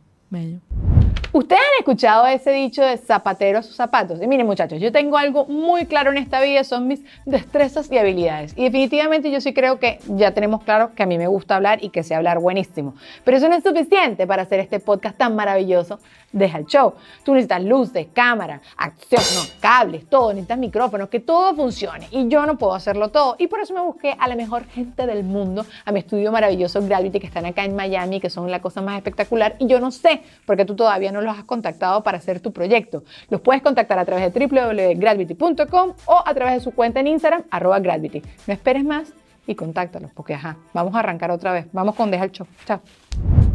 Ustedes 1.33 1.61
han 1.61 1.79
escuchado 1.79 2.27
ese 2.27 2.51
dicho 2.51 2.83
de 2.83 2.95
zapatero 2.97 3.57
a 3.59 3.63
sus 3.63 3.75
zapatos. 3.75 4.21
Y 4.21 4.27
miren 4.27 4.45
muchachos, 4.45 4.79
yo 4.79 4.91
tengo 4.91 5.17
algo 5.17 5.45
muy 5.45 5.87
claro 5.87 6.11
en 6.11 6.17
esta 6.17 6.41
vida, 6.41 6.63
son 6.63 6.87
mis 6.87 7.01
destrezas 7.25 7.91
y 7.91 7.97
habilidades. 7.97 8.53
Y 8.55 8.65
definitivamente 8.65 9.31
yo 9.31 9.41
sí 9.41 9.51
creo 9.51 9.79
que 9.79 9.99
ya 10.09 10.33
tenemos 10.33 10.63
claro 10.63 10.93
que 10.93 11.03
a 11.03 11.05
mí 11.05 11.17
me 11.17 11.27
gusta 11.27 11.55
hablar 11.55 11.83
y 11.83 11.89
que 11.89 12.03
sé 12.03 12.13
hablar 12.13 12.39
buenísimo. 12.39 12.93
Pero 13.23 13.37
eso 13.37 13.49
no 13.49 13.55
es 13.55 13.63
suficiente 13.63 14.27
para 14.27 14.43
hacer 14.43 14.59
este 14.59 14.79
podcast 14.79 15.17
tan 15.17 15.35
maravilloso. 15.35 15.99
Deja 16.31 16.57
el 16.57 16.65
show. 16.65 16.93
Tú 17.23 17.33
necesitas 17.33 17.63
luces, 17.63 18.07
cámara, 18.11 18.59
acción, 18.75 19.21
cables, 19.59 20.09
todo, 20.09 20.29
necesitas 20.29 20.57
micrófonos, 20.57 21.09
que 21.09 21.19
todo 21.19 21.53
funcione. 21.55 22.07
Y 22.09 22.27
yo 22.27 22.45
no 22.47 22.57
puedo 22.57 22.73
hacerlo 22.73 23.09
todo. 23.09 23.35
Y 23.37 23.45
por 23.45 23.59
eso 23.59 23.73
me 23.75 23.81
busqué 23.81 24.15
a 24.17 24.27
la 24.27 24.35
mejor 24.35 24.65
gente 24.65 25.05
del 25.05 25.23
mundo, 25.23 25.63
a 25.85 25.91
mi 25.91 25.99
estudio 25.99 26.31
maravilloso 26.31 26.81
Gravity, 26.81 27.19
que 27.19 27.27
están 27.27 27.45
acá 27.45 27.63
en 27.65 27.75
Miami, 27.75 28.19
que 28.19 28.31
son 28.31 28.49
la 28.49 28.61
cosa 28.61 28.81
más 28.81 28.97
espectacular. 28.97 29.55
Y 29.59 29.67
yo 29.67 29.79
no 29.79 29.91
sé, 29.91 30.22
porque 30.45 30.65
tú 30.65 30.75
todavía 30.75 31.11
no 31.11 31.21
los 31.21 31.37
has 31.37 31.43
contactado 31.45 32.03
para 32.03 32.17
hacer 32.17 32.39
tu 32.39 32.51
proyecto. 32.53 33.03
Los 33.29 33.41
puedes 33.41 33.61
contactar 33.61 33.99
a 33.99 34.05
través 34.05 34.33
de 34.33 34.47
www.gravity.com 34.47 35.93
o 36.05 36.23
a 36.25 36.33
través 36.33 36.55
de 36.55 36.59
su 36.61 36.71
cuenta 36.71 36.99
en 36.99 37.07
Instagram, 37.07 37.43
arroba 37.51 37.79
Gravity. 37.79 38.21
No 38.47 38.53
esperes 38.53 38.83
más 38.83 39.13
y 39.47 39.55
contáctalos, 39.55 40.11
porque 40.13 40.33
ajá, 40.33 40.57
vamos 40.73 40.95
a 40.95 40.99
arrancar 40.99 41.31
otra 41.31 41.51
vez. 41.51 41.67
Vamos 41.73 41.95
con 41.95 42.11
Deja 42.11 42.23
el 42.25 42.31
Show. 42.31 42.47
Chao. 42.65 42.81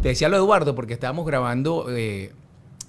Te 0.02 0.08
decía 0.10 0.28
lo 0.28 0.36
de 0.36 0.42
Eduardo 0.42 0.74
porque 0.74 0.92
estábamos 0.94 1.26
grabando, 1.26 1.86
eh, 1.90 2.32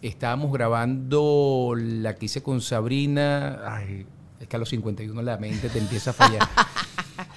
estábamos 0.01 0.51
grabando 0.51 1.73
la 1.77 2.15
que 2.15 2.25
hice 2.25 2.43
con 2.43 2.61
Sabrina. 2.61 3.59
Ay, 3.65 4.05
es 4.39 4.47
que 4.47 4.55
a 4.55 4.59
los 4.59 4.69
51 4.69 5.21
la 5.21 5.37
mente 5.37 5.69
te 5.69 5.79
empieza 5.79 6.11
a 6.11 6.13
fallar. 6.13 6.41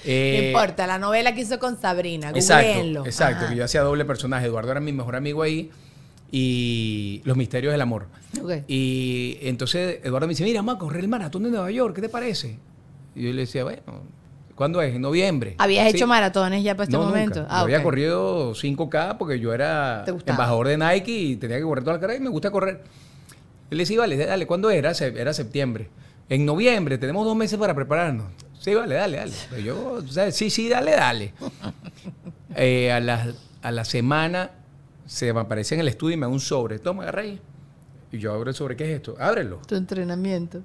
Eh, 0.05 0.39
no 0.41 0.47
importa, 0.61 0.87
la 0.87 0.99
novela 0.99 1.35
que 1.35 1.41
hizo 1.41 1.59
con 1.59 1.81
Sabrina, 1.81 2.31
Exacto, 2.31 2.69
googleenlo. 2.69 3.05
exacto, 3.05 3.39
Ajá. 3.45 3.49
que 3.49 3.57
yo 3.57 3.65
hacía 3.65 3.83
doble 3.83 4.05
personaje. 4.05 4.47
Eduardo 4.47 4.71
era 4.71 4.81
mi 4.81 4.93
mejor 4.93 5.17
amigo 5.17 5.43
ahí 5.43 5.71
y 6.33 7.21
Los 7.25 7.37
Misterios 7.37 7.73
del 7.73 7.81
Amor. 7.83 8.07
Ok. 8.43 8.65
Y 8.67 9.37
entonces 9.43 10.01
Eduardo 10.03 10.27
me 10.27 10.33
dice, 10.33 10.43
mira, 10.45 10.61
vamos 10.61 10.77
a 10.77 10.79
correr 10.79 11.01
el 11.03 11.09
maratón 11.09 11.43
de 11.45 11.51
Nueva 11.51 11.71
York, 11.71 11.95
¿qué 11.95 12.01
te 12.01 12.09
parece? 12.09 12.59
Y 13.15 13.23
yo 13.25 13.33
le 13.33 13.43
decía, 13.43 13.63
bueno, 13.65 13.83
¿cuándo 14.55 14.81
es? 14.81 14.95
En 14.95 15.03
noviembre. 15.03 15.55
¿Habías 15.59 15.91
Sí. 15.91 15.97
hecho 15.99 16.07
maratones 16.07 16.65
ya 16.65 16.75
para 16.75 16.85
este 16.85 16.97
No, 16.97 17.03
nunca. 17.05 17.11
momento? 17.15 17.41
Yo 17.43 17.47
Ah, 17.51 17.61
había 17.61 17.83
corrido 17.83 18.55
5K 18.55 19.19
porque 19.19 19.39
yo 19.39 19.53
era 19.53 20.05
embajador 20.27 20.69
de 20.69 20.79
Nike 20.79 21.13
y 21.13 21.37
tenía 21.37 21.59
que 21.59 21.63
correr 21.65 21.85
toda 21.85 21.97
la 21.97 22.01
carrera 22.01 22.19
y 22.19 22.23
me 22.23 22.31
gusta 22.31 22.51
correr. 22.51 22.83
Él 23.71 23.77
le 23.79 23.83
decía, 23.83 23.99
vale, 23.99 24.17
dale, 24.17 24.47
¿cuándo 24.47 24.71
era? 24.71 24.93
Era 24.93 25.33
septiembre. 25.35 25.91
En 26.31 26.47
noviembre, 26.47 26.97
tenemos 26.97 27.27
dos 27.27 27.37
meses 27.37 27.59
para 27.59 27.75
prepararnos. 27.75 28.27
Sí, 28.59 28.75
vale, 28.75 28.95
dale, 28.95 29.19
dale. 29.19 29.33
Pero 29.51 29.61
yo, 29.63 29.93
o 29.95 30.07
sea, 30.09 30.31
sí, 30.33 30.49
sí, 30.49 30.69
dale, 30.71 30.93
dale. 30.93 31.35
Eh, 32.55 32.93
a, 32.93 33.01
la, 33.01 33.33
a 33.63 33.71
la 33.71 33.83
semana 33.87 34.51
se 35.07 35.33
me 35.33 35.41
aparece 35.41 35.75
en 35.75 35.81
el 35.81 35.89
estudio 35.89 36.15
y 36.15 36.17
me 36.17 36.27
da 36.27 36.33
un 36.33 36.41
sobre. 36.41 36.79
Toma, 36.79 37.03
agarra 37.03 37.23
ahí. 37.23 37.41
Y 38.11 38.19
yo 38.19 38.33
abro 38.33 38.51
el 38.51 38.57
sobre, 38.57 38.77
¿qué 38.77 38.85
es 38.85 38.97
esto? 38.97 39.15
Ábrelo. 39.19 39.61
Tu 39.67 39.75
entrenamiento. 39.75 40.63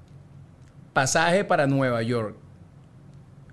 Pasaje 0.93 1.43
para 1.45 1.67
Nueva 1.67 2.01
York. 2.01 2.35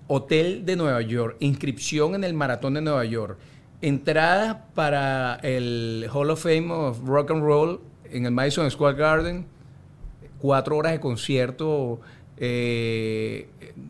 hotel 0.07 0.65
de 0.65 0.75
Nueva 0.75 1.01
York, 1.01 1.37
inscripción 1.39 2.15
en 2.15 2.23
el 2.23 2.33
maratón 2.33 2.75
de 2.75 2.81
Nueva 2.81 3.05
York, 3.05 3.39
entrada 3.81 4.67
para 4.75 5.35
el 5.41 6.07
Hall 6.13 6.29
of 6.29 6.43
Fame 6.43 6.71
of 6.71 6.99
Rock 7.05 7.31
and 7.31 7.43
Roll 7.43 7.81
en 8.11 8.25
el 8.25 8.31
Madison 8.31 8.69
Square 8.69 8.97
Garden, 8.97 9.45
cuatro 10.39 10.77
horas 10.77 10.91
de 10.91 10.99
concierto, 10.99 11.99
eh, 12.37 13.47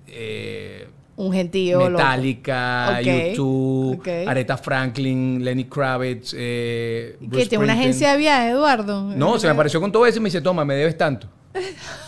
eh, 0.07 0.87
Un 1.17 1.31
gentío. 1.31 1.89
Metallica, 1.89 2.99
YouTube, 3.01 3.99
ok. 3.99 4.07
Aretha 4.27 4.57
Franklin, 4.57 5.43
Lenny 5.43 5.65
Kravitz, 5.65 6.33
eh, 6.37 7.17
¿Tiene 7.31 7.63
una 7.63 7.73
agencia 7.73 8.11
de 8.11 8.17
viaje, 8.17 8.49
Eduardo? 8.49 9.13
No, 9.15 9.39
se 9.39 9.47
me 9.47 9.53
apareció 9.53 9.79
con 9.79 9.91
todo 9.91 10.05
eso 10.05 10.17
y 10.17 10.21
me 10.21 10.27
dice, 10.27 10.41
toma, 10.41 10.65
me 10.65 10.75
debes 10.75 10.97
tanto. 10.97 11.27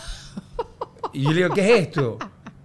Y 1.12 1.22
yo 1.22 1.30
le 1.30 1.36
digo, 1.36 1.54
¿qué 1.54 1.60
es 1.62 1.80
esto? 1.86 2.18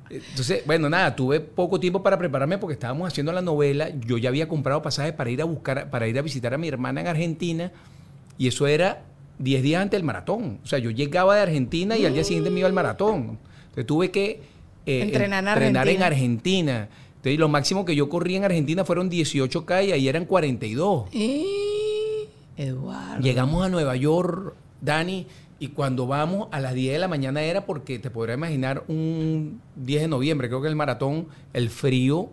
Entonces, 0.10 0.64
bueno, 0.66 0.90
nada, 0.90 1.16
tuve 1.16 1.40
poco 1.40 1.80
tiempo 1.80 2.04
para 2.04 2.18
prepararme 2.18 2.58
porque 2.58 2.74
estábamos 2.74 3.08
haciendo 3.08 3.32
la 3.32 3.42
novela. 3.42 3.90
Yo 4.06 4.18
ya 4.18 4.30
había 4.30 4.48
comprado 4.48 4.82
pasajes 4.82 5.14
para 5.14 5.30
ir 5.30 5.42
a 5.42 5.46
buscar, 5.46 5.90
para 5.90 6.08
ir 6.08 6.20
a 6.20 6.22
visitar 6.22 6.54
a 6.54 6.58
mi 6.58 6.68
hermana 6.68 7.02
en 7.02 7.08
Argentina. 7.08 7.72
Y 8.38 8.48
eso 8.48 8.68
era 8.68 9.04
10 9.40 9.64
días 9.64 9.82
antes 9.82 9.98
del 9.98 10.06
maratón. 10.06 10.60
O 10.64 10.68
sea, 10.68 10.78
yo 10.80 10.92
llegaba 10.92 11.36
de 11.36 11.42
Argentina 11.42 11.98
y 11.98 12.06
al 12.06 12.14
día 12.14 12.24
siguiente 12.24 12.52
me 12.52 12.60
iba 12.60 12.68
al 12.68 12.74
maratón. 12.74 13.40
Entonces 13.64 13.86
tuve 13.88 14.12
que 14.12 14.42
eh, 14.86 15.02
Entrenar 15.02 15.44
en 15.44 15.50
entrenar 15.50 15.88
en 15.90 16.04
Argentina. 16.04 16.06
Argentina. 16.08 16.90
Entonces, 17.18 17.40
lo 17.40 17.48
máximo 17.48 17.86
que 17.86 17.96
yo 17.96 18.10
corrí 18.10 18.36
en 18.36 18.44
Argentina 18.44 18.84
fueron 18.84 19.10
18K 19.10 19.88
y 19.88 19.92
ahí 19.94 20.08
eran 20.08 20.26
42. 20.26 21.14
Y- 21.14 21.46
Eduardo. 22.58 23.22
Llegamos 23.22 23.66
a 23.66 23.70
Nueva 23.70 23.96
York, 23.96 24.54
Dani, 24.82 25.26
y 25.60 25.70
cuando 25.70 26.06
vamos 26.06 26.50
a 26.52 26.60
las 26.60 26.74
10 26.74 26.94
de 26.94 27.00
la 27.00 27.08
mañana 27.08 27.42
era 27.42 27.66
porque 27.66 27.98
te 27.98 28.10
podrás 28.10 28.38
imaginar 28.38 28.84
un 28.90 29.62
10 29.78 30.02
de 30.04 30.08
noviembre, 30.08 30.50
creo 30.50 30.62
que 30.62 30.68
el 30.68 30.76
maratón, 30.76 31.28
el 31.54 31.70
frío 31.70 32.30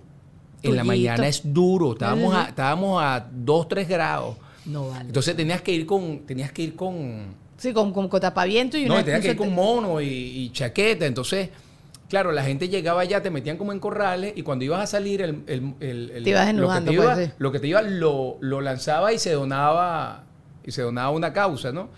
en 0.63 0.77
la 0.77 0.85
mañana 0.85 1.29
es 1.29 1.41
duro, 1.45 1.93
estábamos 1.93 2.35
a, 2.35 2.49
estábamos 2.49 3.03
a 3.03 3.29
2, 3.33 3.69
3 3.69 3.89
grados. 3.89 4.37
No 4.67 4.89
vale. 4.89 5.07
Entonces 5.07 5.35
tenías 5.37 5.63
que 5.63 5.73
ir 5.73 5.87
con, 5.87 6.19
tenías 6.27 6.53
que 6.53 6.63
ir 6.63 6.75
con, 6.77 7.27
sí, 7.57 7.73
con, 7.73 7.93
con, 7.93 8.09
con 8.09 8.21
tapaviento 8.21 8.77
y 8.77 8.85
no, 8.87 8.95
una 8.95 9.03
y 9.03 9.05
tenías 9.05 9.23
que 9.23 9.31
ir 9.31 9.37
con 9.37 9.55
mono 9.55 10.01
y, 10.01 10.07
y 10.09 10.51
chaqueta, 10.51 11.07
entonces... 11.07 11.49
Claro, 12.11 12.33
la 12.33 12.43
gente 12.43 12.69
llegaba 12.69 13.01
allá, 13.03 13.23
te 13.23 13.31
metían 13.31 13.57
como 13.57 13.73
en 13.73 13.79
corrales 13.79 14.33
y 14.37 14.43
cuando 14.43 14.65
ibas 14.65 14.81
a 14.83 14.87
salir, 14.87 15.23
el, 15.23 15.43
el- 15.47 15.75
el- 15.81 16.11
el- 16.11 16.25
Te 16.25 16.31
ibas 16.31 16.53
lo 16.55 16.69
que 16.69 16.81
te 16.81 16.93
iba, 16.93 17.15
pues, 17.15 17.27
sí. 17.29 17.33
lo 17.39 17.53
que 17.53 17.59
te 17.61 17.67
iba 17.69 17.81
lo, 17.83 18.37
lo 18.41 18.61
lanzaba 18.61 19.13
y 19.13 19.19
se 19.19 19.33
donaba 19.33 20.25
y 20.65 20.73
se 20.73 20.83
donaba 20.83 21.11
una 21.11 21.33
causa, 21.33 21.71
¿no? 21.73 21.89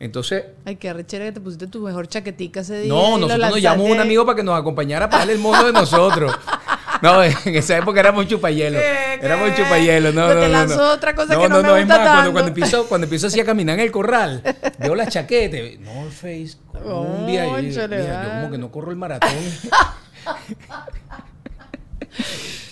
Entonces, 0.00 0.44
Ay, 0.64 0.76
qué 0.76 0.92
rechera 0.92 1.26
que 1.26 1.32
te 1.32 1.40
pusiste 1.40 1.66
tu 1.66 1.80
mejor 1.82 2.08
chaquetica 2.08 2.60
ese 2.60 2.80
día. 2.80 2.88
no, 2.92 3.18
nosotros 3.18 3.38
nos 3.38 3.64
a 3.64 3.72
un 3.74 4.00
amigo 4.00 4.26
para 4.26 4.36
que 4.36 4.42
nos 4.42 4.58
acompañara 4.58 5.08
para 5.08 5.18
darle 5.20 5.34
el 5.34 5.38
mono 5.38 5.62
de 5.64 5.72
nosotros. 5.72 6.34
No, 7.02 7.22
en 7.22 7.34
esa 7.56 7.76
época 7.78 8.00
éramos 8.00 8.26
chupayelo. 8.26 8.78
Éramos 8.78 9.54
chupayelo, 9.56 10.12
no, 10.12 10.28
no, 10.28 10.40
te 10.40 10.46
no, 10.46 10.48
lanzó 10.48 10.76
no. 10.76 10.92
otra 10.92 11.14
cosa 11.14 11.34
no, 11.34 11.40
que 11.42 11.48
no 11.48 11.62
me 11.62 11.68
es 11.80 11.86
gusta 11.86 11.86
más, 11.86 11.96
cuando, 11.98 12.12
tanto. 12.16 12.32
cuando 12.32 12.48
empiezo, 12.48 12.86
cuando 12.86 13.04
empiezo 13.04 13.26
así 13.26 13.40
a 13.40 13.44
caminar 13.44 13.78
en 13.78 13.84
el 13.84 13.90
corral, 13.92 14.42
veo 14.78 14.94
la 14.94 15.06
chaqueta, 15.08 15.56
y, 15.56 15.78
North 15.78 16.12
Face, 16.12 16.56
como 16.72 17.02
un 17.20 17.26
día, 17.26 17.44
y 17.44 17.48
yo, 17.48 17.54
Cónchale, 17.56 17.98
mira, 17.98 18.24
yo 18.24 18.30
como 18.40 18.50
que 18.50 18.58
no 18.58 18.70
corro 18.70 18.90
el 18.90 18.96
maratón. 18.96 19.30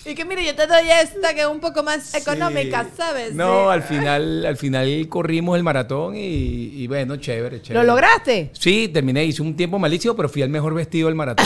Y 0.05 0.15
que 0.15 0.25
mire, 0.25 0.43
yo 0.45 0.53
te 0.53 0.67
doy 0.67 0.89
esta 1.01 1.33
que 1.33 1.41
es 1.41 1.47
un 1.47 1.61
poco 1.61 1.81
más 1.81 2.13
económica, 2.13 2.83
Sí. 2.83 2.89
¿sabes? 2.97 3.33
No, 3.35 3.69
al 3.69 3.83
final, 3.83 4.45
al 4.45 4.57
final 4.57 5.07
corrimos 5.07 5.55
el 5.55 5.63
maratón 5.63 6.17
y, 6.17 6.19
y 6.19 6.87
bueno, 6.87 7.15
chévere, 7.15 7.57
¿Lo 7.57 7.63
chévere. 7.63 7.85
lograste? 7.87 8.51
Sí, 8.53 8.89
terminé, 8.89 9.23
hice 9.23 9.41
un 9.41 9.55
tiempo 9.55 9.79
malísimo, 9.79 10.13
pero 10.13 10.27
fui 10.27 10.41
al 10.41 10.49
mejor 10.49 10.73
vestido 10.73 11.07
del 11.07 11.15
maratón. 11.15 11.45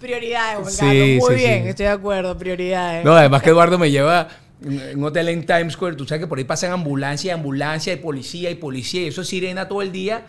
Prioridades, 0.00 0.74
Sí. 0.74 1.18
Muy 1.20 1.30
sí, 1.30 1.34
bien, 1.34 1.62
sí. 1.64 1.68
estoy 1.70 1.86
de 1.86 1.92
acuerdo. 1.92 2.36
Prioridades. 2.38 3.04
No, 3.04 3.12
además 3.14 3.42
que 3.42 3.50
Eduardo 3.50 3.78
me 3.78 3.90
lleva 3.90 4.28
en 4.64 4.98
un 4.98 5.04
hotel 5.04 5.28
en 5.28 5.44
Times 5.44 5.72
Square. 5.74 5.96
Tú 5.96 6.04
sabes 6.06 6.20
que 6.22 6.26
por 6.26 6.38
ahí 6.38 6.44
pasan 6.44 6.72
ambulancia, 6.72 7.28
y 7.28 7.30
ambulancia, 7.34 7.92
y 7.92 7.96
policía, 7.96 8.50
y 8.50 8.54
policía, 8.54 9.02
y 9.02 9.06
eso 9.08 9.22
es 9.22 9.28
sirena 9.28 9.66
todo 9.68 9.82
el 9.82 9.90
día. 9.92 10.26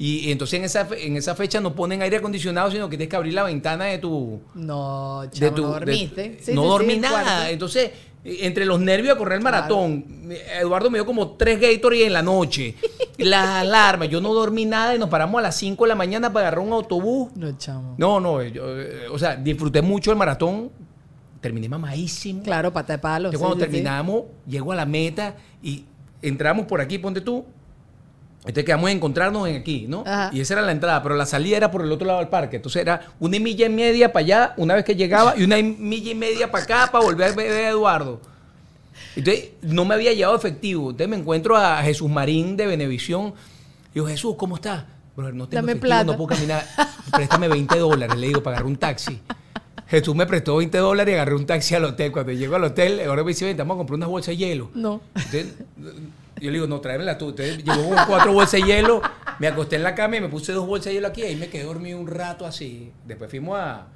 Y, 0.00 0.28
y 0.28 0.30
entonces 0.32 0.58
en 0.60 0.64
esa, 0.64 0.84
fe- 0.86 1.04
en 1.08 1.16
esa 1.16 1.34
fecha 1.34 1.60
no 1.60 1.74
ponen 1.74 2.00
aire 2.02 2.18
acondicionado, 2.18 2.70
sino 2.70 2.88
que 2.88 2.96
tienes 2.96 3.10
que 3.10 3.16
abrir 3.16 3.34
la 3.34 3.42
ventana 3.42 3.86
de 3.86 3.98
tu. 3.98 4.40
No, 4.54 5.22
de 5.22 5.30
chamo, 5.30 5.54
tu- 5.56 5.62
no 5.62 5.68
de- 5.68 5.74
dormiste. 5.80 6.38
Sí, 6.40 6.52
no 6.54 6.62
sí, 6.62 6.68
dormí 6.68 6.96
nada. 6.98 7.22
cuarto. 7.24 7.46
Entonces, 7.50 7.90
entre 8.24 8.64
los 8.64 8.80
nervios 8.80 9.14
de 9.14 9.18
correr 9.18 9.38
el 9.38 9.44
maratón, 9.44 10.04
Eduardo 10.60 10.90
me 10.90 10.98
dio 10.98 11.06
como 11.06 11.32
tres 11.32 11.60
Gatorade 11.60 12.06
en 12.06 12.12
la 12.12 12.22
noche. 12.22 12.74
las 13.18 13.46
alarmas, 13.48 14.08
yo 14.08 14.20
no 14.20 14.34
dormí 14.34 14.64
nada 14.64 14.94
y 14.94 14.98
nos 14.98 15.08
paramos 15.08 15.38
a 15.38 15.42
las 15.42 15.56
5 15.56 15.84
de 15.84 15.88
la 15.88 15.94
mañana 15.94 16.32
para 16.32 16.48
agarrar 16.48 16.64
un 16.64 16.72
autobús. 16.72 17.30
No, 17.34 17.56
chamo. 17.56 17.94
No, 17.98 18.20
no, 18.20 18.42
yo, 18.42 18.78
eh, 18.80 19.08
o 19.10 19.18
sea, 19.18 19.36
disfruté 19.36 19.82
mucho 19.82 20.10
el 20.10 20.16
maratón. 20.16 20.70
Terminé 21.40 21.68
mamadísimo. 21.68 22.42
Claro, 22.42 22.72
pata 22.72 22.94
de 22.94 22.98
palo. 22.98 23.30
Sí, 23.30 23.36
cuando 23.36 23.56
sí, 23.56 23.60
sí. 23.60 23.66
terminamos, 23.66 24.24
llego 24.46 24.72
a 24.72 24.76
la 24.76 24.86
meta 24.86 25.36
y 25.62 25.84
entramos 26.20 26.66
por 26.66 26.80
aquí, 26.80 26.98
ponte 26.98 27.20
tú. 27.20 27.44
Entonces 28.40 28.64
quedamos 28.64 28.88
a 28.88 28.92
encontrarnos 28.92 29.48
en 29.48 29.56
aquí, 29.56 29.86
¿no? 29.88 30.04
Ajá. 30.06 30.30
Y 30.32 30.40
esa 30.40 30.54
era 30.54 30.62
la 30.62 30.72
entrada, 30.72 31.02
pero 31.02 31.16
la 31.16 31.26
salida 31.26 31.56
era 31.56 31.70
por 31.70 31.82
el 31.82 31.92
otro 31.92 32.06
lado 32.06 32.20
del 32.20 32.28
parque. 32.28 32.56
Entonces 32.56 32.80
era 32.80 33.02
una 33.20 33.38
milla 33.38 33.66
y 33.66 33.68
media 33.68 34.12
para 34.12 34.24
allá, 34.24 34.54
una 34.56 34.74
vez 34.74 34.84
que 34.84 34.94
llegaba, 34.94 35.34
y 35.36 35.42
una 35.44 35.56
milla 35.56 36.12
y 36.12 36.14
media 36.14 36.50
para 36.50 36.64
acá 36.64 36.88
para 36.90 37.04
volver 37.04 37.32
a 37.32 37.34
ver 37.34 37.52
a 37.52 37.68
Eduardo. 37.70 38.20
Entonces 39.16 39.50
no 39.62 39.84
me 39.84 39.94
había 39.94 40.12
llevado 40.12 40.36
efectivo. 40.36 40.90
Entonces 40.90 41.08
me 41.08 41.16
encuentro 41.16 41.56
a 41.56 41.82
Jesús 41.82 42.08
Marín 42.08 42.56
de 42.56 42.66
Benevisión. 42.66 43.34
Digo, 43.92 44.06
Jesús, 44.06 44.36
¿cómo 44.38 44.56
estás? 44.56 44.84
No 45.16 45.24
tengo 45.24 45.46
Dame 45.50 45.72
efectivo, 45.72 45.80
plata. 45.80 46.04
no 46.04 46.16
puedo 46.16 46.28
caminar. 46.28 46.64
Préstame 47.12 47.48
20 47.48 47.78
dólares, 47.78 48.16
le 48.16 48.28
digo, 48.28 48.42
para 48.42 48.56
agarrar 48.58 48.70
un 48.70 48.76
taxi. 48.76 49.20
Jesús 49.88 50.14
me 50.14 50.26
prestó 50.26 50.56
20 50.58 50.78
dólares 50.78 51.12
y 51.12 51.14
agarré 51.16 51.34
un 51.34 51.46
taxi 51.46 51.74
al 51.74 51.84
hotel. 51.84 52.12
Cuando 52.12 52.32
llego 52.32 52.54
al 52.54 52.64
hotel, 52.64 53.00
ahora 53.08 53.24
me 53.24 53.30
dice, 53.30 53.52
vamos 53.54 53.74
a 53.74 53.78
comprar 53.78 53.96
unas 53.96 54.08
bolsas 54.08 54.28
de 54.28 54.36
hielo. 54.36 54.70
No. 54.74 55.00
Entonces, 55.16 55.54
yo 56.40 56.50
le 56.50 56.52
digo, 56.52 56.66
no, 56.66 56.80
tráemela 56.80 57.16
tú. 57.18 57.30
Entonces 57.30 57.58
llegó 57.64 57.88
con 57.94 57.98
cuatro 58.06 58.32
bolsas 58.32 58.60
de 58.60 58.66
hielo, 58.66 59.02
me 59.38 59.46
acosté 59.46 59.76
en 59.76 59.82
la 59.82 59.94
cama 59.94 60.16
y 60.16 60.20
me 60.20 60.28
puse 60.28 60.52
dos 60.52 60.66
bolsas 60.66 60.86
de 60.86 60.94
hielo 60.94 61.08
aquí. 61.08 61.22
Ahí 61.22 61.36
me 61.36 61.48
quedé 61.48 61.64
dormido 61.64 61.98
un 61.98 62.06
rato 62.06 62.46
así. 62.46 62.92
Después 63.06 63.30
fuimos 63.30 63.58
a... 63.58 63.86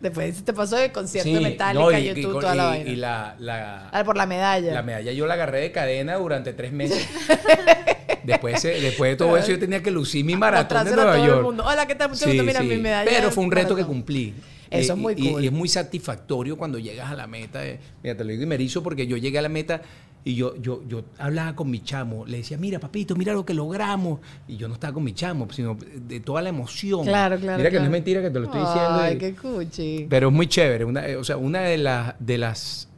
Después 0.00 0.42
te 0.44 0.54
pasó 0.54 0.78
el 0.78 0.92
concierto 0.92 1.28
Sí, 1.28 1.34
de 1.34 1.40
Metallica, 1.40 1.84
no, 1.84 1.92
y- 1.92 2.04
YouTube, 2.08 2.38
y- 2.38 2.40
toda 2.40 2.54
la 2.54 2.62
y- 2.64 2.66
vaina. 2.68 2.90
Y 2.90 2.96
la, 2.96 3.36
la, 3.38 3.88
Ah, 3.92 4.02
por 4.02 4.16
la 4.16 4.24
medalla. 4.24 4.72
la 4.72 4.82
medalla 4.82 5.12
yo 5.12 5.26
la 5.26 5.34
agarré 5.34 5.60
de 5.60 5.72
cadena 5.72 6.16
durante 6.16 6.54
tres 6.54 6.72
meses. 6.72 7.06
después, 8.24 8.64
eh, 8.64 8.80
después 8.80 9.10
de 9.12 9.16
todo 9.16 9.36
eso 9.36 9.48
yo 9.50 9.58
tenía 9.58 9.82
que 9.82 9.90
lucir 9.90 10.24
mi 10.24 10.36
maratón 10.36 10.84
de 10.84 10.92
Nueva 10.94 11.12
todo 11.14 11.22
el 11.22 11.28
York. 11.30 11.42
mundo. 11.42 11.64
Hola, 11.66 11.86
¿qué 11.86 11.94
tal? 11.94 12.08
Mucho 12.10 12.24
Sí, 12.24 12.30
gusto. 12.30 12.44
Mira 12.44 12.60
sí. 12.60 12.66
mi 12.66 12.78
medalla. 12.78 13.10
Pero 13.10 13.26
de 13.26 13.32
fue 13.32 13.44
un 13.44 13.50
reto 13.52 13.76
que 13.76 13.84
cumplí. 13.84 14.34
Eso 14.70 14.92
Eh, 14.92 14.94
es 14.94 14.96
muy 14.96 15.14
y- 15.16 15.30
cool. 15.32 15.42
Y, 15.44 15.46
es 15.48 15.52
muy 15.52 15.68
satisfactorio 15.68 16.56
cuando 16.56 16.78
llegas 16.78 17.10
a 17.10 17.14
la 17.14 17.26
meta. 17.26 17.64
eh. 17.66 17.80
Mira, 18.02 18.16
te 18.16 18.24
lo 18.24 18.30
digo 18.30 18.42
y 18.42 18.46
me 18.46 18.54
erizo 18.54 18.82
porque 18.82 19.06
yo 19.06 19.16
llegué 19.16 19.38
a 19.38 19.42
la 19.42 19.48
meta 19.48 19.82
y 20.24 20.34
yo, 20.34 20.54
yo, 20.56 20.82
yo 20.86 21.02
hablaba 21.18 21.56
con 21.56 21.70
mi 21.70 21.82
chamo. 21.82 22.26
Le 22.26 22.38
decía, 22.38 22.58
mira, 22.58 22.78
papito, 22.78 23.16
mira 23.16 23.32
lo 23.32 23.44
que 23.44 23.54
logramos. 23.54 24.20
Y 24.46 24.56
yo 24.56 24.68
no 24.68 24.74
estaba 24.74 24.92
con 24.92 25.02
mi 25.02 25.14
chamo, 25.14 25.48
sino 25.50 25.76
de 25.94 26.20
toda 26.20 26.42
la 26.42 26.50
emoción. 26.50 27.04
Claro, 27.04 27.38
claro. 27.38 27.56
Mira 27.58 27.70
que 27.70 27.78
no 27.78 27.84
es 27.86 27.90
mentira 27.90 28.20
que 28.20 28.30
te 28.30 28.38
lo 28.38 28.44
estoy 28.46 28.60
diciendo. 28.60 28.90
Ay, 29.00 29.14
y- 29.14 29.18
qué 29.18 29.34
cuchi. 29.34 30.06
pero 30.10 30.28
es 30.28 30.34
muy 30.34 30.46
chévere. 30.46 30.84
Una, 30.84 31.02
o 31.18 31.24
sea, 31.24 31.36
una 31.38 31.60
de, 31.62 31.78
las 31.78 32.14
de 32.18 32.38
las 32.38 32.88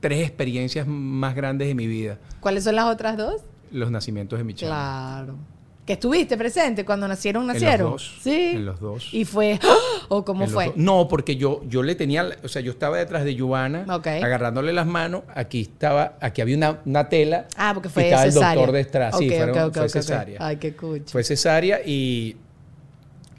tres 0.00 0.26
experiencias 0.26 0.86
más 0.86 1.34
grandes 1.34 1.68
de 1.68 1.74
mi 1.74 1.86
vida, 1.86 2.18
¿Cuáles 2.40 2.64
son 2.64 2.74
las 2.76 2.86
otras 2.86 3.16
dos? 3.16 3.42
los 3.70 3.90
nacimientos 3.90 4.38
de 4.38 4.44
mi 4.44 4.54
chamo. 4.54 4.70
Claro. 4.70 5.36
Que 5.84 5.94
estuviste 5.94 6.36
presente 6.36 6.84
cuando 6.84 7.08
nacieron, 7.08 7.42
En 7.42 7.48
los 7.48 7.54
nacieron. 7.60 7.90
dos, 7.92 8.14
Sí. 8.22 8.52
en 8.54 8.64
los 8.66 8.78
dos. 8.78 9.08
Y 9.12 9.24
fue. 9.24 9.58
¿O 10.08 10.24
cómo 10.24 10.44
En 10.44 10.50
fue? 10.50 10.72
No, 10.76 11.08
porque 11.08 11.34
yo, 11.34 11.60
yo 11.66 11.82
le 11.82 11.96
tenía, 11.96 12.28
o 12.44 12.48
sea, 12.48 12.62
yo 12.62 12.70
estaba 12.70 12.98
detrás 12.98 13.24
de 13.24 13.34
Giovanna, 13.34 13.84
agarrándole 13.88 14.72
las 14.72 14.86
manos. 14.86 15.22
Aquí 15.34 15.62
estaba, 15.62 16.16
aquí 16.20 16.40
había 16.40 16.56
una, 16.56 16.80
una 16.84 17.08
tela. 17.08 17.48
Ah, 17.56 17.72
porque 17.74 17.88
y 17.88 17.90
fue 17.90 18.04
estaba 18.04 18.22
cesárea. 18.22 18.50
el 18.52 18.56
doctor 18.58 18.72
detrás. 18.74 19.18
Sí, 19.18 19.28
Ok, 19.28 19.34
fueron- 19.36 19.58
ok, 19.58 19.66
ok, 19.66 19.74
fue 19.76 19.88
cesárea. 19.88 20.38
Ay, 20.40 20.56
qué 20.58 20.76
cuchi. 20.76 21.04
Fue 21.10 21.24
cesárea 21.24 21.80
y, 21.84 22.36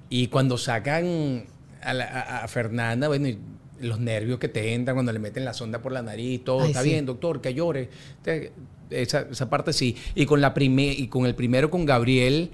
y 0.09 0.27
cuando 0.27 0.57
sacan 0.57 1.45
a, 1.81 1.93
la- 1.93 2.05
a- 2.05 2.43
a 2.43 2.47
Fernanda, 2.49 3.07
bueno, 3.07 3.27
y 3.29 3.39
los 3.79 3.99
nervios 3.99 4.39
que 4.39 4.49
te 4.49 4.73
entran 4.73 4.95
cuando 4.97 5.11
le 5.13 5.19
meten 5.19 5.45
la 5.45 5.53
sonda 5.53 5.81
por 5.81 5.91
la 5.93 6.01
nariz, 6.01 6.43
todo, 6.43 6.61
Ay, 6.63 6.67
está 6.71 6.83
sí. 6.83 6.89
bien, 6.89 7.05
doctor, 7.05 7.39
que 7.41 7.53
llore. 7.53 7.89
Te- 8.21 8.51
Esa, 9.01 9.21
esa 9.31 9.49
parte 9.49 9.73
sí. 9.73 9.95
Y 10.15 10.25
con, 10.25 10.41
la 10.41 10.53
prime- 10.53 10.93
y 10.97 11.07
con 11.07 11.25
el 11.25 11.35
primero, 11.35 11.69
con 11.69 11.85
Gabriel, 11.85 12.51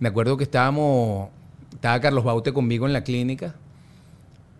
me 0.00 0.08
acuerdo 0.08 0.36
que 0.36 0.44
estábamos, 0.44 1.28
estaba 1.72 2.00
Carlos 2.00 2.24
Baute 2.24 2.52
conmigo 2.52 2.86
en 2.86 2.92
la 2.92 3.02
clínica 3.04 3.54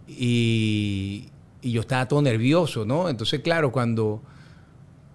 y, 0.09 1.29
y 1.63 1.73
yo 1.73 1.81
estaba 1.83 2.07
todo 2.09 2.23
nervioso, 2.23 2.85
¿no? 2.85 3.09
Entonces, 3.09 3.41
claro, 3.41 3.73
cuando, 3.73 4.23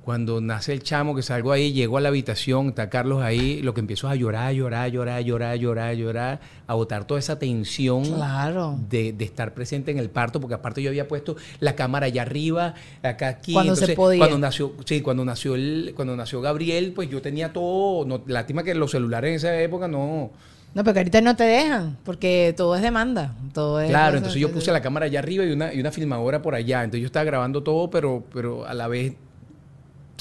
cuando 0.03 0.41
nace 0.41 0.73
el 0.73 0.83
chamo, 0.83 1.15
que 1.15 1.21
salgo 1.21 1.51
ahí, 1.53 1.71
llego 1.71 1.97
a 1.97 2.01
la 2.01 2.09
habitación, 2.09 2.69
está 2.69 2.89
Carlos 2.89 3.21
ahí, 3.23 3.61
lo 3.61 3.73
que 3.73 3.79
empiezo 3.79 4.07
es 4.07 4.13
a 4.13 4.15
llorar, 4.15 4.53
llorar, 4.53 4.91
llorar, 4.91 5.23
llorar, 5.23 5.57
llorar, 5.57 5.95
llorar, 5.95 6.39
a 6.67 6.73
botar 6.73 7.05
toda 7.05 7.19
esa 7.19 7.39
tensión 7.39 8.03
Claro. 8.03 8.77
de, 8.89 9.13
de 9.13 9.23
estar 9.25 9.53
presente 9.53 9.91
en 9.91 9.97
el 9.99 10.09
parto, 10.09 10.41
porque 10.41 10.55
aparte 10.55 10.81
yo 10.83 10.89
había 10.89 11.07
puesto 11.07 11.37
la 11.61 11.75
cámara 11.75 12.07
allá 12.07 12.23
arriba, 12.23 12.73
acá 13.01 13.29
aquí. 13.29 13.53
Cuando 13.53 13.75
se 13.77 13.95
podía. 13.95 14.19
Cuando 14.19 14.37
nació, 14.39 14.73
sí, 14.85 14.99
cuando 15.01 15.23
nació 15.23 15.55
el, 15.55 15.93
cuando 15.95 16.15
nació 16.17 16.41
Gabriel, 16.41 16.91
pues 16.93 17.09
yo 17.09 17.21
tenía 17.21 17.53
todo, 17.53 18.05
no, 18.05 18.21
lástima 18.27 18.63
que 18.63 18.75
los 18.75 18.91
celulares 18.91 19.29
en 19.29 19.35
esa 19.35 19.57
época 19.61 19.87
no, 19.87 20.31
No, 20.73 20.83
pero 20.83 20.93
que 20.95 20.99
ahorita 20.99 21.21
no 21.21 21.35
te 21.37 21.43
dejan, 21.45 21.97
porque 22.03 22.53
todo 22.57 22.75
es 22.75 22.81
demanda. 22.81 23.35
Todo 23.53 23.79
es 23.79 23.89
Claro, 23.89 24.17
entonces 24.17 24.41
yo 24.41 24.51
puse 24.51 24.71
la 24.73 24.81
cámara 24.81 25.05
allá 25.05 25.19
arriba 25.19 25.45
y 25.45 25.51
una, 25.51 25.73
y 25.73 25.79
una 25.79 25.91
filmadora 25.91 26.41
por 26.41 26.55
allá. 26.55 26.83
Entonces 26.83 27.01
yo 27.01 27.05
estaba 27.05 27.23
grabando 27.23 27.63
todo, 27.63 27.89
pero, 27.89 28.23
pero 28.33 28.65
a 28.65 28.73
la 28.73 28.87
vez 28.89 29.13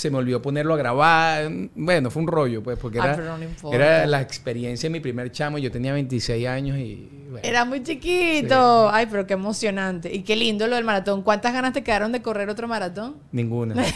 se 0.02 0.10
me 0.10 0.18
olvidó 0.18 0.42
ponerlo 0.42 0.74
a 0.74 0.76
grabar. 0.76 1.48
Bueno, 1.76 2.10
fue 2.10 2.22
un 2.22 2.26
rollo, 2.26 2.60
pues, 2.60 2.76
porque 2.76 2.98
Ay, 2.98 3.10
era, 3.14 3.38
no 3.38 3.72
era 3.72 4.04
la 4.04 4.20
experiencia 4.20 4.88
de 4.88 4.92
mi 4.92 4.98
primer 4.98 5.30
chamo. 5.30 5.58
Yo 5.58 5.70
tenía 5.70 5.92
26 5.92 6.48
años 6.48 6.76
y... 6.76 7.08
bueno. 7.30 7.48
Era 7.48 7.64
muy 7.64 7.84
chiquito. 7.84 8.90
Ay, 8.90 9.06
pero 9.08 9.28
qué 9.28 9.34
emocionante. 9.34 10.12
Y 10.12 10.24
qué 10.24 10.34
lindo 10.34 10.66
lo 10.66 10.74
del 10.74 10.84
maratón. 10.84 11.22
¿Cuántas 11.22 11.52
ganas 11.52 11.72
te 11.72 11.84
quedaron 11.84 12.10
de 12.10 12.20
correr 12.20 12.50
otro 12.50 12.66
maratón? 12.66 13.14
Ninguna. 13.30 13.76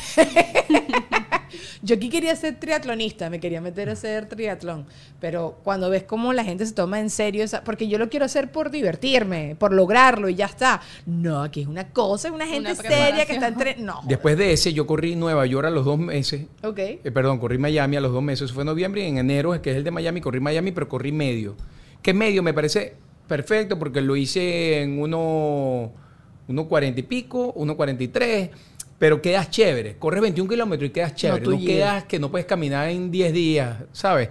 Yo 1.86 1.94
aquí 1.94 2.08
quería 2.08 2.34
ser 2.34 2.58
triatlonista, 2.58 3.30
me 3.30 3.38
quería 3.38 3.60
meter 3.60 3.88
a 3.88 3.92
hacer 3.92 4.26
triatlón, 4.26 4.86
pero 5.20 5.60
cuando 5.62 5.88
ves 5.88 6.02
cómo 6.02 6.32
la 6.32 6.42
gente 6.42 6.66
se 6.66 6.74
toma 6.74 6.98
en 6.98 7.10
serio, 7.10 7.44
esa, 7.44 7.62
porque 7.62 7.86
yo 7.86 7.96
lo 7.96 8.08
quiero 8.08 8.24
hacer 8.24 8.50
por 8.50 8.72
divertirme, 8.72 9.54
por 9.56 9.72
lograrlo 9.72 10.28
y 10.28 10.34
ya 10.34 10.46
está. 10.46 10.82
No, 11.06 11.44
aquí 11.44 11.60
es 11.60 11.68
una 11.68 11.92
cosa, 11.92 12.26
es 12.26 12.34
una 12.34 12.44
gente 12.44 12.72
Una 12.72 12.82
seria 12.82 13.24
que 13.24 13.34
está 13.34 13.46
entre... 13.46 13.76
No. 13.76 14.00
Después 14.08 14.36
de 14.36 14.52
ese, 14.52 14.72
yo 14.72 14.84
corrí 14.84 15.14
Nueva 15.14 15.46
York 15.46 15.68
a 15.68 15.70
los 15.70 15.84
dos 15.84 15.96
meses. 15.96 16.46
Ok. 16.64 16.78
Eh, 16.78 17.10
perdón, 17.14 17.38
corrí 17.38 17.56
Miami 17.56 17.94
a 17.94 18.00
los 18.00 18.12
dos 18.12 18.22
meses. 18.22 18.46
Eso 18.46 18.54
fue 18.54 18.64
en 18.64 18.66
noviembre 18.66 19.04
y 19.04 19.06
en 19.06 19.18
enero, 19.18 19.62
que 19.62 19.70
es 19.70 19.76
el 19.76 19.84
de 19.84 19.92
Miami, 19.92 20.20
corrí 20.20 20.40
Miami, 20.40 20.72
pero 20.72 20.88
corrí 20.88 21.12
medio. 21.12 21.54
Que 22.02 22.12
medio 22.12 22.42
me 22.42 22.52
parece 22.52 22.96
perfecto 23.28 23.78
porque 23.78 24.00
lo 24.00 24.16
hice 24.16 24.82
en 24.82 25.00
uno, 25.00 25.92
uno 26.48 26.68
40 26.68 26.98
y 26.98 27.02
pico, 27.04 27.52
uno 27.54 27.76
43, 27.76 28.50
pero 28.98 29.20
quedas 29.20 29.50
chévere. 29.50 29.96
Corres 29.96 30.22
21 30.22 30.48
kilómetros 30.48 30.88
y 30.88 30.92
quedas 30.92 31.14
chévere. 31.14 31.42
tú 31.44 31.52
No, 31.52 31.58
quedas 31.58 32.04
que 32.04 32.18
no 32.18 32.30
puedes 32.30 32.46
caminar 32.46 32.88
en 32.88 33.10
10 33.10 33.32
días, 33.32 33.76
¿sabes? 33.92 34.30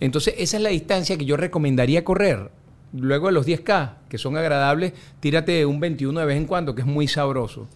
Entonces, 0.00 0.34
esa 0.38 0.56
es 0.56 0.62
la 0.62 0.70
distancia 0.70 1.16
que 1.16 1.24
yo 1.24 1.36
recomendaría 1.36 2.04
correr. 2.04 2.50
Luego 2.92 3.26
de 3.26 3.32
los 3.32 3.46
10K, 3.46 3.94
que 4.08 4.16
son 4.16 4.36
agradables, 4.36 4.92
tírate 5.20 5.66
un 5.66 5.78
21 5.80 6.20
de 6.20 6.26
vez 6.26 6.36
en 6.36 6.46
cuando, 6.46 6.74
que 6.74 6.82
es 6.82 6.86
muy 6.86 7.06
sabroso. 7.06 7.68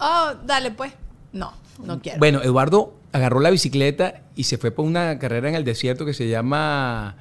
Oh, 0.00 0.32
dale 0.44 0.72
pues. 0.72 0.92
No, 1.32 1.52
no 1.84 2.00
quiero. 2.02 2.18
Bueno, 2.18 2.42
Eduardo 2.42 2.94
agarró 3.12 3.40
la 3.40 3.50
bicicleta 3.50 4.22
y 4.36 4.44
se 4.44 4.58
fue 4.58 4.70
por 4.70 4.84
una 4.84 5.18
carrera 5.18 5.48
en 5.48 5.54
el 5.54 5.64
desierto 5.64 6.04
que 6.04 6.12
se 6.12 6.28
llama 6.28 7.16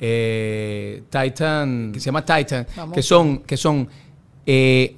eh, 0.00 1.02
Titan, 1.10 1.92
que 1.92 2.00
se 2.00 2.06
llama 2.06 2.24
Titan, 2.24 2.66
Vamos. 2.76 2.94
que 2.94 3.02
son, 3.02 3.38
que 3.40 3.56
son 3.56 3.88
eh, 4.46 4.96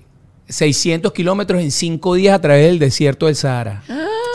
600 0.53 1.13
kilómetros 1.13 1.61
en 1.63 1.71
5 1.71 2.15
días 2.15 2.35
a 2.35 2.41
través 2.41 2.67
del 2.67 2.79
desierto 2.79 3.27
del 3.27 3.37
Sahara. 3.37 3.83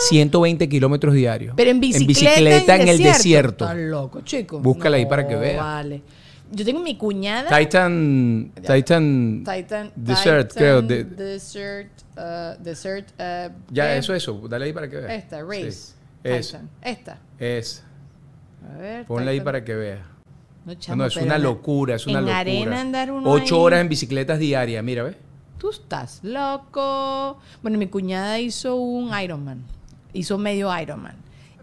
120 0.10 0.70
kilómetros 0.70 1.14
diarios. 1.14 1.52
Ah. 1.52 1.56
Pero 1.58 1.72
en 1.72 1.80
bicicleta, 1.80 2.08
bicicleta 2.30 2.76
en, 2.76 2.88
el 2.88 2.98
desierto. 3.00 3.66
Estás 3.66 3.78
loco, 3.78 4.22
chico. 4.22 4.60
Búscala 4.60 4.98
ahí 4.98 5.06
para 5.06 5.28
que 5.28 5.36
veas. 5.36 5.58
Vale. 5.64 6.02
Yo 6.52 6.64
tengo 6.64 6.80
mi 6.82 6.96
cuñada. 6.96 7.50
Titan, 7.58 8.52
Titan, 8.56 9.44
Titan. 9.44 9.92
Desert, 9.96 10.50
Titan 10.50 10.58
creo. 10.64 10.82
de- 10.82 11.04
Desert. 11.04 11.90
uh, 12.16 12.64
desert. 12.64 13.10
uh, 13.20 13.52
ya, 13.70 13.96
eso, 13.98 14.14
eso. 14.14 14.42
Dale 14.48 14.66
ahí 14.66 14.74
para 14.74 14.90
que 14.90 14.96
veas. 14.98 15.12
Esta, 15.12 15.42
Race. 15.42 15.72
Sí. 15.72 15.94
Es, 16.24 16.48
Titan. 16.48 16.70
Esta. 16.82 17.20
es. 17.40 17.84
A 18.74 18.78
ver. 18.78 19.06
Ponla 19.06 19.32
ahí 19.32 19.42
para 19.42 19.64
que 19.66 19.76
veas. 19.76 20.00
No, 20.66 20.74
No, 20.74 20.80
chamo, 20.80 20.96
no, 20.98 21.06
es 21.08 21.14
pero 21.16 21.26
una 21.26 21.36
en- 21.38 21.44
locura, 21.44 21.96
es 21.96 22.06
una 22.08 22.20
en 22.20 22.26
locura. 22.26 22.40
arena 22.40 22.82
andar 22.82 23.12
uno 23.12 23.30
Ocho 23.30 23.56
ahí. 23.56 23.62
horas 23.62 23.82
en 23.82 23.90
bicicletas 23.90 24.38
diarias, 24.40 24.84
mira, 24.84 25.04
¿ves? 25.04 25.16
Tú 25.58 25.70
estás 25.72 26.20
loco. 26.24 27.38
Bueno, 27.62 27.78
mi 27.78 27.88
cuñada 27.88 28.40
hizo 28.40 28.76
un 28.76 29.12
Ironman. 29.20 29.64
Hizo 30.14 30.38
medio 30.38 30.76
Ironman. 30.80 31.16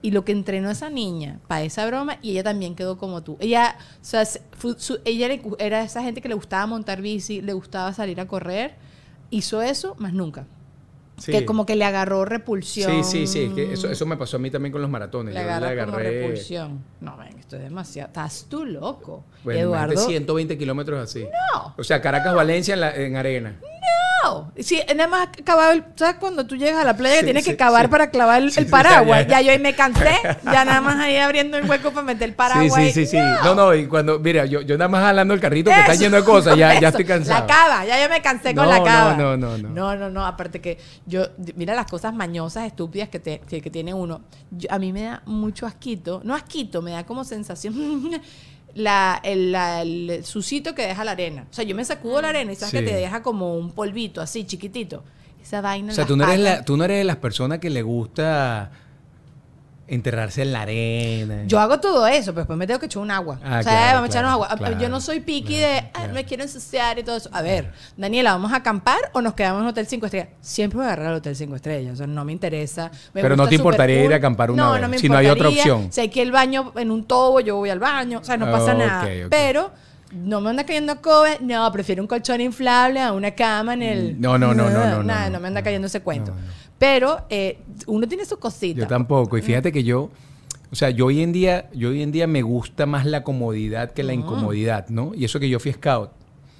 Y 0.03 0.11
lo 0.11 0.25
que 0.25 0.33
entrenó 0.33 0.71
esa 0.71 0.91
niña 0.91 1.41
para 1.49 1.63
esa 1.63 1.87
broma, 1.87 2.19
y 2.21 2.33
ella 2.33 2.43
también 2.45 2.75
quedó 2.75 2.99
como 2.99 3.23
tú. 3.23 3.39
Ella, 3.41 3.77
o 3.79 4.05
sea, 4.05 4.25
su- 4.27 5.01
ella 5.07 5.29
le- 5.29 5.41
era 5.59 5.83
esa 5.83 6.03
gente 6.03 6.21
que 6.21 6.29
le 6.29 6.35
gustaba 6.35 6.67
montar 6.67 7.01
bici, 7.01 7.41
le 7.41 7.55
gustaba 7.55 7.93
salir 7.95 8.21
a 8.21 8.27
correr. 8.27 8.75
Hizo 9.31 9.63
eso, 9.63 9.95
más 9.99 10.13
nunca. 10.13 10.47
Sí. 11.17 11.31
Que 11.33 11.45
como 11.47 11.65
que 11.65 11.77
le 11.77 11.85
agarró 11.85 12.25
repulsión. 12.25 13.05
Sí, 13.05 13.27
sí, 13.27 13.27
sí. 13.49 13.53
que 13.55 13.73
eso, 13.73 13.89
eso 13.89 14.05
me 14.05 14.17
pasó 14.17 14.37
a 14.37 14.41
mí 14.41 14.51
también 14.51 14.73
con 14.73 14.83
los 14.83 14.91
maratones. 14.91 15.33
Le 15.33 15.41
Yo 15.43 15.47
agarró 15.51 15.87
como 15.87 15.99
repulsión. 15.99 16.85
No, 17.01 17.17
ven, 17.17 17.39
esto 17.39 17.57
es 17.57 17.63
demasiado. 17.63 18.09
Estás 18.09 18.47
tú 18.51 18.65
loco. 18.67 19.25
Bueno, 19.45 19.61
Eduardo. 19.61 19.93
Eduardo. 19.93 20.09
120 20.11 20.59
kilómetros 20.59 21.01
así. 21.03 21.25
No. 21.55 21.73
O 21.79 21.85
sea, 21.85 22.03
Caracas-Valencia 22.03 22.75
en, 22.75 22.81
la- 22.81 22.95
en 22.97 23.17
arena. 23.17 23.57
No. 23.63 23.69
Sí, 24.59 24.81
nada 24.97 25.09
más 25.09 25.29
cavar 25.45 25.73
el. 25.75 25.85
¿Sabes 25.97 26.17
cuando 26.17 26.47
tú 26.47 26.57
llegas 26.57 26.81
a 26.83 26.85
la 26.85 26.97
playa 26.97 27.19
que 27.19 27.25
tienes 27.25 27.45
sí, 27.45 27.51
que 27.51 27.57
cavar 27.57 27.87
sí. 27.87 27.91
para 27.91 28.11
clavar 28.11 28.43
el, 28.43 28.67
paraguas? 28.67 29.23
ya, 29.23 29.29
ya, 29.29 29.41
ya. 29.41 29.43
yo 29.43 29.53
ahí 29.53 29.59
me 29.59 29.75
cansé. 29.75 30.15
Ya 30.45 30.65
nada 30.65 30.81
más 30.81 30.97
ahí 30.99 31.17
abriendo 31.17 31.57
el 31.57 31.69
hueco 31.69 31.91
para 31.91 32.05
meter 32.05 32.29
el 32.29 32.35
paraguas. 32.35 32.73
Sí, 32.75 32.93
sí, 32.93 33.07
sí. 33.07 33.19
No, 33.43 33.55
no, 33.55 33.75
y 33.75 33.87
cuando, 33.87 34.19
mira, 34.19 34.45
yo, 34.47 34.61
yo 34.61 34.77
nada 34.77 34.89
más 34.89 35.03
jalando 35.03 35.35
el 35.35 35.41
carrito 35.41 35.71
que 35.71 35.79
está 35.81 35.95
lleno 35.95 36.17
de 36.17 36.25
cosas, 36.25 36.57
ya, 36.57 36.79
ya 36.81 36.89
estoy 36.89 37.05
cansado. 37.05 37.41
La 37.41 37.47
cava, 37.47 37.85
ya 37.85 38.03
yo 38.03 38.09
me 38.09 38.21
cansé 38.23 38.55
con 38.55 38.65
No, 38.65 38.71
la 38.71 38.79
no, 38.79 38.85
cava. 38.85 39.15
no, 39.17 39.37
no, 39.37 39.59
no. 39.59 39.69
No, 39.69 39.97
no, 39.97 40.11
no, 40.11 40.27
aparte 40.27 40.61
que 40.61 40.79
yo, 41.07 41.27
mira 41.57 41.75
las 41.75 41.87
cosas 41.87 42.15
mañosas, 42.15 42.67
estúpidas 42.67 43.09
que, 43.09 43.21
te- 43.21 43.41
que, 43.41 43.61
que 43.61 43.71
tiene 43.71 43.95
uno. 43.95 44.23
Yo- 44.51 44.71
a 44.71 44.79
mí 44.79 44.93
me 44.93 45.03
da 45.03 45.23
mucho 45.27 45.67
asquito, 45.67 46.21
no 46.25 46.35
asquito, 46.35 46.83
me 46.83 46.93
da 46.93 47.05
como 47.05 47.25
sensación 47.25 47.75
la, 48.75 49.21
el, 49.23 49.53
la- 49.53 49.83
el 49.83 50.25
sucito 50.25 50.75
que 50.75 50.87
deja 50.87 51.05
la 51.05 51.13
arena. 51.13 51.47
O 51.51 51.55
sea, 51.55 51.65
yo 51.65 51.75
me 51.75 51.85
sacudo 51.85 52.21
la 52.23 52.29
arena 52.31 52.53
y 52.53 52.57
sabes 52.57 52.71
Sí. 52.73 52.79
que 52.79 52.83
te 52.85 52.95
deja 52.97 53.23
como 53.23 53.57
un 53.57 53.71
polvito 53.73 54.21
así, 54.21 54.45
chiquitito. 54.45 55.05
Esa 55.43 55.61
vaina. 55.61 55.93
O 55.93 55.95
sea, 55.95 56.07
tú 56.07 56.17
no, 56.17 56.25
eres 56.25 56.41
la, 56.41 56.65
tú 56.65 56.77
no 56.77 56.85
eres 56.85 56.99
de 56.99 57.05
las 57.05 57.17
personas 57.17 57.59
que 57.59 57.69
le 57.71 57.83
gusta 57.83 58.71
enterrarse 59.87 60.43
en 60.43 60.53
la 60.53 60.63
arena. 60.63 61.43
Yo 61.47 61.61
hago 61.61 61.79
todo 61.81 62.07
eso, 62.07 62.33
pero 62.33 62.41
después 62.43 62.59
me 62.59 62.67
tengo 62.67 62.81
que 62.81 62.87
echar 62.87 63.03
un 63.03 63.11
agua. 63.11 63.39
Ah, 63.45 63.59
o 63.61 63.63
sea, 63.63 63.73
claro, 63.73 63.95
vamos 63.97 64.03
a 64.03 64.13
echarnos 64.13 64.37
claro, 64.37 64.45
agua. 64.53 64.57
claro, 64.57 64.79
yo 64.81 64.89
no 64.89 65.01
soy 65.01 65.21
piqui 65.21 65.57
claro, 65.59 65.73
de, 65.75 65.79
"Ah, 65.79 65.91
claro. 65.93 66.13
me 66.15 66.25
quiero 66.25 66.43
ensuciar 66.43 66.99
y 66.99 67.03
todo 67.03 67.17
eso. 67.17 67.29
A 67.33 67.43
ver, 67.43 67.73
Daniela, 67.97 68.33
¿vamos 68.33 68.53
a 68.53 68.57
acampar 68.57 68.99
o 69.13 69.21
nos 69.21 69.35
quedamos 69.35 69.63
en 69.63 69.69
Hotel 69.69 69.87
5 69.87 70.07
Estrellas? 70.07 70.29
Siempre 70.41 70.79
voy 70.79 70.85
a 70.85 70.93
agarrar 70.93 71.13
el 71.13 71.19
Hotel 71.19 71.37
5 71.37 71.55
Estrellas. 71.57 71.93
O 71.93 71.97
sea, 71.97 72.07
no 72.07 72.25
me 72.25 72.33
interesa. 72.33 72.91
Me 73.13 73.21
Pero 73.23 73.37
no 73.37 73.47
te 73.47 73.57
importaría 73.57 74.05
ir 74.05 74.13
a 74.13 74.17
acampar 74.17 74.51
una 74.51 74.65
no, 74.65 74.73
vez, 74.73 74.81
No, 74.83 74.89
me 74.89 74.99
si 74.99 75.09
no 75.09 75.17
hay 75.17 75.27
otra 75.27 75.49
opción. 75.49 75.91
Hay 75.97 76.09
que 76.09 76.23
el 76.23 76.33
baño 76.33 76.73
en 76.77 76.91
un 76.91 77.05
tobo, 77.05 77.41
yo 77.41 77.57
voy 77.57 77.71
al 77.71 77.79
baño. 77.79 78.21
O 78.21 78.25
sea, 78.25 78.37
no 78.37 78.51
pasa 78.51 78.73
Oh, 78.75 78.79
nada. 78.79 79.07
Pero 79.29 79.71
no 80.15 80.41
me 80.41 80.51
anda 80.51 80.65
cayendo 80.65 81.01
COVID. 81.01 81.41
No, 81.41 81.71
prefiero 81.73 82.03
un 82.03 82.09
colchón 82.09 82.41
inflable 82.41 83.01
a 83.01 83.13
una 83.13 83.33
cama 83.33 83.75
en 83.75 83.83
el. 83.83 84.21
No, 84.21 84.39
no, 84.39 84.55
no, 84.55 84.71
no, 84.71 84.71
no, 84.71 84.91
no, 84.97 85.03
Nada, 85.03 85.27
no, 85.27 85.35
no 85.35 85.41
me 85.41 85.49
anda 85.49 85.63
cayendo 85.63 85.87
ese 85.87 86.01
cuento. 86.01 86.33
no. 86.33 86.65
Pero 86.79 87.25
eh, 87.31 87.59
uno 87.87 88.07
tiene 88.07 88.25
sus 88.25 88.39
cositas. 88.39 88.83
Yo 88.83 88.89
tampoco. 88.89 89.39
Y 89.39 89.43
fíjate 89.43 89.73
que 89.73 89.85
yo, 89.85 90.11
o 90.71 90.75
sea, 90.75 90.91
yo 90.91 91.07
hoy 91.07 91.23
en 91.23 91.33
día, 91.33 91.71
yo 91.73 91.91
hoy 91.91 92.03
en 92.03 92.13
día 92.13 92.27
me 92.27 92.43
gusta 92.43 92.85
más 92.85 93.07
la 93.07 93.23
comodidad 93.23 93.93
que 93.93 94.03
la 94.03 94.13
incomodidad, 94.13 94.89
¿no? 94.89 95.13
Y 95.15 95.25
eso 95.25 95.39
que 95.39 95.49
yo 95.49 95.61
fui 95.61 95.73
scout. 95.73 96.11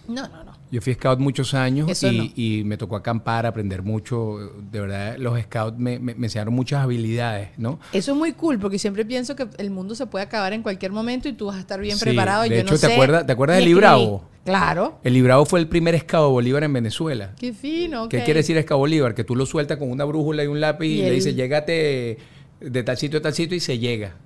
No, 0.09 0.23
no. 0.29 0.44
Yo 0.75 0.81
fui 0.81 0.95
scout 0.95 1.21
muchos 1.21 1.55
años 1.55 2.03
y, 2.03 2.19
no. 2.19 2.25
y 2.35 2.63
me 2.65 2.77
tocó 2.77 2.97
acampar, 2.97 3.47
aprender 3.47 3.83
mucho. 3.83 4.39
De 4.73 4.81
verdad, 4.81 5.17
los 5.19 5.41
scouts 5.41 5.79
me, 5.79 6.01
me- 6.01 6.15
me 6.17 6.27
enseñaron 6.27 6.53
muchas 6.53 6.83
habilidades, 6.83 7.51
¿no? 7.59 7.79
Eso 7.93 8.11
es 8.11 8.19
muy 8.19 8.33
cool 8.33 8.59
porque 8.59 8.81
siempre 8.81 9.05
pienso 9.05 9.37
que 9.37 9.47
el 9.59 9.71
mundo 9.71 9.95
se 9.95 10.07
puede 10.07 10.25
acabar 10.25 10.53
en 10.53 10.63
cualquier 10.63 10.91
momento 10.91 11.29
y 11.29 11.33
tú 11.35 11.47
vas 11.47 11.57
a 11.57 11.61
estar 11.61 11.81
bien 11.81 11.97
Sí, 11.97 12.05
preparado. 12.05 12.43
de 12.43 12.49
Yo 12.49 12.55
hecho, 12.57 12.65
no 12.65 12.71
¿te 12.73 12.87
sé 12.89 12.93
acuerdas- 12.93 13.25
te 13.25 13.33
acuerdas 13.33 13.59
escribí. 13.59 13.75
Libravo? 13.75 14.25
Claro. 14.45 14.99
El 15.05 15.15
Librado 15.15 15.47
fue 15.47 15.61
el 15.61 15.69
primer 15.69 15.97
scout 16.01 16.31
Bolívar 16.33 16.65
en 16.65 16.73
Venezuela. 16.73 17.35
Qué 17.39 17.53
fino. 17.53 18.09
¿Qué 18.09 18.25
quiere 18.25 18.41
decir 18.41 18.61
scout 18.61 18.79
Bolívar? 18.81 19.15
Que 19.15 19.23
tú 19.23 19.37
lo 19.37 19.47
sueltas 19.47 19.79
con 19.79 19.89
una 19.91 20.05
brújula 20.05 20.43
y 20.43 20.49
un 20.49 20.61
lápiz 20.61 20.87
y, 20.89 20.99
Y 20.99 21.03
le 21.03 21.11
dices, 21.13 21.37
llégate 21.37 22.19
de 22.61 22.83
tal 22.83 22.97
sitio 22.97 23.21
a 23.21 23.23
tal 23.23 23.33
sitio 23.33 23.57
y 23.57 23.61
se 23.61 23.79
llega. 23.79 24.17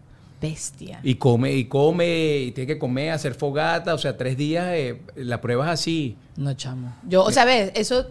Bestia. 0.40 1.00
Y 1.02 1.16
come, 1.16 1.52
y 1.52 1.64
come, 1.66 2.38
y 2.38 2.52
tiene 2.52 2.66
que 2.68 2.78
comer, 2.78 3.10
hacer 3.10 3.34
fogata, 3.34 3.92
o 3.92 3.98
sea, 3.98 4.16
tres 4.16 4.36
días, 4.36 4.68
eh, 4.72 5.00
la 5.16 5.40
prueba 5.40 5.66
es 5.66 5.72
así. 5.72 6.16
No, 6.38 6.54
chamo. 6.54 6.94
Yo, 7.02 7.24
o 7.24 7.32
sea, 7.32 7.44
ves, 7.44 7.72
eso. 7.74 8.06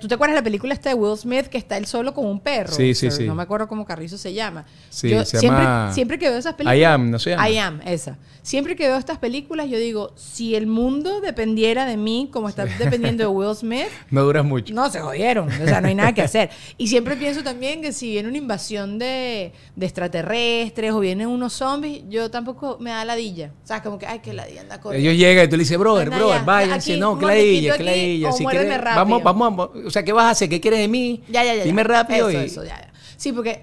¿Tú 0.00 0.06
te 0.06 0.14
acuerdas 0.14 0.36
de 0.36 0.40
la 0.40 0.44
película 0.44 0.72
esta 0.72 0.90
de 0.90 0.94
Will 0.94 1.18
Smith 1.18 1.46
que 1.46 1.58
está 1.58 1.76
él 1.76 1.86
solo 1.86 2.14
con 2.14 2.24
un 2.24 2.38
perro? 2.38 2.72
Sí, 2.72 2.94
sí, 2.94 3.06
Pero 3.06 3.16
sí. 3.16 3.24
No 3.24 3.34
me 3.34 3.42
acuerdo 3.42 3.66
cómo 3.66 3.84
Carrizo 3.84 4.16
se 4.16 4.32
llama. 4.32 4.64
Sí, 4.90 5.10
Yo 5.10 5.24
se 5.24 5.40
siempre, 5.40 5.64
llama 5.64 5.92
siempre 5.92 6.16
que 6.16 6.28
veo 6.28 6.38
esas 6.38 6.54
películas. 6.54 6.78
I 6.78 6.84
Am, 6.84 7.10
¿no 7.10 7.18
se 7.18 7.30
llama? 7.30 7.50
I 7.50 7.58
Am, 7.58 7.80
esa. 7.84 8.16
Siempre 8.42 8.76
que 8.76 8.86
veo 8.86 8.96
estas 8.96 9.18
películas, 9.18 9.68
yo 9.68 9.78
digo, 9.78 10.12
si 10.16 10.54
el 10.54 10.68
mundo 10.68 11.20
dependiera 11.20 11.84
de 11.84 11.96
mí, 11.96 12.28
como 12.32 12.48
está 12.48 12.64
dependiendo 12.64 13.24
de 13.24 13.26
Will 13.26 13.56
Smith, 13.56 13.88
No 14.10 14.22
duras 14.22 14.44
mucho. 14.44 14.72
No, 14.72 14.88
se 14.88 15.00
jodieron. 15.00 15.48
O 15.48 15.66
sea, 15.66 15.80
no 15.80 15.88
hay 15.88 15.96
nada 15.96 16.12
que 16.12 16.22
hacer. 16.22 16.50
Y 16.78 16.86
siempre 16.86 17.16
pienso 17.16 17.42
también 17.42 17.82
que 17.82 17.92
si 17.92 18.10
viene 18.10 18.28
una 18.28 18.38
invasión 18.38 19.00
de, 19.00 19.52
de 19.74 19.86
extraterrestres 19.86 20.92
o 20.92 21.00
vienen 21.00 21.26
unos 21.26 21.54
zombies, 21.54 22.02
yo 22.08 22.30
tampoco 22.30 22.76
me 22.78 22.90
da 22.90 23.04
ladilla. 23.04 23.50
O 23.64 23.66
sea, 23.66 23.82
como 23.82 23.98
que, 23.98 24.06
ay, 24.06 24.20
que 24.20 24.32
ladilla 24.32 24.60
anda 24.60 24.80
corriendo. 24.80 25.10
Ellos 25.10 25.18
llegan 25.18 25.46
y 25.46 25.48
tú 25.48 25.56
le 25.56 25.62
dices, 25.62 25.78
brother, 25.78 26.04
Anda 26.04 26.18
brother, 26.18 26.38
ya, 26.38 26.44
váyanse, 26.44 26.96
no, 26.98 27.18
que 27.18 27.26
ladilla, 27.26 27.63
aquí, 27.72 27.82
ladilla. 27.82 28.28
o 28.30 28.32
Si 28.32 28.44
quieres, 28.44 28.80
rápido. 28.80 29.20
vamos, 29.20 29.22
vamos, 29.22 29.70
o 29.86 29.90
sea, 29.90 30.02
¿qué 30.04 30.12
vas 30.12 30.26
a 30.26 30.30
hacer? 30.30 30.48
¿Qué 30.48 30.60
quieres 30.60 30.80
de 30.80 30.88
mí? 30.88 31.22
Ya, 31.28 31.44
ya, 31.44 31.54
ya. 31.54 31.64
Dime 31.64 31.84
rápido 31.84 32.28
Eso, 32.28 32.40
y... 32.40 32.44
eso, 32.44 32.64
ya, 32.64 32.80
ya. 32.80 32.92
Sí, 33.16 33.32
porque 33.32 33.62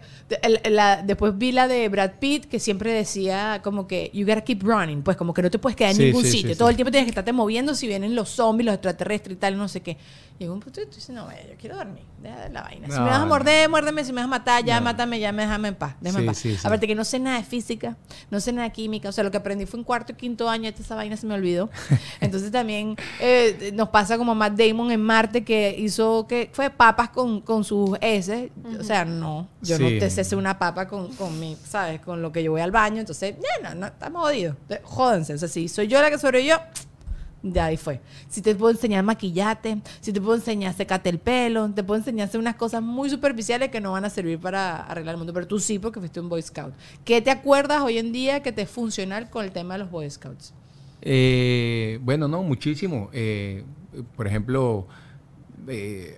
la- 0.69 1.01
después 1.01 1.37
vi 1.37 1.51
la 1.51 1.67
de 1.67 1.87
Brad 1.89 2.11
Pitt 2.19 2.45
que 2.45 2.59
siempre 2.59 2.93
decía 2.93 3.61
como 3.63 3.87
que 3.87 4.09
you 4.13 4.25
gotta 4.25 4.41
keep 4.43 4.61
running, 4.63 5.01
pues 5.03 5.17
como 5.17 5.33
que 5.33 5.41
no 5.41 5.49
te 5.51 5.59
puedes 5.59 5.75
quedar 5.75 5.91
en 5.91 5.97
Sí, 5.97 6.03
ningún 6.05 6.23
sí, 6.23 6.31
sitio. 6.31 6.51
sí, 6.51 6.57
Todo 6.57 6.69
el 6.69 6.75
tiempo 6.75 6.91
tienes 6.91 7.05
que 7.05 7.11
estarte 7.11 7.33
moviendo 7.33 7.75
si 7.75 7.87
vienen 7.87 8.15
los 8.15 8.29
zombies, 8.29 8.65
los 8.65 8.75
extraterrestres 8.75 9.35
y 9.35 9.39
tal, 9.39 9.57
no 9.57 9.67
sé 9.67 9.81
qué. 9.81 9.97
Y 10.39 10.45
en 10.45 10.51
un 10.51 10.59
punto 10.59 10.81
tú 10.81 10.87
dices, 10.95 11.09
no, 11.11 11.29
yo 11.29 11.55
quiero 11.59 11.75
dormir, 11.75 12.01
deja 12.19 12.39
de 12.45 12.49
la 12.49 12.63
vaina. 12.63 12.87
Si 12.89 12.99
me 12.99 13.05
vas 13.09 13.19
a 13.21 13.25
morder, 13.27 13.69
muérdeme, 13.69 14.03
si 14.03 14.11
me 14.11 14.17
vas 14.21 14.25
a 14.25 14.27
matar, 14.27 14.65
ya 14.65 14.79
No. 14.79 14.85
mátame, 14.85 15.19
ya 15.19 15.31
me 15.31 15.43
déjame 15.43 15.67
en 15.67 15.75
paz, 15.75 15.95
déjame 16.01 16.21
en 16.21 16.25
paz. 16.27 16.43
Aparte 16.65 16.87
que 16.87 16.95
no 16.95 17.03
sé 17.03 17.19
nada 17.19 17.37
de 17.37 17.43
física, 17.43 17.95
no 18.31 18.39
sé 18.39 18.51
nada 18.51 18.67
de 18.69 18.73
química, 18.73 19.09
o 19.09 19.11
sea, 19.11 19.23
lo 19.23 19.29
que 19.29 19.37
aprendí 19.37 19.67
fue 19.67 19.79
en 19.79 19.83
cuarto 19.83 20.13
y 20.13 20.15
quinto 20.15 20.49
año, 20.49 20.67
esta- 20.67 20.81
esa 20.81 20.95
vaina 20.95 21.15
se 21.15 21.27
me 21.27 21.35
olvidó. 21.35 21.69
Entonces 22.21 22.51
también 22.51 22.95
eh, 23.19 23.71
nos 23.75 23.89
pasa 23.89 24.17
como 24.17 24.33
Matt 24.33 24.53
Damon 24.57 24.91
en 24.91 25.01
Marte 25.01 25.43
que 25.43 25.75
hizo 25.77 26.25
que 26.27 26.49
fue 26.51 26.71
papas 26.71 27.09
con, 27.09 27.41
con 27.41 27.63
sus 27.63 27.91
S, 28.01 28.51
o 28.79 28.83
sea, 28.83 29.05
no, 29.05 29.47
yo 29.61 29.77
no 29.77 29.89
te 29.89 30.09
sé 30.09 30.20
hacer 30.21 30.37
una 30.37 30.57
papa 30.57 30.87
con, 30.87 31.13
con 31.15 31.39
mi, 31.39 31.55
¿sabes? 31.63 32.01
Con 32.01 32.21
lo 32.21 32.31
que 32.31 32.43
yo 32.43 32.51
voy 32.51 32.61
al 32.61 32.71
baño, 32.71 32.99
entonces, 32.99 33.35
ya, 33.37 33.69
no, 33.69 33.79
no, 33.79 33.87
estamos 33.87 34.21
jodidos. 34.23 34.55
Entonces, 34.61 34.85
Jódense, 34.85 35.33
o 35.33 35.37
sea, 35.37 35.47
si 35.47 35.67
soy 35.67 35.87
yo 35.87 36.01
la 36.01 36.09
que 36.09 36.17
sobrevivió, 36.17 36.59
ya 37.43 37.65
ahí 37.65 37.77
fue. 37.77 37.99
Si 38.29 38.41
te 38.41 38.53
puedo 38.55 38.71
enseñar 38.71 39.03
maquillate, 39.03 39.81
si 39.99 40.13
te 40.13 40.21
puedo 40.21 40.35
enseñar 40.35 40.73
secate 40.75 41.09
el 41.09 41.19
pelo, 41.19 41.69
te 41.71 41.83
puedo 41.83 41.99
enseñar 41.99 42.27
hacer 42.27 42.39
unas 42.39 42.55
cosas 42.55 42.81
muy 42.81 43.09
superficiales 43.09 43.69
que 43.71 43.81
no 43.81 43.91
van 43.93 44.05
a 44.05 44.09
servir 44.09 44.39
para 44.39 44.77
arreglar 44.83 45.13
el 45.13 45.17
mundo, 45.17 45.33
pero 45.33 45.47
tú 45.47 45.59
sí 45.59 45.79
porque 45.79 45.99
fuiste 45.99 46.19
un 46.19 46.29
Boy 46.29 46.41
Scout. 46.41 46.73
¿Qué 47.03 47.21
te 47.21 47.31
acuerdas 47.31 47.81
hoy 47.81 47.97
en 47.97 48.11
día 48.11 48.41
que 48.43 48.51
te 48.51 48.61
es 48.63 49.29
con 49.29 49.43
el 49.43 49.51
tema 49.51 49.73
de 49.73 49.79
los 49.79 49.91
Boy 49.91 50.09
Scouts? 50.09 50.53
Eh, 51.01 51.99
bueno, 52.03 52.27
no, 52.27 52.43
muchísimo. 52.43 53.09
Eh, 53.11 53.63
por 54.15 54.27
ejemplo, 54.27 54.87
eh, 55.67 56.15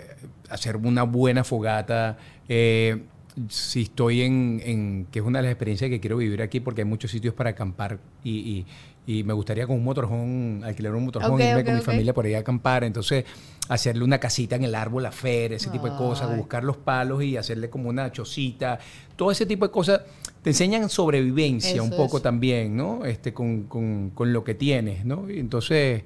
hacer 0.49 0.75
una 0.77 1.03
buena 1.03 1.43
fogata. 1.43 2.17
eh, 2.49 3.03
si 3.49 3.83
estoy 3.83 4.21
en, 4.21 4.61
en- 4.63 5.07
que 5.11 5.19
es 5.19 5.25
una 5.25 5.39
de 5.39 5.43
las 5.43 5.51
experiencias 5.53 5.89
que 5.89 5.99
quiero 5.99 6.17
vivir 6.17 6.41
aquí 6.41 6.59
porque 6.59 6.81
hay 6.81 6.85
muchos 6.85 7.09
sitios 7.11 7.33
para 7.33 7.51
acampar 7.51 7.99
y, 8.23 8.31
y- 8.31 8.65
y 9.05 9.23
me 9.25 9.33
gustaría 9.33 9.67
con 9.67 9.75
un 9.75 9.83
motorhome, 9.83 10.63
alquilar 10.63 10.95
un 10.95 11.03
motorhome, 11.05 11.33
Ok, 11.33 11.39
irme 11.49 11.63
con 11.65 11.73
mi 11.73 11.79
familia 11.85 12.13
por 12.13 12.25
ahí 12.25 12.35
a 12.35 12.39
acampar. 12.39 12.85
Entonces, 12.85 13.25
hacerle 13.67 14.01
una 14.05 14.17
casita 14.17 14.55
en 14.55 14.63
el 14.63 14.73
árbol, 14.75 15.03
la 15.03 15.11
feria, 15.11 15.57
ese 15.57 15.69
tipo 15.69 15.89
de 15.89 15.95
cosas, 15.97 16.29
buscar 16.37 16.63
los 16.63 16.77
palos 16.77 17.21
y 17.21 17.35
hacerle 17.35 17.69
como 17.69 17.89
una 17.89 18.11
chocita, 18.13 18.79
todo 19.17 19.29
ese 19.31 19.45
tipo 19.45 19.65
de 19.67 19.71
cosas. 19.73 20.01
Te 20.41 20.51
enseñan 20.51 20.87
sobrevivencia 20.89 21.81
un 21.83 21.89
poco 21.89 22.17
eso. 22.17 22.21
también, 22.23 22.77
¿no? 22.77 23.03
Este, 23.03 23.33
con, 23.33 23.63
con- 23.63 24.11
con 24.11 24.31
lo 24.31 24.43
que 24.45 24.53
tienes, 24.55 25.03
¿no? 25.03 25.29
Y 25.29 25.39
entonces, 25.39 26.03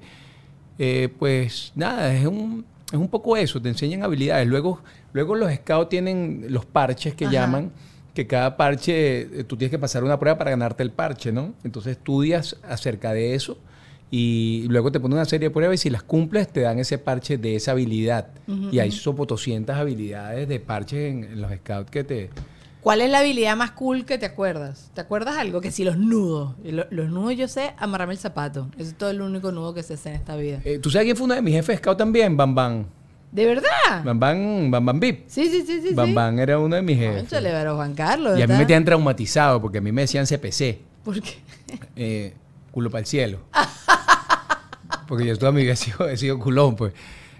eh, 0.78 1.08
pues 1.18 1.72
nada, 1.76 2.12
es 2.14 2.26
un, 2.26 2.64
es 2.90 2.98
un 2.98 3.08
poco 3.08 3.36
eso, 3.36 3.62
te 3.62 3.68
enseñan 3.68 4.02
habilidades. 4.02 4.46
Luego, 4.48 4.80
luego 5.12 5.34
los 5.34 5.52
scouts 5.52 5.88
tienen 5.88 6.46
los 6.48 6.64
parches 6.66 7.14
que 7.14 7.24
Ajá. 7.26 7.32
llaman, 7.34 7.72
que 8.14 8.26
cada 8.26 8.56
parche, 8.56 9.20
eh, 9.20 9.44
tú 9.44 9.56
tienes 9.56 9.70
que 9.70 9.78
pasar 9.78 10.02
una 10.04 10.18
prueba 10.18 10.38
para 10.38 10.50
ganarte 10.50 10.82
el 10.82 10.90
parche, 10.90 11.30
¿no? 11.32 11.54
Entonces 11.64 11.96
estudias 11.96 12.56
acerca 12.68 13.12
de 13.12 13.34
eso 13.34 13.58
y 14.10 14.64
luego 14.68 14.90
te 14.90 14.98
ponen 15.00 15.18
una 15.18 15.24
serie 15.24 15.48
de 15.48 15.52
pruebas 15.52 15.74
y 15.74 15.78
si 15.78 15.90
las 15.90 16.02
cumples 16.02 16.48
te 16.48 16.60
dan 16.62 16.78
ese 16.78 16.98
parche 16.98 17.36
de 17.38 17.56
esa 17.56 17.72
habilidad. 17.72 18.28
y 18.72 18.78
hay 18.78 18.90
sopo 18.90 19.26
200 19.26 19.76
habilidades 19.76 20.48
de 20.48 20.60
parches 20.60 21.12
en, 21.12 21.24
en 21.24 21.40
los 21.40 21.52
scouts 21.52 21.90
que 21.90 22.04
te... 22.04 22.30
¿Cuál 22.80 23.00
es 23.02 23.10
la 23.10 23.18
habilidad 23.18 23.56
más 23.56 23.72
cool 23.72 24.04
que 24.06 24.18
te 24.18 24.24
acuerdas? 24.26 24.90
¿Te 24.94 25.00
acuerdas 25.00 25.36
algo? 25.36 25.60
Que 25.60 25.70
si 25.70 25.84
los 25.84 25.98
nudos. 25.98 26.54
Los 26.90 27.10
nudos 27.10 27.36
yo 27.36 27.48
sé 27.48 27.74
amarrarme 27.76 28.14
el 28.14 28.18
zapato. 28.18 28.68
Ese 28.78 28.90
es 28.90 28.94
todo 28.94 29.10
el 29.10 29.20
único 29.20 29.50
nudo 29.52 29.74
que 29.74 29.82
se 29.82 29.94
hace 29.94 30.10
en 30.10 30.14
esta 30.14 30.36
vida. 30.36 30.60
Eh, 30.64 30.78
¿Tú 30.78 30.88
sabes 30.88 31.04
quién 31.04 31.16
fue 31.16 31.24
uno 31.26 31.34
de 31.34 31.42
mis 31.42 31.54
jefes 31.54 31.74
de 31.74 31.78
scout 31.78 31.98
también? 31.98 32.36
Bam 32.36 32.54
Bam. 32.54 32.86
¿De 33.30 33.44
verdad? 33.46 34.04
Bam 34.04 34.18
Bam, 34.18 34.70
Bam 34.70 34.86
Bam 34.86 35.00
Vip. 35.00 35.24
Sí, 35.28 35.48
sí, 35.50 35.62
sí, 35.66 35.82
sí. 35.82 35.94
Bam 35.94 36.36
sí. 36.36 36.40
Era 36.42 36.58
uno 36.58 36.76
de 36.76 36.82
mis 36.82 36.98
jefes. 36.98 37.22
Cónchale, 37.22 37.50
pero 37.50 37.76
Juan 37.76 37.94
Carlos. 37.94 38.38
Y 38.38 38.42
a 38.42 38.46
mí 38.46 38.54
me 38.54 38.60
tenían 38.64 38.84
traumatizado 38.84 39.60
porque 39.60 39.78
a 39.78 39.80
mí 39.80 39.92
me 39.92 40.02
decían 40.02 40.26
CPC, 40.26 40.78
¿Por 41.04 41.20
qué? 41.20 41.34
eh, 41.96 42.34
culo 42.70 42.90
para 42.90 43.00
el 43.00 43.06
cielo. 43.06 43.40
Porque 45.06 45.26
yo 45.26 45.36
toda 45.38 45.52
mi 45.52 45.62
vida 45.62 45.72
he 45.72 45.76
sido, 45.76 46.08
he 46.08 46.16
sido 46.16 46.38
culón, 46.38 46.76
pues. 46.76 46.92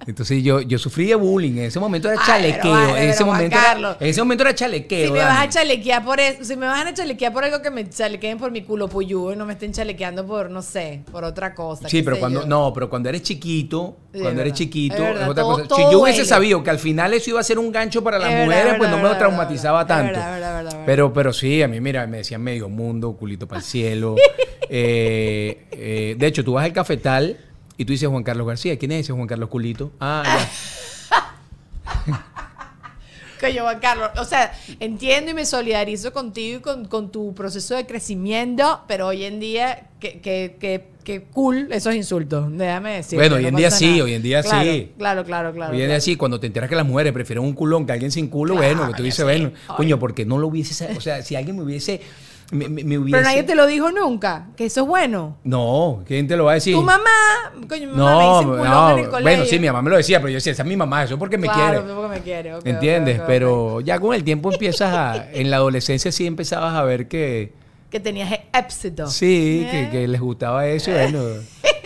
Entonces 0.07 0.43
yo, 0.43 0.61
yo 0.61 0.79
sufrí 0.79 1.07
de 1.07 1.15
bullying. 1.15 1.53
En 1.59 1.65
ese 1.65 1.79
momento 1.81 2.09
era 2.11 2.19
Ay, 2.21 2.27
chalequeo. 2.27 2.63
pero 2.63 2.97
en, 2.97 3.09
ese 3.11 3.19
pero 3.19 3.27
momento 3.33 3.57
era, 3.59 3.97
en 4.01 4.07
ese 4.07 4.21
momento 4.23 4.43
era 4.45 4.55
chalequeo. 4.55 5.07
Si 5.07 5.13
me 5.13 5.19
vas 5.19 5.39
a 5.41 5.49
chalequear 5.49 6.05
por 6.05 6.21
eso, 6.21 6.45
si 6.45 6.57
me 6.57 6.67
van 6.67 6.87
a 6.87 6.95
chalequear 6.95 7.33
por 7.33 7.45
algo 7.45 7.61
que 7.61 7.71
me 7.71 7.89
chalequeen 7.89 8.39
por 8.39 8.51
mi 8.51 8.63
culo 8.63 8.89
puyú 8.89 9.33
y 9.33 9.37
no 9.37 9.45
me 9.45 9.55
estén 9.55 9.73
chalequeando 9.73 10.27
por, 10.27 10.51
no 10.51 10.63
sé, 10.63 11.03
por 11.11 11.25
otra 11.25 11.55
cosa. 11.55 11.89
Sí, 11.89 12.03
pero 12.03 12.19
cuando, 12.19 12.43
yo. 12.43 12.47
no, 12.47 12.73
pero 12.73 12.89
cuando 12.89 13.09
eres 13.09 13.23
chiquito, 13.23 13.97
Sí, 14.13 14.21
cuando 14.21 14.41
es 14.41 14.47
eres 14.47 14.59
chiquito, 14.59 14.95
es 14.97 15.01
verdad, 15.03 15.23
es 15.25 15.29
otra 15.29 15.43
todo- 15.43 15.53
cosa. 15.57 15.69
todo 15.69 15.79
si 15.79 15.93
yo 15.93 16.01
hubiese 16.01 16.25
sabido 16.25 16.63
que 16.63 16.71
al 16.71 16.79
final 16.79 17.13
eso 17.13 17.31
iba 17.31 17.41
a 17.41 17.45
ser 17.45 17.59
un 17.59 17.71
gancho 17.71 18.03
para 18.03 18.19
las 18.19 18.33
Es 18.33 18.45
mujeres, 18.47 18.73
es 18.73 18.79
pues 18.79 18.91
no 18.91 18.99
me 18.99 19.11
es 19.11 19.19
traumatizaba 19.19 19.87
tanto. 19.87 20.19
Pero, 20.87 21.13
pero 21.13 21.33
sí, 21.33 21.61
a 21.63 21.69
mí, 21.69 21.81
mira, 21.81 22.07
me 22.07 22.19
decían 22.19 22.41
medio 22.43 22.69
mundo, 22.69 23.13
culito 23.17 23.47
para 23.47 23.59
el 23.61 23.65
cielo. 23.65 24.15
Eh, 24.71 25.67
eh, 25.73 26.15
de 26.19 26.27
hecho, 26.27 26.45
tú 26.45 26.53
vas 26.53 26.65
al 26.67 26.75
cafetal 26.75 27.39
y 27.79 27.85
tú 27.85 27.93
dices 27.93 28.09
Juan 28.09 28.25
Carlos 28.25 28.47
García. 28.47 28.77
¿Quién 28.77 28.93
es 28.93 29.01
ese 29.01 29.13
Juan 29.13 29.29
Carlos 29.29 29.49
Culito? 29.49 29.93
Ah, 30.01 30.23
ya. 30.27 32.25
Coño, 33.41 33.63
Juan 33.63 33.79
Carlos, 33.79 34.11
o 34.19 34.25
sea, 34.25 34.53
entiendo 34.81 35.31
y 35.31 35.35
me 35.35 35.47
solidarizo 35.47 36.13
contigo 36.13 36.59
y 36.59 36.61
con, 36.61 36.87
con 36.87 37.13
tu 37.13 37.35
proceso 37.35 37.77
de 37.77 37.87
crecimiento, 37.87 38.81
pero 38.89 39.07
hoy 39.07 39.23
en 39.23 39.39
día, 39.39 39.87
que, 40.01 40.19
que, 40.21 40.57
que, 40.59 40.89
que 41.05 41.23
cool 41.23 41.69
esos 41.71 41.95
insultos, 41.95 42.49
déjame 42.51 42.97
decir. 42.97 43.17
Bueno, 43.17 43.37
hoy 43.37 43.47
en 43.47 43.55
día 43.55 43.71
sí, 43.71 44.01
hoy 44.01 44.15
en 44.15 44.23
día 44.23 44.43
claro, 44.43 44.73
sí. 44.73 44.93
Claro, 44.99 45.25
claro, 45.25 45.53
claro. 45.53 45.73
Hoy 45.73 45.81
en 45.83 45.89
día 45.89 46.01
sí, 46.01 46.17
cuando 46.17 46.41
te 46.41 46.49
enteras 46.49 46.69
que 46.69 46.75
las 46.75 46.85
mujeres 46.85 47.13
prefieren 47.13 47.45
un 47.45 47.53
culón 47.53 47.87
que 47.87 47.93
alguien 47.93 48.11
sin 48.11 48.27
culo, 48.27 48.57
Claro, 48.57 48.75
bueno, 48.75 48.91
que 48.91 48.97
tú 48.97 49.05
dices, 49.05 49.19
sí. 49.19 49.23
bueno, 49.23 49.53
coño, 49.77 50.01
porque 50.01 50.27
no 50.27 50.39
lo 50.39 50.49
hubiese, 50.49 50.89
o 50.97 51.01
sea, 51.01 51.23
si 51.23 51.37
alguien 51.37 51.57
me 51.57 51.63
hubiese, 51.63 52.01
me, 52.51 52.69
me- 52.69 52.85
me 52.85 52.99
hubiese... 52.99 53.13
Pero 53.19 53.25
nadie 53.29 53.43
te 53.43 53.55
lo 53.55 53.67
dijo 53.67 53.91
nunca, 53.91 54.47
que 54.57 54.67
eso 54.67 54.83
es 54.83 54.87
bueno. 54.87 55.37
No, 55.45 56.03
¿quién 56.07 56.27
te 56.27 56.37
lo 56.37 56.45
va 56.47 56.53
a 56.53 56.55
decir? 56.55 56.75
Tu 56.75 56.83
mamá, 56.83 57.05
coño, 57.69 57.89
mi 57.91 57.97
mamá 57.97 58.17
me 58.19 58.25
No, 58.25 58.39
dice 58.39 58.47
no, 58.71 58.91
en 58.91 58.99
el 58.99 59.05
colegio. 59.11 59.23
bueno, 59.23 59.45
sí, 59.45 59.59
mi 59.59 59.67
mamá 59.67 59.83
me 59.83 59.91
lo 59.91 59.97
decía, 59.97 60.19
pero 60.19 60.31
yo 60.31 60.35
decía, 60.37 60.53
esa 60.53 60.63
es 60.63 60.69
mi 60.69 60.77
mamá, 60.77 61.05
eso 61.05 61.15
es 61.15 61.19
porque 61.19 61.37
me 61.39 61.47
Claro, 61.49 61.83
quiere. 61.83 61.95
porque 61.95 62.09
me 62.17 62.21
quiere. 62.23 62.55
ok, 62.55 62.61
ok, 62.61 62.67
¿Entiendes? 62.67 63.21
Pero 63.27 63.81
ya 63.81 63.99
con 64.01 64.15
el 64.15 64.25
tiempo 64.25 64.53
empiezas 64.53 64.93
a, 64.95 65.31
en 65.33 65.51
la 65.51 65.57
adolescencia 65.57 66.11
sí 66.13 66.27
empezabas 66.27 66.75
a 66.75 66.83
ver 66.85 67.07
que, 67.09 67.53
Que 67.91 68.01
tenías 68.01 68.31
éxito. 68.53 69.07
sí, 69.09 69.63
¿Eh? 69.67 69.71
que, 69.71 69.91
que 70.01 70.09
les 70.09 70.21
gustaba 70.21 70.67
eso, 70.67 70.91
bueno. 70.91 71.21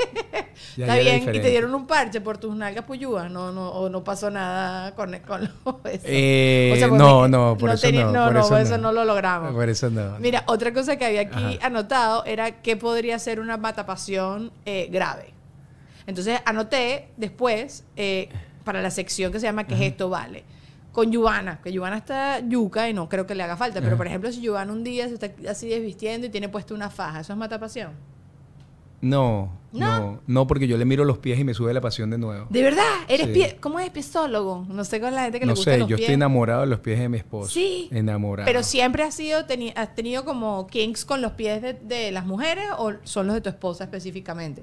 ya- 0.77 0.87
Está 0.87 0.99
bien, 0.99 1.23
y 1.35 1.41
te 1.41 1.51
dieron 1.51 1.75
un 1.75 1.87
parche 1.87 2.21
por 2.21 2.39
tus 2.39 2.55
nalgas 2.57 2.85
puyúas, 2.85 3.31
no, 3.31 3.53
no, 3.53 3.69
o 3.71 3.89
no 3.89 4.03
pasó 4.05 4.31
nada 4.31 4.95
con, 4.95 5.17
con 5.27 5.43
eso. 5.85 6.05
Eh, 6.05 6.71
O 6.75 6.77
sea, 6.77 6.89
no, 6.89 7.29
no, 7.29 7.57
por 7.59 7.71
eso 7.71 7.91
no, 7.93 8.13
No, 8.13 8.25
por 8.25 8.33
no, 8.35 8.41
eso 8.41 8.49
por 8.51 8.61
eso 8.61 8.77
no. 8.79 8.83
no 8.85 8.93
lo 8.93 9.05
logramos. 9.05 9.53
Por 9.53 9.69
eso 9.69 9.91
no. 9.91 10.19
Mira, 10.19 10.45
otra 10.47 10.73
cosa 10.73 10.97
que 10.97 11.05
había 11.05 11.23
aquí 11.23 11.57
Ajá. 11.59 11.67
anotado 11.67 12.25
era 12.25 12.63
que 12.63 12.77
podría 12.77 13.19
ser 13.19 13.41
una 13.41 13.57
matapasión 13.57 14.51
eh, 14.65 14.89
grave. 14.91 15.33
Entonces 16.07 16.41
anoté 16.45 17.09
después 17.17 17.85
eh, 17.97 18.29
para 18.65 18.83
la 18.83 18.91
sección 18.91 19.31
que 19.33 19.39
se 19.41 19.47
llama 19.47 19.65
¿Qué 19.67 19.75
es 19.75 19.81
esto 19.81 20.09
vale? 20.09 20.45
Con 20.93 21.11
Yubana, 21.11 21.61
que 21.63 21.73
Yubana 21.73 21.97
está 21.97 22.41
yuca 22.41 22.89
y 22.89 22.93
no 22.93 23.09
creo 23.09 23.27
que 23.27 23.35
le 23.35 23.43
haga 23.43 23.57
falta, 23.57 23.81
pero 23.81 23.97
por 23.97 24.07
ejemplo 24.07 24.31
si 24.31 24.43
Yubana 24.43 24.73
un 24.73 24.85
día 24.85 25.09
se 25.09 25.15
está 25.15 25.31
así 25.49 25.69
desvistiendo 25.69 26.27
y 26.27 26.31
tiene 26.31 26.49
puesto 26.51 26.75
una 26.75 26.91
faja, 26.91 27.21
¿eso 27.21 27.33
es 27.33 27.39
matapasión? 27.39 27.93
No, 29.03 29.51
¿No? 29.73 29.99
no, 29.99 30.21
no, 30.27 30.47
porque 30.47 30.67
yo 30.69 30.77
le 30.79 30.85
miro 30.85 31.05
los 31.05 31.19
pies 31.19 31.39
y 31.39 31.45
me 31.45 31.55
sube 31.55 31.75
la 31.75 31.81
pasión 31.81 32.09
de 32.11 32.19
nuevo. 32.19 32.47
¿De 32.51 32.63
verdad? 32.63 32.85
¿Eres 33.09 33.27
Sí. 33.27 33.33
pie 33.33 33.57
¿Cómo 33.61 33.79
es 33.81 33.91
piesólogo? 33.91 34.65
No 34.69 34.85
sé 34.85 35.01
con 35.01 35.13
la 35.15 35.25
gente 35.25 35.41
que 35.41 35.45
le 35.47 35.51
No 35.51 35.57
gusta 35.57 35.73
sé, 35.73 35.79
los 35.79 35.89
yo 35.89 35.97
pies. 35.97 36.07
estoy 36.07 36.15
enamorado 36.15 36.61
de 36.61 36.69
los 36.69 36.79
pies 36.79 37.01
de 37.01 37.09
mi 37.09 37.17
esposo. 37.19 37.51
Sí. 37.51 37.89
Enamorado. 37.91 38.47
Pero 38.47 38.63
siempre 38.63 39.03
has 39.03 39.15
sido 39.15 39.41
has 39.75 39.95
tenido 39.95 40.25
como 40.25 40.67
kinks 40.69 41.05
con 41.05 41.21
los 41.21 41.33
pies 41.33 41.61
de, 41.63 41.75
de 41.75 42.13
las 42.13 42.25
mujeres 42.27 42.65
o 42.79 42.93
son 43.03 43.27
los 43.27 43.35
de 43.35 43.41
tu 43.41 43.49
esposa 43.49 43.85
específicamente? 43.85 44.63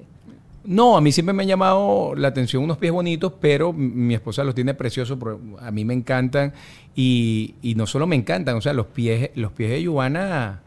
No, 0.64 0.96
a 0.96 1.00
mí 1.00 1.10
siempre 1.12 1.32
me 1.32 1.42
han 1.42 1.48
llamado 1.48 2.14
la 2.14 2.28
atención 2.28 2.62
unos 2.62 2.76
pies 2.78 2.92
bonitos, 2.92 3.32
pero 3.40 3.72
mi 3.72 4.14
esposa 4.14 4.44
los 4.44 4.54
tiene 4.54 4.74
preciosos, 4.74 5.18
a 5.58 5.70
mí 5.70 5.84
me 5.84 5.94
encantan. 5.94 6.52
Y, 6.94 7.54
y 7.62 7.74
no 7.76 7.86
solo 7.86 8.06
me 8.06 8.16
encantan, 8.16 8.56
o 8.56 8.60
sea, 8.60 8.72
los 8.72 8.86
pies, 8.86 9.30
los 9.34 9.52
pies 9.52 9.70
de 9.70 9.82
Yuana 9.82 10.62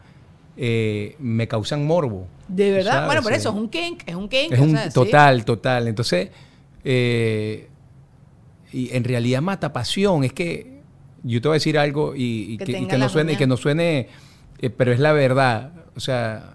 eh, 0.56 1.16
me 1.18 1.48
causan 1.48 1.86
morbo. 1.86 2.26
De 2.48 2.70
verdad. 2.70 2.92
¿sabes? 2.92 3.06
Bueno, 3.06 3.22
por 3.22 3.32
eso 3.32 3.50
es 3.50 3.54
un 3.54 3.68
kink, 3.68 4.02
es 4.06 4.14
un 4.14 4.28
kink. 4.28 4.52
Es 4.52 4.60
un 4.60 4.76
sí. 4.76 4.90
total, 4.92 5.44
total. 5.44 5.88
Entonces, 5.88 6.30
eh, 6.84 7.68
y 8.72 8.94
en 8.94 9.04
realidad 9.04 9.42
mata 9.42 9.72
pasión. 9.72 10.24
Es 10.24 10.32
que 10.32 10.80
yo 11.22 11.40
te 11.40 11.48
voy 11.48 11.54
a 11.54 11.58
decir 11.58 11.78
algo 11.78 12.14
y, 12.14 12.52
y 12.52 12.58
Que 12.58 12.64
que, 12.66 12.72
y 12.72 12.74
tenga 12.74 12.88
que 12.90 12.98
no 12.98 13.08
suene, 13.08 13.32
y 13.32 13.36
que 13.36 13.46
no 13.46 13.56
suene, 13.56 14.08
eh, 14.60 14.70
pero 14.70 14.92
es 14.92 15.00
la 15.00 15.12
verdad. 15.12 15.72
O 15.96 16.00
sea, 16.00 16.53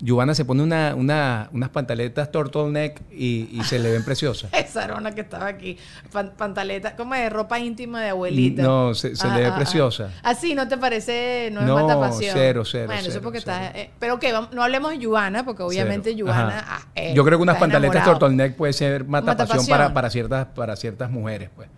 Giovanna 0.00 0.32
se 0.34 0.44
pone 0.44 0.62
una, 0.62 0.94
una- 0.94 1.48
unas 1.52 1.70
pantaletas 1.70 2.30
turtleneck 2.30 3.00
y, 3.10 3.48
y 3.52 3.64
se 3.64 3.80
le 3.80 3.90
ven 3.90 4.04
preciosas. 4.04 4.48
Esa 4.54 4.84
era 4.84 4.94
una 4.96 5.12
que 5.12 5.22
estaba 5.22 5.46
aquí. 5.46 5.76
Pan- 6.12 6.34
pantaleta, 6.36 6.94
como 6.94 7.14
de 7.14 7.28
ropa 7.28 7.58
íntima 7.58 8.00
de 8.02 8.10
abuelita. 8.10 8.62
No, 8.62 8.94
se- 8.94 9.16
se 9.16 9.28
le 9.28 9.40
ve 9.42 9.52
preciosa. 9.52 10.10
Así, 10.22 10.54
¿no 10.54 10.68
te 10.68 10.78
parece? 10.78 11.50
No, 11.52 11.62
No, 11.62 11.78
es 11.78 11.84
matapasión. 11.86 12.32
cero, 12.32 12.64
cero, 12.64 12.86
Bueno, 12.86 13.00
eso 13.00 13.10
cero, 13.10 13.20
porque 13.24 13.40
cero. 13.40 13.56
está. 13.56 13.78
eh, 13.78 13.90
pero 13.98 14.20
que 14.20 14.32
no 14.52 14.62
hablemos 14.62 14.90
de 14.92 14.98
Yuana, 14.98 15.44
porque 15.44 15.62
obviamente 15.64 16.14
ah, 16.28 16.80
eh, 16.94 17.12
Yo 17.14 17.24
creo 17.24 17.38
que 17.38 17.42
unas 17.42 17.58
pantaletas 17.58 18.04
turtleneck 18.04 18.54
puede 18.54 18.72
ser 18.72 19.04
matapasión 19.04 19.48
Matapasión. 19.48 19.78
para, 19.78 19.94
para, 19.94 20.10
ciertas, 20.10 20.46
para 20.54 20.76
ciertas 20.76 21.10
mujeres. 21.10 21.50
pues 21.56 21.68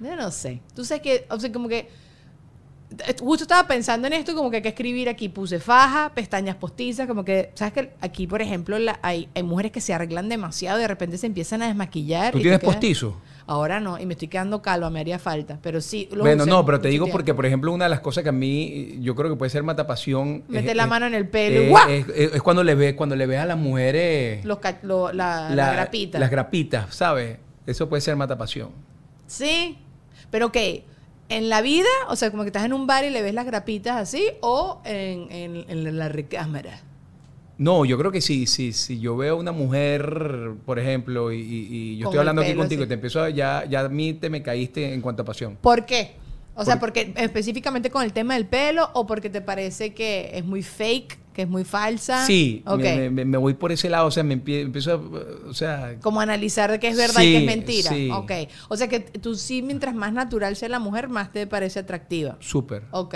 Yo 0.00 0.14
no 0.16 0.30
sé. 0.30 0.60
Tú 0.74 0.84
sabes 0.84 1.02
que, 1.02 1.26
o 1.30 1.40
sea, 1.40 1.50
como 1.50 1.66
que 1.68 1.88
justo 3.20 3.44
estaba 3.44 3.66
pensando 3.68 4.06
en 4.08 4.12
esto, 4.14 4.34
como 4.34 4.50
que 4.50 4.56
hay 4.56 4.62
que 4.62 4.68
escribir 4.70 5.08
aquí, 5.08 5.28
puse 5.28 5.60
faja, 5.60 6.10
pestañas 6.14 6.56
postizas, 6.56 7.06
como 7.06 7.24
que, 7.24 7.50
¿sabes 7.54 7.72
que 7.72 7.90
Aquí, 8.00 8.26
por 8.26 8.42
ejemplo, 8.42 8.78
la- 8.78 8.98
hay, 9.02 9.28
hay 9.34 9.42
mujeres 9.42 9.72
que 9.72 9.80
se 9.80 9.94
arreglan 9.94 10.28
demasiado 10.28 10.78
y 10.78 10.82
de 10.82 10.88
repente 10.88 11.16
se 11.18 11.26
empiezan 11.26 11.62
a 11.62 11.66
desmaquillar. 11.68 12.32
¿Tú 12.32 12.38
y 12.38 12.42
tienes 12.42 12.60
postizo? 12.60 13.16
Ahora 13.46 13.80
no, 13.80 13.98
y 13.98 14.06
me 14.06 14.14
estoy 14.14 14.28
quedando 14.28 14.62
calva, 14.62 14.90
me 14.90 15.00
haría 15.00 15.18
falta, 15.18 15.58
pero 15.62 15.80
sí. 15.80 16.08
lo 16.12 16.22
Bueno, 16.22 16.46
no, 16.46 16.64
pero 16.64 16.80
te 16.80 16.88
digo 16.88 17.06
tiempo. 17.06 17.16
porque, 17.18 17.34
por 17.34 17.46
ejemplo, 17.46 17.72
una 17.72 17.84
de 17.86 17.90
las 17.90 18.00
cosas 18.00 18.22
que 18.22 18.28
a 18.28 18.32
mí 18.32 18.98
yo 19.00 19.14
creo 19.16 19.28
que 19.30 19.36
puede 19.36 19.50
ser 19.50 19.62
matapasión. 19.64 20.44
Meter 20.48 20.76
la 20.76 20.84
es- 20.84 20.88
mano 20.88 21.06
en 21.06 21.14
el 21.14 21.28
pelo 21.28 21.76
es- 21.88 22.42
cuando 22.42 22.62
le 22.62 22.74
ves, 22.76 22.94
cuando 22.94 23.16
le 23.16 23.26
ves 23.26 23.40
a 23.40 23.46
las 23.46 23.56
mujeres 23.58 24.44
Los 24.44 24.58
lo- 24.82 25.12
la, 25.12 25.48
la 25.50 25.54
la- 25.54 25.72
grapita. 25.72 26.18
Las 26.20 26.30
grapitas, 26.30 26.94
¿sabes? 26.94 27.38
Eso 27.66 27.88
puede 27.88 28.00
ser 28.02 28.14
matapasión. 28.16 28.70
Sí, 29.26 29.78
pero 30.30 30.52
¿qué? 30.52 30.84
¿En 31.30 31.48
la 31.48 31.62
vida? 31.62 31.88
O 32.08 32.16
sea, 32.16 32.30
como 32.30 32.42
que 32.42 32.48
estás 32.48 32.64
en 32.64 32.72
un 32.74 32.86
bar 32.86 33.04
y 33.04 33.10
le 33.10 33.22
ves 33.22 33.32
las 33.32 33.46
grapitas 33.46 33.96
así, 33.96 34.22
o 34.42 34.82
en, 34.84 35.30
en- 35.30 35.64
en 35.68 35.96
la 35.98 36.08
recámara. 36.10 36.80
No, 37.56 37.84
yo 37.84 37.98
creo 37.98 38.10
que 38.10 38.20
sí, 38.20 38.46
sí, 38.46 38.72
si 38.72 39.00
yo 39.00 39.16
veo 39.16 39.34
a 39.36 39.38
una 39.38 39.52
mujer, 39.52 40.52
por 40.64 40.78
ejemplo, 40.78 41.30
y, 41.30 41.96
yo 41.98 42.04
Con 42.06 42.12
estoy 42.12 42.18
hablando 42.20 42.42
aquí 42.42 42.54
contigo 42.54 42.84
y 42.84 42.86
te 42.86 42.94
empiezo 42.94 43.22
a, 43.22 43.30
ya, 43.30 43.64
ya 43.68 43.80
a 43.80 43.88
mí 43.88 44.14
te 44.14 44.30
me 44.30 44.42
caíste 44.42 44.92
en 44.94 45.00
cuanto 45.02 45.22
a 45.22 45.24
pasión. 45.26 45.56
¿Por 45.60 45.84
qué? 45.86 46.12
O 46.54 46.64
sea, 46.64 46.74
Por- 46.74 46.88
porque 46.88 47.12
específicamente 47.16 47.90
con 47.90 48.02
el 48.02 48.12
tema 48.12 48.34
del 48.34 48.46
pelo 48.46 48.90
o 48.94 49.06
porque 49.06 49.30
te 49.30 49.40
parece 49.40 49.92
que 49.94 50.30
es 50.34 50.44
muy 50.44 50.62
fake, 50.62 51.18
que 51.40 51.44
es 51.44 51.48
muy 51.48 51.64
falsa. 51.64 52.26
Sí, 52.26 52.62
Ok. 52.66 52.80
me, 52.80 53.08
me- 53.10 53.24
me 53.24 53.38
voy 53.38 53.54
por 53.54 53.72
ese 53.72 53.88
lado, 53.88 54.06
o 54.06 54.10
sea, 54.10 54.22
me 54.22 54.34
empie- 54.36 54.60
empiezo 54.60 54.92
a, 54.92 55.48
o 55.48 55.54
sea, 55.54 55.96
Como 56.02 56.20
analizar 56.20 56.70
de 56.70 56.78
qué 56.78 56.88
es 56.88 56.96
verdad 56.98 57.22
y 57.22 57.32
qué 57.32 57.38
es 57.38 57.46
mentira. 57.46 57.90
sí. 57.90 58.10
Ok. 58.12 58.32
O 58.68 58.76
sea 58.76 58.88
que 58.88 59.00
tú 59.00 59.34
sí, 59.34 59.62
mientras 59.62 59.94
más 59.94 60.12
natural 60.12 60.54
sea 60.56 60.68
la 60.68 60.78
mujer, 60.78 61.08
más 61.08 61.32
te 61.32 61.46
parece 61.46 61.78
atractiva. 61.78 62.36
súper, 62.40 62.82
Ok. 62.90 63.14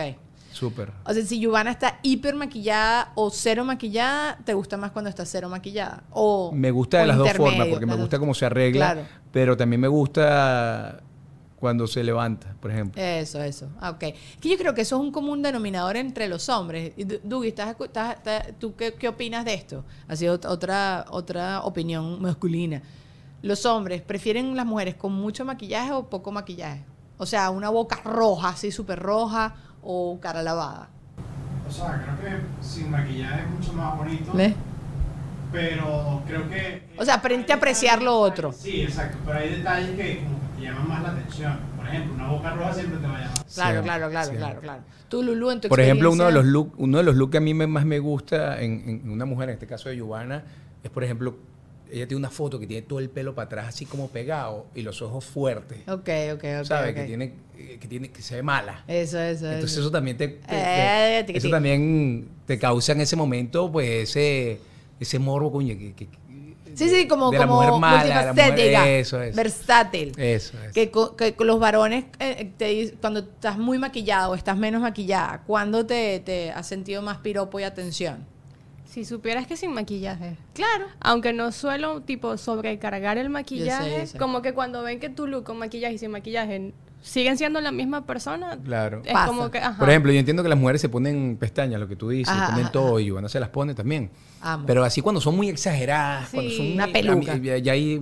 súper. 0.52 0.90
O 1.04 1.12
sea, 1.12 1.22
si 1.24 1.38
Giovanna 1.38 1.70
está 1.72 1.98
hiper 2.02 2.34
maquillada 2.34 3.12
o 3.14 3.28
cero 3.30 3.64
maquillada, 3.64 4.38
¿te 4.44 4.54
gusta 4.54 4.76
más 4.78 4.90
cuando 4.92 5.10
está 5.10 5.26
cero 5.26 5.48
maquillada? 5.50 6.04
O, 6.10 6.50
Me 6.52 6.70
gusta 6.70 6.96
o 6.96 7.00
de 7.00 7.06
las 7.08 7.18
dos 7.18 7.30
formas, 7.32 7.66
porque 7.68 7.84
me 7.86 7.96
gusta 7.96 8.18
cómo 8.18 8.32
se 8.34 8.46
arregla, 8.46 8.92
Claro. 8.94 9.08
pero 9.32 9.56
también 9.56 9.80
me 9.82 9.88
gusta 9.88 11.00
cuando 11.64 11.86
se 11.86 12.04
levanta, 12.04 12.54
por 12.60 12.70
ejemplo. 12.70 13.00
Eso, 13.02 13.42
eso. 13.42 13.70
Ah, 13.80 13.88
ok. 13.92 13.98
Que 14.38 14.50
yo 14.50 14.58
creo 14.58 14.74
que 14.74 14.82
eso 14.82 14.96
es 14.96 15.00
un 15.00 15.10
común 15.10 15.40
denominador 15.40 15.96
entre 15.96 16.28
los 16.28 16.50
hombres. 16.50 16.92
Dugi, 17.22 17.48
¿estás, 17.48 17.74
estás- 17.80 18.16
estás- 18.16 18.48
¿tú 18.58 18.74
qué, 18.76 18.92
qué 18.92 19.08
opinas 19.08 19.46
de 19.46 19.54
esto? 19.54 19.82
Así 20.06 20.26
ot- 20.26 20.44
otra, 20.46 21.06
otra 21.08 21.62
opinión 21.62 22.20
masculina. 22.20 22.82
Los 23.40 23.64
hombres 23.64 24.02
prefieren 24.02 24.54
las 24.54 24.66
mujeres 24.66 24.94
con 24.94 25.14
mucho 25.14 25.46
maquillaje 25.46 25.90
o 25.92 26.04
poco 26.10 26.30
maquillaje. 26.32 26.84
O 27.16 27.24
sea, 27.24 27.48
una 27.48 27.70
boca 27.70 27.98
roja, 28.04 28.50
así 28.50 28.70
súper 28.70 28.98
roja, 28.98 29.54
o 29.82 30.18
cara 30.20 30.42
lavada. 30.42 30.90
O 31.66 31.72
sea, 31.72 32.04
creo 32.20 32.20
que 32.20 32.42
sin 32.62 32.90
maquillaje 32.90 33.40
es 33.40 33.48
mucho 33.48 33.72
más 33.72 33.96
bonito. 33.96 34.32
¿Ves? 34.34 34.52
Pero 35.50 36.22
creo 36.26 36.46
que. 36.50 36.82
O 36.98 37.04
sea, 37.06 37.14
aprende 37.14 37.50
a 37.50 37.56
apreciar 37.56 38.02
lo 38.02 38.18
otro. 38.18 38.52
Sí, 38.52 38.82
exacto. 38.82 39.16
Pero 39.24 39.38
hay 39.38 39.48
detalles 39.56 39.96
que 39.96 40.22
como 40.24 40.43
llaman 40.62 40.88
más 40.88 41.02
la 41.02 41.10
atención. 41.10 41.58
Por 41.76 41.86
ejemplo, 41.86 42.14
una 42.14 42.28
boca 42.28 42.54
roja 42.54 42.74
siempre 42.74 42.98
te 42.98 43.06
va 43.06 43.16
a 43.16 43.20
llamar. 43.20 43.34
Claro, 43.34 43.46
Siempre, 43.46 43.82
claro, 43.82 44.10
claro, 44.10 44.24
siempre. 44.26 44.38
claro, 44.46 44.60
claro. 44.60 44.82
Tú, 45.08 45.22
Lulu, 45.22 45.50
en 45.50 45.60
tu 45.60 45.68
Por 45.68 45.80
ejemplo, 45.80 46.10
uno 46.12 46.24
de 46.26 46.32
los 46.32 46.44
experiencia- 46.44 46.52
look, 46.72 46.74
uno 46.82 46.98
de 46.98 47.04
los 47.04 47.14
looks 47.16 47.32
que 47.32 47.38
a 47.38 47.40
mí 47.40 47.54
me- 47.54 47.66
más 47.66 47.84
me 47.84 47.98
gusta 47.98 48.60
en, 48.62 49.00
en 49.04 49.10
una 49.10 49.24
mujer, 49.24 49.48
en 49.50 49.54
este 49.54 49.66
caso 49.66 49.88
de 49.88 49.96
Giovanna, 49.96 50.42
es 50.82 50.90
por 50.90 51.04
ejemplo, 51.04 51.36
ella 51.90 52.08
tiene 52.08 52.18
una 52.18 52.30
foto 52.30 52.58
que 52.58 52.66
tiene 52.66 52.82
todo 52.82 52.98
el 52.98 53.10
pelo 53.10 53.34
para 53.34 53.46
atrás 53.46 53.68
así 53.68 53.86
como 53.86 54.08
pegado 54.08 54.66
y 54.74 54.82
los 54.82 55.00
ojos 55.02 55.24
fuertes. 55.24 55.78
Ok, 55.86 56.08
ok, 56.34 56.44
ok. 56.60 56.64
¿Sabes? 56.64 56.90
ok. 56.90 56.96
Que 56.96 57.04
tiene, 57.04 57.32
eh, 57.56 57.78
que 57.80 57.86
tiene, 57.86 58.10
que 58.10 58.22
se 58.22 58.36
ve 58.36 58.42
mala. 58.42 58.84
Eso, 58.88 59.20
eso, 59.20 59.46
Entonces 59.46 59.72
eso. 59.72 59.80
eso 59.82 59.90
también 59.92 60.16
te, 60.16 60.26
te- 60.28 60.40
Eh, 60.48 61.24
te- 61.24 61.36
eso 61.36 61.50
también 61.50 62.26
te 62.46 62.58
causa 62.58 62.92
en 62.92 63.02
ese 63.02 63.14
momento 63.16 63.70
pues 63.70 64.10
ese 64.10 64.60
ese 65.00 65.18
morbo 65.18 65.52
coño 65.52 65.76
que- 65.76 65.92
que- 65.92 66.08
Sí, 66.74 66.88
sí, 66.88 67.08
como, 67.08 67.30
de 67.30 67.38
la 67.38 67.46
como 67.46 67.56
mujer 67.62 67.80
mala, 67.80 68.04
la 68.04 68.32
mujer- 68.32 68.46
multifacética, 68.52 68.88
eso 68.90 69.22
es. 69.22 69.34
versátil. 69.36 70.12
Eso 70.18 70.56
es. 70.66 70.72
Que, 70.72 70.90
que 71.16 71.34
con 71.34 71.46
los 71.46 71.58
varones, 71.60 72.04
eh, 72.18 72.50
te 72.56 72.72
dic- 72.72 72.94
cuando 73.00 73.20
estás 73.20 73.58
muy 73.58 73.78
maquillado 73.78 74.32
o 74.32 74.34
estás 74.34 74.56
menos 74.56 74.82
maquillada, 74.82 75.42
¿cuándo 75.46 75.86
te, 75.86 76.20
te 76.20 76.50
has 76.52 76.66
sentido 76.66 77.02
más 77.02 77.18
piropo 77.18 77.60
y 77.60 77.62
atención? 77.62 78.26
Si 78.86 79.04
supieras 79.04 79.46
que 79.48 79.56
sin 79.56 79.72
maquillaje. 79.72 80.36
Claro. 80.52 80.86
Aunque 81.00 81.32
no 81.32 81.50
suelo, 81.50 82.02
tipo, 82.02 82.36
sobrecargar 82.36 83.18
el 83.18 83.28
maquillaje, 83.28 83.98
yo 84.00 84.06
sé. 84.06 84.18
como 84.18 84.40
que 84.40 84.52
cuando 84.54 84.82
ven 84.84 85.00
que 85.00 85.08
tu 85.08 85.26
look 85.26 85.42
con 85.44 85.58
maquillaje 85.58 85.94
y 85.94 85.98
sin 85.98 86.12
maquillaje 86.12 86.72
siguen 87.04 87.36
siendo 87.36 87.60
la 87.60 87.70
misma 87.70 88.06
persona, 88.06 88.56
Claro. 88.64 89.02
es 89.04 89.12
Pasa. 89.12 89.26
como 89.26 89.50
que, 89.50 89.58
ajá. 89.58 89.78
Por 89.78 89.90
ejemplo, 89.90 90.10
yo 90.10 90.18
entiendo 90.18 90.42
que 90.42 90.48
las 90.48 90.58
mujeres 90.58 90.80
se 90.80 90.88
ponen 90.88 91.36
pestañas, 91.38 91.78
lo 91.78 91.86
que 91.86 91.96
tú 91.96 92.08
dices, 92.08 92.32
Ajá, 92.32 92.46
se 92.46 92.50
ponen 92.52 92.64
ajá, 92.64 92.72
todo 92.72 92.98
y 92.98 93.04
Giovanna 93.06 93.28
se 93.28 93.38
las 93.40 93.50
pone 93.50 93.74
también. 93.74 94.10
Amo. 94.40 94.64
Pero 94.66 94.84
así 94.84 95.00
cuando 95.02 95.20
son 95.20 95.36
muy 95.36 95.48
exageradas, 95.48 96.30
cuando 96.30 96.50
son 96.50 96.72
Una 96.72 96.86
peluca. 96.88 97.36
ya 97.36 97.72
ahí. 97.72 97.98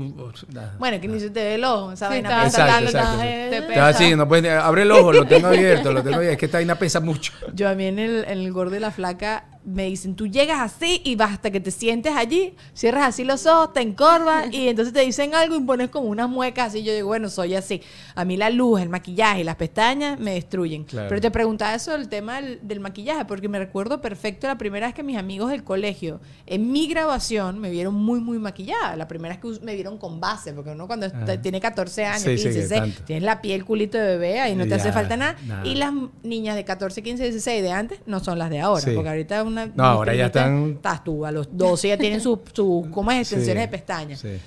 Bueno, 0.79 1.01
que 1.01 1.09
ni 1.09 1.19
se 1.21 1.31
te 1.31 1.41
ve 1.43 1.55
el 1.57 1.65
ojo, 1.65 1.93
esa 1.93 2.11
Sí, 2.11 2.17
está- 2.19 2.45
pesa 2.45 2.81
Exacto, 2.81 3.81
así, 3.81 4.15
no 4.17 4.29
puedes, 4.29 4.53
abre 4.53 4.83
el 4.83 4.91
ojo, 4.93 5.13
lo 5.13 5.27
tengo 5.27 5.49
abierto, 5.49 5.93
lo 5.93 6.03
tengo 6.03 6.17
abierto. 6.17 6.33
Es 6.33 6.39
que 6.39 6.47
esta 6.47 6.59
vaina 6.59 6.77
pesa 6.77 7.01
mucho. 7.01 7.33
Yo 7.55 7.69
a 7.69 7.75
mí 7.75 7.87
en 7.87 7.99
el, 7.99 8.25
en 8.25 8.39
el 8.39 8.53
gordo 8.53 8.77
y 8.77 8.81
la 8.81 8.91
flaca 8.91 9.45
me 9.65 9.85
dicen, 9.87 10.15
tú 10.17 10.27
llegas 10.27 10.61
así 10.61 11.01
y 11.05 11.15
basta 11.17 11.51
que 11.51 11.61
te 11.61 11.71
sientes 11.71 12.15
allí, 12.17 12.55
cierras 12.75 13.05
así 13.09 13.25
los 13.25 13.47
ojos, 13.47 13.73
te 13.73 13.81
encorvas 13.81 14.47
y 14.53 14.69
entonces 14.69 14.93
te 14.93 15.01
dicen 15.01 15.35
algo 15.35 15.57
y 15.57 15.61
pones 15.61 15.89
como 15.91 16.09
unas 16.09 16.29
muecas 16.29 16.69
así. 16.69 16.83
Yo 16.83 16.93
digo, 16.95 17.09
bueno, 17.09 17.29
soy 17.29 17.55
así. 17.55 17.81
A 18.15 18.25
mí 18.25 18.37
la 18.37 18.51
luz, 18.51 18.81
el 18.81 18.89
maquillaje 18.89 19.41
y 19.41 19.45
las 19.45 19.57
pestañas 19.57 20.19
me 20.19 20.35
destruyen. 20.35 20.85
Claro. 20.85 21.09
Pero 21.09 21.21
te 21.21 21.31
preguntaba 21.31 21.75
eso 21.75 21.93
del 21.93 22.09
tema 22.09 22.41
del, 22.41 22.59
del 22.63 22.81
maquillaje, 22.81 23.25
porque 23.25 23.49
me 23.49 23.59
recuerdo 23.59 24.01
perfecto 24.01 24.47
la 24.47 24.59
primera 24.59 24.87
vez 24.87 24.95
que 24.95 25.03
mis 25.03 25.17
amigos 25.17 25.51
del 25.51 25.65
colegio, 25.65 26.21
en 26.47 26.71
mi 26.73 26.87
grabación, 26.89 27.59
me 27.61 27.71
vieron 27.71 27.95
muy, 27.95 28.21
muy 28.21 28.39
maquillada. 28.39 28.97
La 28.97 29.07
primera 29.09 29.37
vez 29.37 29.41
que 29.59 29.65
me 29.65 29.75
vieron 29.75 29.99
con 29.99 30.21
base, 30.21 30.53
porque 30.53 30.71
uno 30.71 30.87
cuando 30.87 31.07
está- 31.07 31.41
tiene 31.41 31.61
14 31.61 32.05
años, 32.05 32.23
Sí, 32.23 32.37
sí, 32.39 32.45
15, 32.45 32.49
que 32.49 32.55
16, 32.59 32.81
tanto. 32.81 33.03
tienes 33.05 33.23
la 33.25 33.41
piel 33.41 33.65
culito 33.65 33.99
de 33.99 34.05
bebé, 34.19 34.41
ahí 34.41 34.55
no 34.55 34.67
te 34.67 34.75
hace 34.75 34.93
falta 34.93 35.17
nada. 35.17 35.37
nada. 35.47 35.67
Y 35.67 35.75
las 35.77 35.93
niñas 36.23 36.57
de 36.57 36.65
14, 36.65 37.03
15, 37.03 37.23
16 37.25 37.63
de 37.63 37.71
antes 37.73 38.01
no 38.07 38.21
son 38.21 38.39
las 38.39 38.51
de 38.51 38.61
ahora. 38.61 38.81
Sí. 38.83 38.91
Porque 38.95 39.09
ahorita 39.09 39.43
una. 39.53 39.67
No, 39.67 39.85
ahora 39.85 40.15
ya 40.15 40.27
están- 40.27 40.73
Estás 40.77 41.05
tú, 41.05 41.25
a 41.25 41.31
los 41.33 41.49
12 41.57 41.89
ya 41.89 41.97
tienen 41.99 42.21
sus 42.21 42.39
su, 42.53 42.89
¿cómo 42.91 43.11
es? 43.13 43.21
extensiones 43.21 43.63
Sí, 43.65 43.67
de 43.67 43.69
pestañas. 43.69 44.21
sí. 44.21 44.39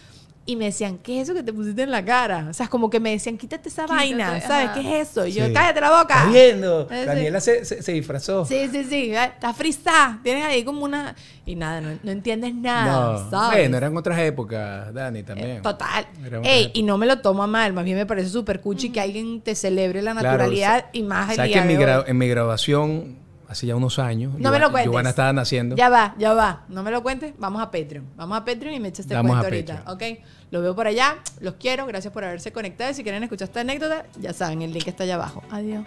Y 0.48 0.56
me 0.58 0.66
decían, 0.66 1.00
¿qué 1.00 1.22
es 1.22 1.24
eso 1.28 1.34
que 1.34 1.42
te 1.42 1.52
pusiste 1.52 1.82
en 1.82 1.90
la 1.90 2.06
cara? 2.06 2.46
O 2.52 2.54
sea, 2.54 2.66
es 2.66 2.70
como 2.70 2.88
que 2.88 3.00
me 3.00 3.10
decían, 3.10 3.36
quítate 3.36 3.68
esa 3.68 3.86
Quítate, 3.86 4.00
vaina, 4.00 4.40
¿sabes? 4.42 4.68
ajá. 4.70 4.74
¿Qué 4.76 5.02
es 5.02 5.10
eso? 5.10 5.26
Y 5.26 5.32
yo, 5.32 5.48
Sí. 5.48 5.54
cállate 5.54 5.82
la 5.82 5.90
boca. 5.90 6.14
¿Estás 6.20 6.32
viendo? 6.32 6.88
Sí. 6.88 6.96
Daniela 7.04 7.40
se, 7.40 7.66
se, 7.66 7.82
se 7.82 7.92
disfrazó. 7.94 8.46
Sí, 8.46 8.70
sí, 8.72 8.84
sí. 8.84 9.12
eh, 9.16 9.24
Está 9.34 9.56
frisada. 9.56 10.20
Tienes 10.22 10.46
ahí 10.46 10.64
como 10.64 10.84
una. 10.84 11.16
Y 11.48 11.56
nada, 11.56 11.82
no, 11.82 11.98
no 12.04 12.12
entiendes 12.12 12.54
nada. 12.54 13.24
No, 13.24 13.30
¿sabes? 13.32 13.58
bueno, 13.58 13.78
eran 13.78 13.98
otras 13.98 14.20
épocas, 14.20 14.94
Dani, 14.94 15.24
también. 15.24 15.50
Eh, 15.50 15.60
Total. 15.64 16.06
Ey, 16.44 16.70
y 16.76 16.84
no 16.84 17.00
me 17.00 17.08
lo 17.08 17.18
tomo 17.22 17.42
a 17.42 17.48
mal, 17.48 17.74
más 17.74 17.84
bien 17.84 17.98
me 17.98 18.06
parece 18.06 18.30
súper 18.30 18.62
cuchi 18.62 18.92
que 18.92 19.02
alguien 19.02 19.42
te 19.42 19.56
celebre 19.56 20.04
la 20.04 20.14
naturalidad 20.14 20.86
y 20.94 21.02
más 21.02 21.32
el 21.32 21.36
¿Sabes 21.38 21.50
día 21.54 21.64
que 21.64 21.72
en 21.72 21.76
mi, 21.80 21.84
de 21.84 21.96
hoy. 21.96 22.04
en 22.06 22.18
mi 22.20 22.28
graduación, 22.28 23.18
hace 23.50 23.68
ya 23.68 23.76
unos 23.76 24.00
años, 24.00 24.34
No 24.38 24.52
me 24.52 24.60
lo 24.60 24.72
cuentes. 24.72 24.92
Giovanna 24.92 25.10
estaba 25.10 25.34
naciendo. 25.34 25.76
Ya 25.76 25.90
va, 25.90 26.16
ya 26.18 26.34
va. 26.34 26.64
No 26.70 26.84
me 26.84 26.92
lo 26.92 27.02
cuentes. 27.04 27.34
Vamos 27.38 27.62
a 27.62 27.72
Patreon. 27.72 28.06
Vamos 28.16 28.38
a 28.38 28.46
Patreon 28.46 28.74
y 28.76 28.80
me 28.80 28.88
echas 28.90 29.02
este 29.02 29.16
Vamos 29.16 29.32
cuento 29.32 29.46
a 29.46 29.48
ahorita. 29.50 29.84
Patreon. 29.86 30.16
¿Ok? 30.18 30.26
Los 30.52 30.62
veo 30.64 30.76
por 30.76 30.88
allá. 30.88 31.18
Los 31.40 31.56
quiero. 31.56 31.86
Gracias 31.86 32.14
por 32.14 32.24
haberse 32.24 32.52
conectado. 32.52 32.92
Y 32.92 32.94
si 32.94 33.04
quieren 33.04 33.24
escuchar 33.24 33.48
esta 33.48 33.62
anécdota, 33.62 34.06
ya 34.20 34.34
saben, 34.34 34.62
el 34.62 34.74
link 34.74 34.88
está 34.88 35.04
allá 35.04 35.16
abajo. 35.16 35.44
Adiós. 35.52 35.86